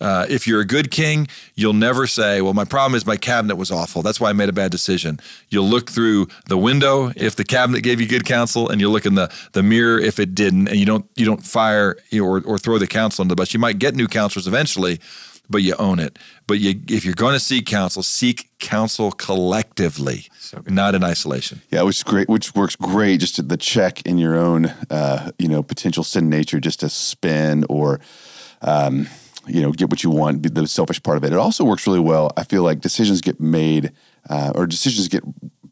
Uh, 0.00 0.24
if 0.28 0.46
you're 0.46 0.60
a 0.60 0.64
good 0.66 0.92
king, 0.92 1.26
you'll 1.56 1.72
never 1.72 2.06
say, 2.06 2.40
well, 2.40 2.54
my 2.54 2.64
problem 2.64 2.94
is 2.94 3.04
my 3.04 3.16
cabinet 3.16 3.56
was 3.56 3.72
awful. 3.72 4.02
That's 4.02 4.20
why 4.20 4.30
I 4.30 4.34
made 4.34 4.48
a 4.48 4.52
bad 4.52 4.70
decision. 4.70 5.18
You'll 5.48 5.66
look 5.66 5.90
through 5.90 6.28
the 6.46 6.56
window 6.56 7.10
if 7.16 7.34
the 7.34 7.44
cabinet 7.44 7.82
gave 7.82 8.00
you 8.00 8.06
good 8.06 8.24
counsel, 8.24 8.68
and 8.68 8.80
you'll 8.80 8.92
look 8.92 9.06
in 9.06 9.16
the, 9.16 9.34
the 9.52 9.64
mirror 9.64 9.98
if 9.98 10.20
it 10.20 10.36
didn't, 10.36 10.68
and 10.68 10.76
you 10.76 10.86
don't 10.86 11.04
you 11.16 11.26
don't 11.26 11.44
fire 11.44 11.96
or, 12.20 12.40
or 12.44 12.56
throw 12.56 12.78
the 12.78 12.86
counsel 12.86 13.22
under 13.22 13.32
the 13.32 13.36
bus. 13.36 13.52
You 13.52 13.58
might 13.58 13.80
get 13.80 13.96
new 13.96 14.06
counselors 14.06 14.46
eventually, 14.46 15.00
but 15.48 15.62
you 15.62 15.74
own 15.78 15.98
it. 15.98 16.18
But 16.46 16.60
you, 16.60 16.80
if 16.88 17.04
you're 17.04 17.14
going 17.14 17.34
to 17.34 17.40
seek 17.40 17.66
counsel, 17.66 18.02
seek 18.02 18.50
counsel 18.58 19.12
collectively, 19.12 20.26
not 20.66 20.94
in 20.94 21.04
isolation. 21.04 21.62
Yeah, 21.70 21.82
which 21.82 21.96
is 21.96 22.02
great. 22.02 22.28
Which 22.28 22.54
works 22.54 22.76
great. 22.76 23.20
Just 23.20 23.48
the 23.48 23.56
check 23.56 24.02
in 24.02 24.18
your 24.18 24.36
own, 24.36 24.66
uh, 24.90 25.30
you 25.38 25.48
know, 25.48 25.62
potential 25.62 26.04
sin 26.04 26.28
nature, 26.28 26.60
just 26.60 26.80
to 26.80 26.88
spin 26.88 27.64
or, 27.68 28.00
um, 28.62 29.08
you 29.46 29.62
know, 29.62 29.72
get 29.72 29.90
what 29.90 30.04
you 30.04 30.10
want. 30.10 30.42
be 30.42 30.48
The 30.48 30.66
selfish 30.66 31.02
part 31.02 31.16
of 31.16 31.24
it. 31.24 31.32
It 31.32 31.38
also 31.38 31.64
works 31.64 31.86
really 31.86 32.00
well. 32.00 32.32
I 32.36 32.44
feel 32.44 32.62
like 32.62 32.80
decisions 32.80 33.20
get 33.20 33.40
made, 33.40 33.92
uh, 34.28 34.52
or 34.54 34.66
decisions 34.66 35.08
get 35.08 35.22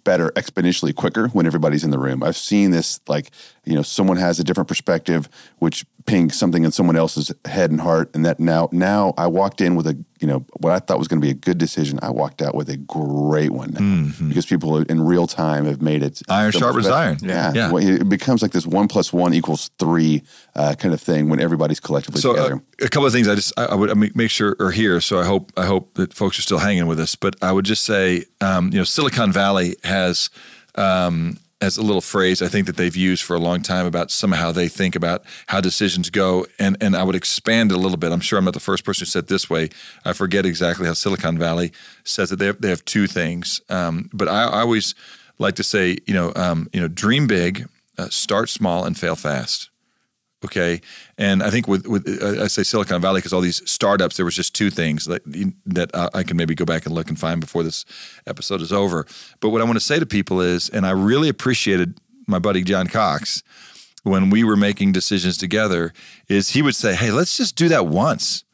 better 0.05 0.31
exponentially 0.37 0.95
quicker 0.95 1.29
when 1.29 1.47
everybody's 1.47 1.83
in 1.83 1.91
the 1.91 1.99
room. 1.99 2.23
I've 2.23 2.37
seen 2.37 2.71
this. 2.71 3.01
Like, 3.09 3.31
you 3.67 3.75
know, 3.75 3.83
someone 3.83 4.17
has 4.17 4.39
a 4.39 4.45
different 4.45 4.69
perspective, 4.69 5.29
which 5.59 5.85
ping 6.07 6.31
something 6.31 6.65
in 6.65 6.71
someone 6.71 6.95
else's 6.97 7.33
head 7.45 7.71
and 7.73 7.81
heart, 7.81 8.11
and 8.15 8.25
that 8.25 8.39
now 8.39 8.69
now 8.73 9.13
I 9.19 9.27
walked 9.27 9.61
in 9.61 9.75
with 9.75 9.87
a 9.89 9.97
you 10.21 10.27
know 10.29 10.47
what 10.61 10.73
I 10.73 10.79
thought 10.79 10.99
was 10.99 11.09
going 11.09 11.21
to 11.21 11.25
be 11.27 11.31
a 11.33 11.35
good 11.35 11.59
decision. 11.59 11.99
I 12.01 12.11
walked 12.11 12.41
out 12.43 12.55
with 12.55 12.69
a 12.71 12.77
great 12.77 13.51
one 13.51 13.71
now 13.73 13.81
Mm-hmm. 13.81 14.29
because 14.29 14.47
people 14.47 14.79
in 14.79 15.01
real 15.05 15.27
time 15.27 15.67
have 15.67 15.83
made 15.83 16.03
it 16.05 16.23
Iron 16.29 16.53
so 16.53 16.61
sharpens 16.61 16.85
much 16.89 16.93
better. 16.93 16.97
iron. 17.07 17.19
Yeah, 17.23 17.53
Yeah. 17.55 17.73
Well, 17.73 17.83
it 17.87 18.09
becomes 18.09 18.41
like 18.41 18.53
this 18.53 18.67
one 18.67 18.87
plus 18.89 19.13
one 19.13 19.35
equals 19.35 19.71
three 19.79 20.23
uh, 20.55 20.75
kind 20.79 20.95
of 20.95 21.01
thing 21.01 21.29
when 21.29 21.41
everybody's 21.41 21.81
collectively 21.81 22.21
So 22.21 22.31
uh, 22.31 22.35
together. 22.37 22.63
a 22.83 22.89
couple 22.89 23.07
of 23.07 23.13
things 23.13 23.27
I 23.29 23.35
just 23.35 23.53
I, 23.59 23.65
I 23.67 23.75
would 23.75 24.17
make 24.17 24.31
sure 24.31 24.55
are 24.61 24.71
here. 24.71 25.01
So 25.01 25.19
I 25.19 25.25
hope 25.25 25.53
I 25.57 25.67
hope 25.67 25.95
that 25.95 26.15
folks 26.15 26.39
are 26.39 26.43
still 26.43 26.59
hanging 26.59 26.87
with 26.87 27.01
us. 27.01 27.15
But 27.17 27.35
I 27.43 27.51
would 27.53 27.65
just 27.67 27.83
say, 27.85 28.25
um, 28.41 28.71
you 28.73 28.79
know, 28.79 28.85
Silicon 28.85 29.33
Valley 29.33 29.75
has 29.85 30.31
um, 30.77 31.39
as 31.61 31.77
a 31.77 31.83
little 31.83 32.01
phrase 32.01 32.43
I 32.43 32.49
think 32.49 32.67
that 32.67 32.77
they've 32.77 32.95
used 32.95 33.23
for 33.23 33.35
a 33.35 33.39
long 33.39 33.63
time 33.63 33.87
about 33.87 34.11
somehow 34.11 34.53
they 34.53 34.69
think 34.69 34.95
about 34.95 35.25
how 35.47 35.61
decisions 35.61 36.11
go, 36.11 36.47
and 36.59 36.77
and 36.81 36.97
I 36.97 37.03
would 37.03 37.15
expand 37.15 37.73
it 37.73 37.77
a 37.77 37.79
little 37.79 37.97
bit. 37.97 38.13
I'm 38.13 38.21
sure 38.21 38.39
I'm 38.39 38.45
not 38.45 38.55
the 38.55 38.61
first 38.61 38.85
person 38.85 39.03
who 39.03 39.11
said 39.11 39.29
this 39.29 39.49
way. 39.49 39.71
I 40.05 40.13
forget 40.13 40.45
exactly 40.45 40.87
how 40.87 40.93
Silicon 40.93 41.39
Valley 41.39 41.73
says 42.05 42.31
that 42.31 42.37
they 42.37 42.47
have, 42.47 42.61
they 42.61 42.69
have 42.69 42.85
two 42.85 43.07
things, 43.07 43.61
um, 43.69 44.11
but 44.13 44.29
I, 44.29 44.45
I 44.45 44.61
always 44.61 44.95
like 45.39 45.55
to 45.57 45.65
say, 45.65 45.99
you 46.07 46.15
know, 46.15 46.33
um, 46.37 46.69
you 46.73 46.81
know, 46.81 46.89
dream 46.89 47.27
big, 47.27 47.69
uh, 47.99 48.09
start 48.09 48.49
small, 48.49 48.85
and 48.85 48.99
fail 48.99 49.17
fast. 49.17 49.71
Okay, 50.45 50.83
and 51.17 51.43
I 51.43 51.49
think 51.49 51.67
with 51.67 51.87
with 51.87 52.07
uh, 52.23 52.45
I 52.45 52.49
say 52.49 52.63
Silicon 52.63 53.01
Valley 53.01 53.19
because 53.19 53.33
all 53.33 53.41
these 53.41 53.69
startups, 53.69 54.17
there 54.17 54.25
was 54.25 54.35
just 54.35 54.55
two 54.55 54.69
things 54.69 55.07
that 55.07 55.23
that 55.65 55.91
uh, 55.95 56.11
I 56.13 56.25
can 56.25 56.37
maybe 56.37 56.55
go 56.55 56.67
back 56.67 56.85
and 56.85 56.95
look 56.95 57.09
and 57.09 57.19
find 57.19 57.41
before 57.41 57.63
this 57.63 57.87
episode 58.27 58.61
is 58.61 58.71
over. 58.71 59.07
But 59.41 59.49
what 59.49 59.63
I 59.63 59.65
want 59.65 59.77
to 59.77 59.85
say 59.85 59.99
to 59.99 60.05
people 60.05 60.43
is, 60.43 60.69
and 60.69 60.87
I 60.87 60.91
really 60.91 61.31
appreciated 61.31 61.99
my 62.27 62.39
buddy 62.39 62.63
John 62.63 62.87
Cox 62.87 63.43
when 64.03 64.29
we 64.29 64.45
were 64.45 64.57
making 64.57 64.93
decisions 64.93 65.39
together, 65.39 65.95
is 66.29 66.51
he 66.51 66.61
would 66.61 66.77
say, 66.77 66.95
"Hey, 66.95 67.11
let's 67.11 67.39
just 67.39 67.57
do 67.57 67.69
that 67.69 67.87
once. 67.87 68.45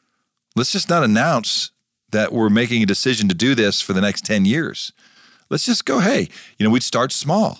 Let's 0.54 0.70
just 0.70 0.88
not 0.88 1.02
announce 1.02 1.72
that 2.12 2.32
we're 2.32 2.50
making 2.50 2.84
a 2.84 2.86
decision 2.86 3.28
to 3.28 3.34
do 3.34 3.56
this 3.56 3.80
for 3.80 3.92
the 3.92 4.00
next 4.00 4.24
ten 4.24 4.44
years. 4.44 4.92
Let's 5.50 5.66
just 5.66 5.84
go. 5.84 5.98
Hey, 5.98 6.28
you 6.58 6.64
know, 6.64 6.70
we'd 6.70 6.84
start 6.84 7.10
small." 7.10 7.58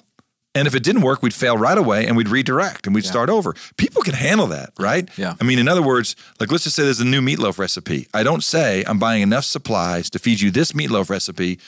And 0.54 0.66
if 0.68 0.74
it 0.74 0.82
didn't 0.82 1.00
work, 1.02 1.22
we'd 1.22 1.32
fail 1.32 1.56
right 1.56 1.78
away 1.78 2.06
and 2.06 2.14
we'd 2.14 2.28
redirect 2.28 2.86
and 2.86 2.94
we'd 2.94 3.06
start 3.06 3.30
over. 3.30 3.54
People 3.78 4.02
can 4.02 4.12
handle 4.12 4.46
that, 4.48 4.72
right? 4.78 5.08
Yeah. 5.16 5.34
I 5.40 5.44
mean, 5.44 5.58
in 5.58 5.66
other 5.66 5.80
words, 5.80 6.14
like 6.40 6.50
let's 6.52 6.64
just 6.64 6.76
say 6.76 6.82
there's 6.82 7.00
a 7.00 7.06
new 7.06 7.22
meatloaf 7.22 7.58
recipe. 7.58 8.06
I 8.12 8.22
don't 8.22 8.44
say 8.44 8.84
I'm 8.86 8.98
buying 8.98 9.22
enough 9.22 9.44
supplies 9.44 10.10
to 10.10 10.18
feed 10.18 10.42
you 10.42 10.50
this 10.50 10.72
meatloaf 10.72 11.08
recipe. 11.08 11.58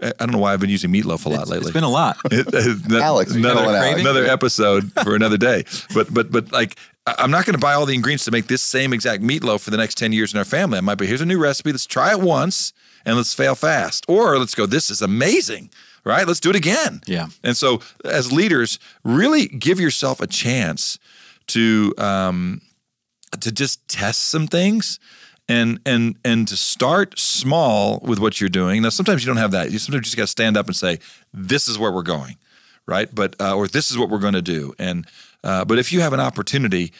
I 0.00 0.12
don't 0.20 0.30
know 0.30 0.38
why 0.38 0.52
I've 0.52 0.60
been 0.60 0.70
using 0.70 0.92
meatloaf 0.92 1.26
a 1.26 1.28
lot 1.28 1.34
It's- 1.42 1.48
lately. 1.48 1.66
it's 1.66 1.74
been 1.74 1.82
a 1.82 1.88
lot. 1.88 2.16
Uh, 2.32 3.00
Alex, 3.02 3.32
you 3.34 3.40
another, 3.40 3.64
calling 3.64 4.00
another 4.00 4.24
episode 4.26 4.92
for 5.02 5.16
another 5.16 5.36
day. 5.36 5.64
But 5.92 6.14
but 6.14 6.30
but 6.30 6.52
like 6.52 6.78
I- 7.08 7.16
I'm 7.18 7.32
not 7.32 7.44
going 7.44 7.54
to 7.54 7.60
buy 7.60 7.74
all 7.74 7.86
the 7.86 7.94
ingredients 7.96 8.24
to 8.26 8.30
make 8.30 8.46
this 8.46 8.62
same 8.62 8.92
exact 8.92 9.20
meatloaf 9.24 9.60
for 9.62 9.70
the 9.72 9.76
next 9.76 9.96
10 9.98 10.12
years 10.12 10.32
in 10.32 10.38
our 10.38 10.44
family. 10.44 10.78
I 10.78 10.80
might 10.82 10.94
be 10.98 11.06
here's 11.08 11.20
a 11.20 11.26
new 11.26 11.38
recipe. 11.40 11.72
Let's 11.72 11.86
try 11.86 12.12
it 12.12 12.20
once 12.20 12.72
and 13.04 13.16
let's 13.16 13.34
fail 13.34 13.56
fast. 13.56 14.04
Or 14.06 14.38
let's 14.38 14.54
go 14.54 14.64
this 14.66 14.90
is 14.90 15.02
amazing. 15.02 15.70
Right? 16.08 16.26
Let's 16.26 16.40
do 16.40 16.48
it 16.48 16.56
again. 16.56 17.02
Yeah. 17.06 17.26
And 17.44 17.54
so 17.54 17.82
as 18.02 18.32
leaders, 18.32 18.78
really 19.04 19.46
give 19.46 19.78
yourself 19.78 20.22
a 20.22 20.26
chance 20.26 20.98
to 21.48 21.92
um 21.98 22.62
to 23.40 23.52
just 23.52 23.86
test 23.88 24.22
some 24.22 24.46
things 24.46 24.98
and 25.50 25.80
and 25.84 26.16
and 26.24 26.48
to 26.48 26.56
start 26.56 27.18
small 27.18 28.00
with 28.02 28.18
what 28.18 28.40
you're 28.40 28.48
doing. 28.48 28.80
Now, 28.80 28.88
sometimes 28.88 29.22
you 29.22 29.26
don't 29.26 29.36
have 29.36 29.50
that. 29.50 29.70
You 29.70 29.78
sometimes 29.78 30.06
just 30.06 30.16
got 30.16 30.24
to 30.24 30.28
stand 30.28 30.56
up 30.56 30.66
and 30.66 30.74
say, 30.74 30.98
"This 31.34 31.68
is 31.68 31.78
where 31.78 31.92
we're 31.92 32.02
going," 32.02 32.36
right? 32.86 33.14
But 33.14 33.36
uh, 33.38 33.54
or 33.54 33.68
this 33.68 33.90
is 33.90 33.98
what 33.98 34.08
we're 34.08 34.18
going 34.18 34.32
to 34.32 34.42
do. 34.42 34.74
And 34.78 35.06
uh, 35.44 35.66
but 35.66 35.78
if 35.78 35.92
you 35.92 36.00
have 36.00 36.14
an 36.14 36.20
opportunity 36.20 36.92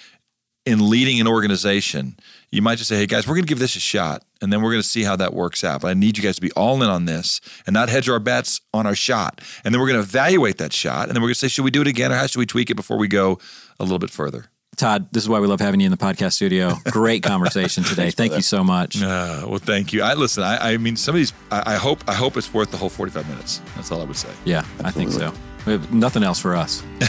in 0.66 0.90
leading 0.90 1.18
an 1.18 1.26
organization, 1.26 2.18
you 2.50 2.62
might 2.62 2.76
just 2.76 2.88
say, 2.88 2.96
"Hey 2.96 3.06
guys, 3.06 3.26
we're 3.26 3.34
going 3.34 3.44
to 3.44 3.48
give 3.48 3.58
this 3.58 3.76
a 3.76 3.80
shot, 3.80 4.24
and 4.40 4.52
then 4.52 4.62
we're 4.62 4.70
going 4.70 4.82
to 4.82 4.88
see 4.88 5.02
how 5.04 5.16
that 5.16 5.34
works 5.34 5.64
out." 5.64 5.82
But 5.82 5.88
I 5.88 5.94
need 5.94 6.16
you 6.16 6.22
guys 6.22 6.36
to 6.36 6.40
be 6.40 6.52
all 6.52 6.82
in 6.82 6.88
on 6.88 7.04
this 7.04 7.40
and 7.66 7.74
not 7.74 7.88
hedge 7.88 8.08
our 8.08 8.18
bets 8.18 8.60
on 8.72 8.86
our 8.86 8.94
shot. 8.94 9.40
And 9.64 9.74
then 9.74 9.80
we're 9.80 9.88
going 9.88 10.00
to 10.00 10.06
evaluate 10.06 10.58
that 10.58 10.72
shot, 10.72 11.08
and 11.08 11.16
then 11.16 11.22
we're 11.22 11.28
going 11.28 11.34
to 11.34 11.40
say, 11.40 11.48
"Should 11.48 11.64
we 11.64 11.70
do 11.70 11.80
it 11.82 11.86
again, 11.86 12.12
or 12.12 12.16
how 12.16 12.26
should 12.26 12.38
we 12.38 12.46
tweak 12.46 12.70
it 12.70 12.74
before 12.74 12.96
we 12.96 13.08
go 13.08 13.38
a 13.78 13.84
little 13.84 13.98
bit 13.98 14.10
further?" 14.10 14.46
Todd, 14.76 15.08
this 15.10 15.24
is 15.24 15.28
why 15.28 15.40
we 15.40 15.48
love 15.48 15.60
having 15.60 15.80
you 15.80 15.86
in 15.86 15.90
the 15.90 15.96
podcast 15.98 16.34
studio. 16.34 16.76
Great 16.90 17.22
conversation 17.24 17.82
today. 17.82 18.12
Thank 18.12 18.34
you 18.36 18.42
so 18.42 18.62
much. 18.62 19.02
Uh, 19.02 19.44
well, 19.48 19.58
thank 19.58 19.92
you. 19.92 20.02
I 20.02 20.14
listen. 20.14 20.44
I, 20.44 20.74
I 20.74 20.76
mean, 20.76 20.94
some 20.94 21.16
of 21.16 21.18
these. 21.18 21.32
I, 21.50 21.74
I 21.74 21.76
hope. 21.76 22.04
I 22.08 22.14
hope 22.14 22.36
it's 22.36 22.54
worth 22.54 22.70
the 22.70 22.76
whole 22.76 22.88
forty-five 22.88 23.28
minutes. 23.28 23.60
That's 23.74 23.90
all 23.90 24.00
I 24.00 24.04
would 24.04 24.16
say. 24.16 24.30
Yeah, 24.44 24.64
I 24.84 24.90
think 24.92 25.10
so. 25.10 25.32
We 25.66 25.72
have 25.72 25.92
nothing 25.92 26.22
else 26.22 26.38
for 26.40 26.54
us. 26.56 26.82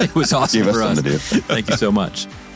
it 0.00 0.14
was 0.14 0.32
awesome 0.32 0.62
Give 0.62 0.72
for 0.72 0.82
us. 0.82 0.96
something 0.96 1.04
to 1.04 1.10
do. 1.10 1.18
Thank 1.18 1.68
you 1.68 1.76
so 1.76 1.92
much. 1.92 2.26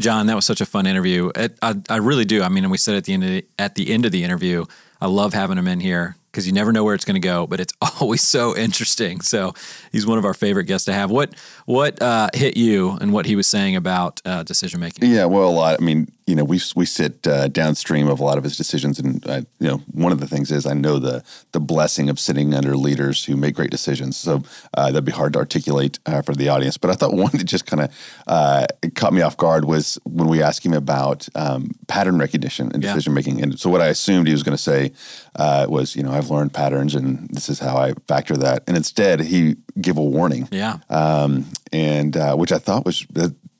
John, 0.00 0.26
that 0.26 0.34
was 0.34 0.44
such 0.44 0.60
a 0.60 0.66
fun 0.66 0.86
interview. 0.86 1.30
It, 1.34 1.58
I, 1.62 1.74
I 1.88 1.96
really 1.96 2.24
do. 2.24 2.42
I 2.42 2.48
mean, 2.48 2.64
and 2.64 2.70
we 2.70 2.78
said 2.78 2.96
at 2.96 3.04
the 3.04 3.14
end 3.14 3.24
of 3.24 3.30
the, 3.30 3.46
at 3.58 3.74
the 3.74 3.92
end 3.92 4.04
of 4.04 4.12
the 4.12 4.24
interview, 4.24 4.66
I 5.00 5.06
love 5.06 5.32
having 5.32 5.58
him 5.58 5.68
in 5.68 5.80
here 5.80 6.16
because 6.30 6.46
you 6.46 6.52
never 6.52 6.70
know 6.70 6.84
where 6.84 6.94
it's 6.94 7.04
going 7.04 7.20
to 7.20 7.26
go, 7.26 7.46
but 7.46 7.60
it's 7.60 7.72
always 8.00 8.22
so 8.22 8.56
interesting. 8.56 9.22
So 9.22 9.54
he's 9.92 10.06
one 10.06 10.18
of 10.18 10.24
our 10.24 10.34
favorite 10.34 10.64
guests 10.64 10.84
to 10.86 10.92
have. 10.92 11.10
What 11.10 11.34
what 11.64 12.00
uh, 12.02 12.28
hit 12.34 12.56
you 12.56 12.90
and 13.00 13.12
what 13.12 13.26
he 13.26 13.36
was 13.36 13.46
saying 13.46 13.76
about 13.76 14.20
uh, 14.24 14.42
decision 14.42 14.80
making? 14.80 15.10
Yeah, 15.10 15.24
well, 15.24 15.48
a 15.48 15.50
lot. 15.50 15.80
I 15.80 15.84
mean, 15.84 16.08
you 16.26 16.34
know, 16.34 16.42
we 16.44 16.60
we 16.74 16.84
sit 16.86 17.24
uh, 17.26 17.46
downstream 17.46 18.08
of 18.08 18.18
a 18.18 18.24
lot 18.24 18.36
of 18.36 18.42
his 18.42 18.56
decisions, 18.56 18.98
and 18.98 19.24
uh, 19.28 19.42
you 19.60 19.68
know, 19.68 19.76
one 19.92 20.10
of 20.10 20.18
the 20.18 20.26
things 20.26 20.50
is 20.50 20.66
I 20.66 20.74
know 20.74 20.98
the 20.98 21.22
the 21.52 21.60
blessing 21.60 22.10
of 22.10 22.18
sitting 22.18 22.52
under 22.52 22.76
leaders 22.76 23.24
who 23.24 23.36
make 23.36 23.54
great 23.54 23.70
decisions. 23.70 24.16
So 24.16 24.42
uh, 24.74 24.86
that'd 24.86 25.04
be 25.04 25.12
hard 25.12 25.34
to 25.34 25.38
articulate 25.38 26.00
uh, 26.04 26.22
for 26.22 26.34
the 26.34 26.48
audience. 26.48 26.78
But 26.78 26.90
I 26.90 26.94
thought 26.94 27.12
one 27.14 27.30
that 27.34 27.44
just 27.44 27.66
kind 27.66 27.82
of 27.84 27.90
uh, 28.26 28.66
caught 28.96 29.12
me 29.12 29.22
off 29.22 29.36
guard 29.36 29.66
was 29.66 30.00
when 30.04 30.26
we 30.28 30.42
asked 30.42 30.66
him 30.66 30.72
about 30.72 31.28
um, 31.36 31.70
pattern 31.86 32.18
recognition 32.18 32.72
and 32.74 32.82
Yeah. 32.82 32.92
decision 32.92 33.14
making. 33.14 33.40
And 33.42 33.56
so 33.58 33.70
what 33.70 33.80
I 33.80 33.86
assumed 33.86 34.26
he 34.26 34.32
was 34.32 34.42
going 34.42 34.56
to 34.56 34.62
say 34.62 34.90
uh, 35.36 35.66
was, 35.68 35.94
you 35.94 36.02
know, 36.02 36.10
I've 36.10 36.28
learned 36.30 36.52
patterns, 36.52 36.96
and 36.96 37.28
this 37.30 37.48
is 37.48 37.60
how 37.60 37.76
I 37.76 37.92
factor 38.08 38.36
that. 38.38 38.64
And 38.66 38.76
instead, 38.76 39.20
he 39.20 39.56
gave 39.80 39.96
a 39.96 40.02
warning 40.02 40.48
Yeah, 40.50 40.78
um, 40.90 41.46
and 41.72 42.16
uh, 42.16 42.34
which 42.34 42.50
I 42.50 42.58
thought 42.58 42.84
was 42.84 43.06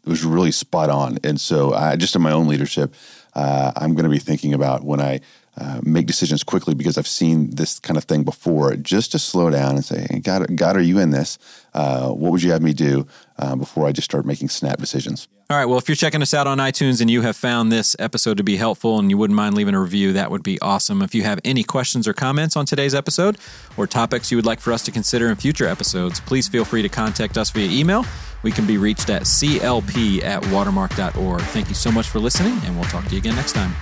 that 0.07 0.11
was 0.11 0.25
really 0.25 0.53
spot 0.53 0.89
on. 0.89 1.19
And 1.25 1.41
so, 1.41 1.75
I, 1.75 1.97
just 1.97 2.15
in 2.15 2.23
my 2.23 2.31
own 2.31 2.47
leadership, 2.47 2.95
uh, 3.35 3.73
I'm 3.75 3.95
going 3.95 4.05
to 4.05 4.11
be 4.11 4.21
thinking 4.21 4.55
about 4.55 4.85
when 4.85 5.01
I 5.01 5.21
uh, 5.59 5.81
make 5.83 6.07
decisions 6.07 6.43
quickly 6.43 6.75
because 6.75 6.99
I've 6.99 7.07
seen 7.07 7.51
this 7.51 7.79
kind 7.79 7.97
of 7.97 8.05
thing 8.05 8.25
before. 8.25 8.77
Just 8.77 9.13
to 9.13 9.19
slow 9.19 9.51
down 9.51 9.77
and 9.77 9.85
say, 9.85 10.07
hey, 10.11 10.21
"God, 10.21 10.57
God, 10.57 10.77
are 10.77 10.83
you 10.83 10.99
in 10.99 11.11
this? 11.11 11.39
Uh, 11.73 12.11
what 12.11 12.33
would 12.33 12.43
you 12.43 12.53
have 12.53 12.63
me 12.63 12.73
do 12.73 13.07
uh, 13.39 13.57
before 13.57 13.87
I 13.87 13.93
just 13.93 14.05
start 14.05 14.27
making 14.27 14.49
snap 14.49 14.79
decisions?" 14.79 15.29
All 15.49 15.57
right. 15.57 15.65
Well, 15.65 15.79
if 15.79 15.89
you're 15.89 15.97
checking 15.97 16.23
us 16.23 16.35
out 16.35 16.49
on 16.49 16.59
iTunes 16.59 17.01
and 17.01 17.09
you 17.09 17.23
have 17.23 17.37
found 17.37 17.71
this 17.71 17.95
episode 18.01 18.37
to 18.39 18.43
be 18.43 18.57
helpful 18.57 18.99
and 18.99 19.09
you 19.11 19.17
wouldn't 19.17 19.37
mind 19.37 19.55
leaving 19.55 19.75
a 19.75 19.81
review, 19.81 20.13
that 20.15 20.29
would 20.31 20.43
be 20.43 20.61
awesome. 20.61 21.03
If 21.03 21.15
you 21.15 21.23
have 21.23 21.39
any 21.45 21.63
questions 21.63 22.09
or 22.09 22.13
comments 22.13 22.57
on 22.57 22.67
today's 22.67 22.97
episode 22.97 23.39
or 23.77 23.87
topics 23.87 24.33
you 24.33 24.39
would 24.39 24.47
like 24.47 24.59
for 24.59 24.73
us 24.73 24.83
to 24.83 24.91
consider 24.91 25.29
in 25.29 25.37
future 25.37 25.69
episodes, 25.69 26.19
please 26.19 26.49
feel 26.49 26.65
free 26.65 26.83
to 26.83 26.89
contact 26.89 27.39
us 27.39 27.51
via 27.51 27.71
email. 27.71 28.05
We 28.43 28.51
can 28.51 28.67
be 28.67 28.77
reached 28.77 29.09
at 29.09 29.23
clp 29.23 30.23
at 30.25 30.45
watermark.org. 30.47 31.41
Thank 31.43 31.69
you 31.69 31.75
so 31.77 31.93
much 31.93 32.09
for 32.09 32.19
listening, 32.19 32.59
and 32.65 32.75
we'll 32.75 32.89
talk 32.91 33.05
to 33.05 33.13
you 33.13 33.19
again 33.19 33.37
next 33.37 33.53
time. 33.53 33.73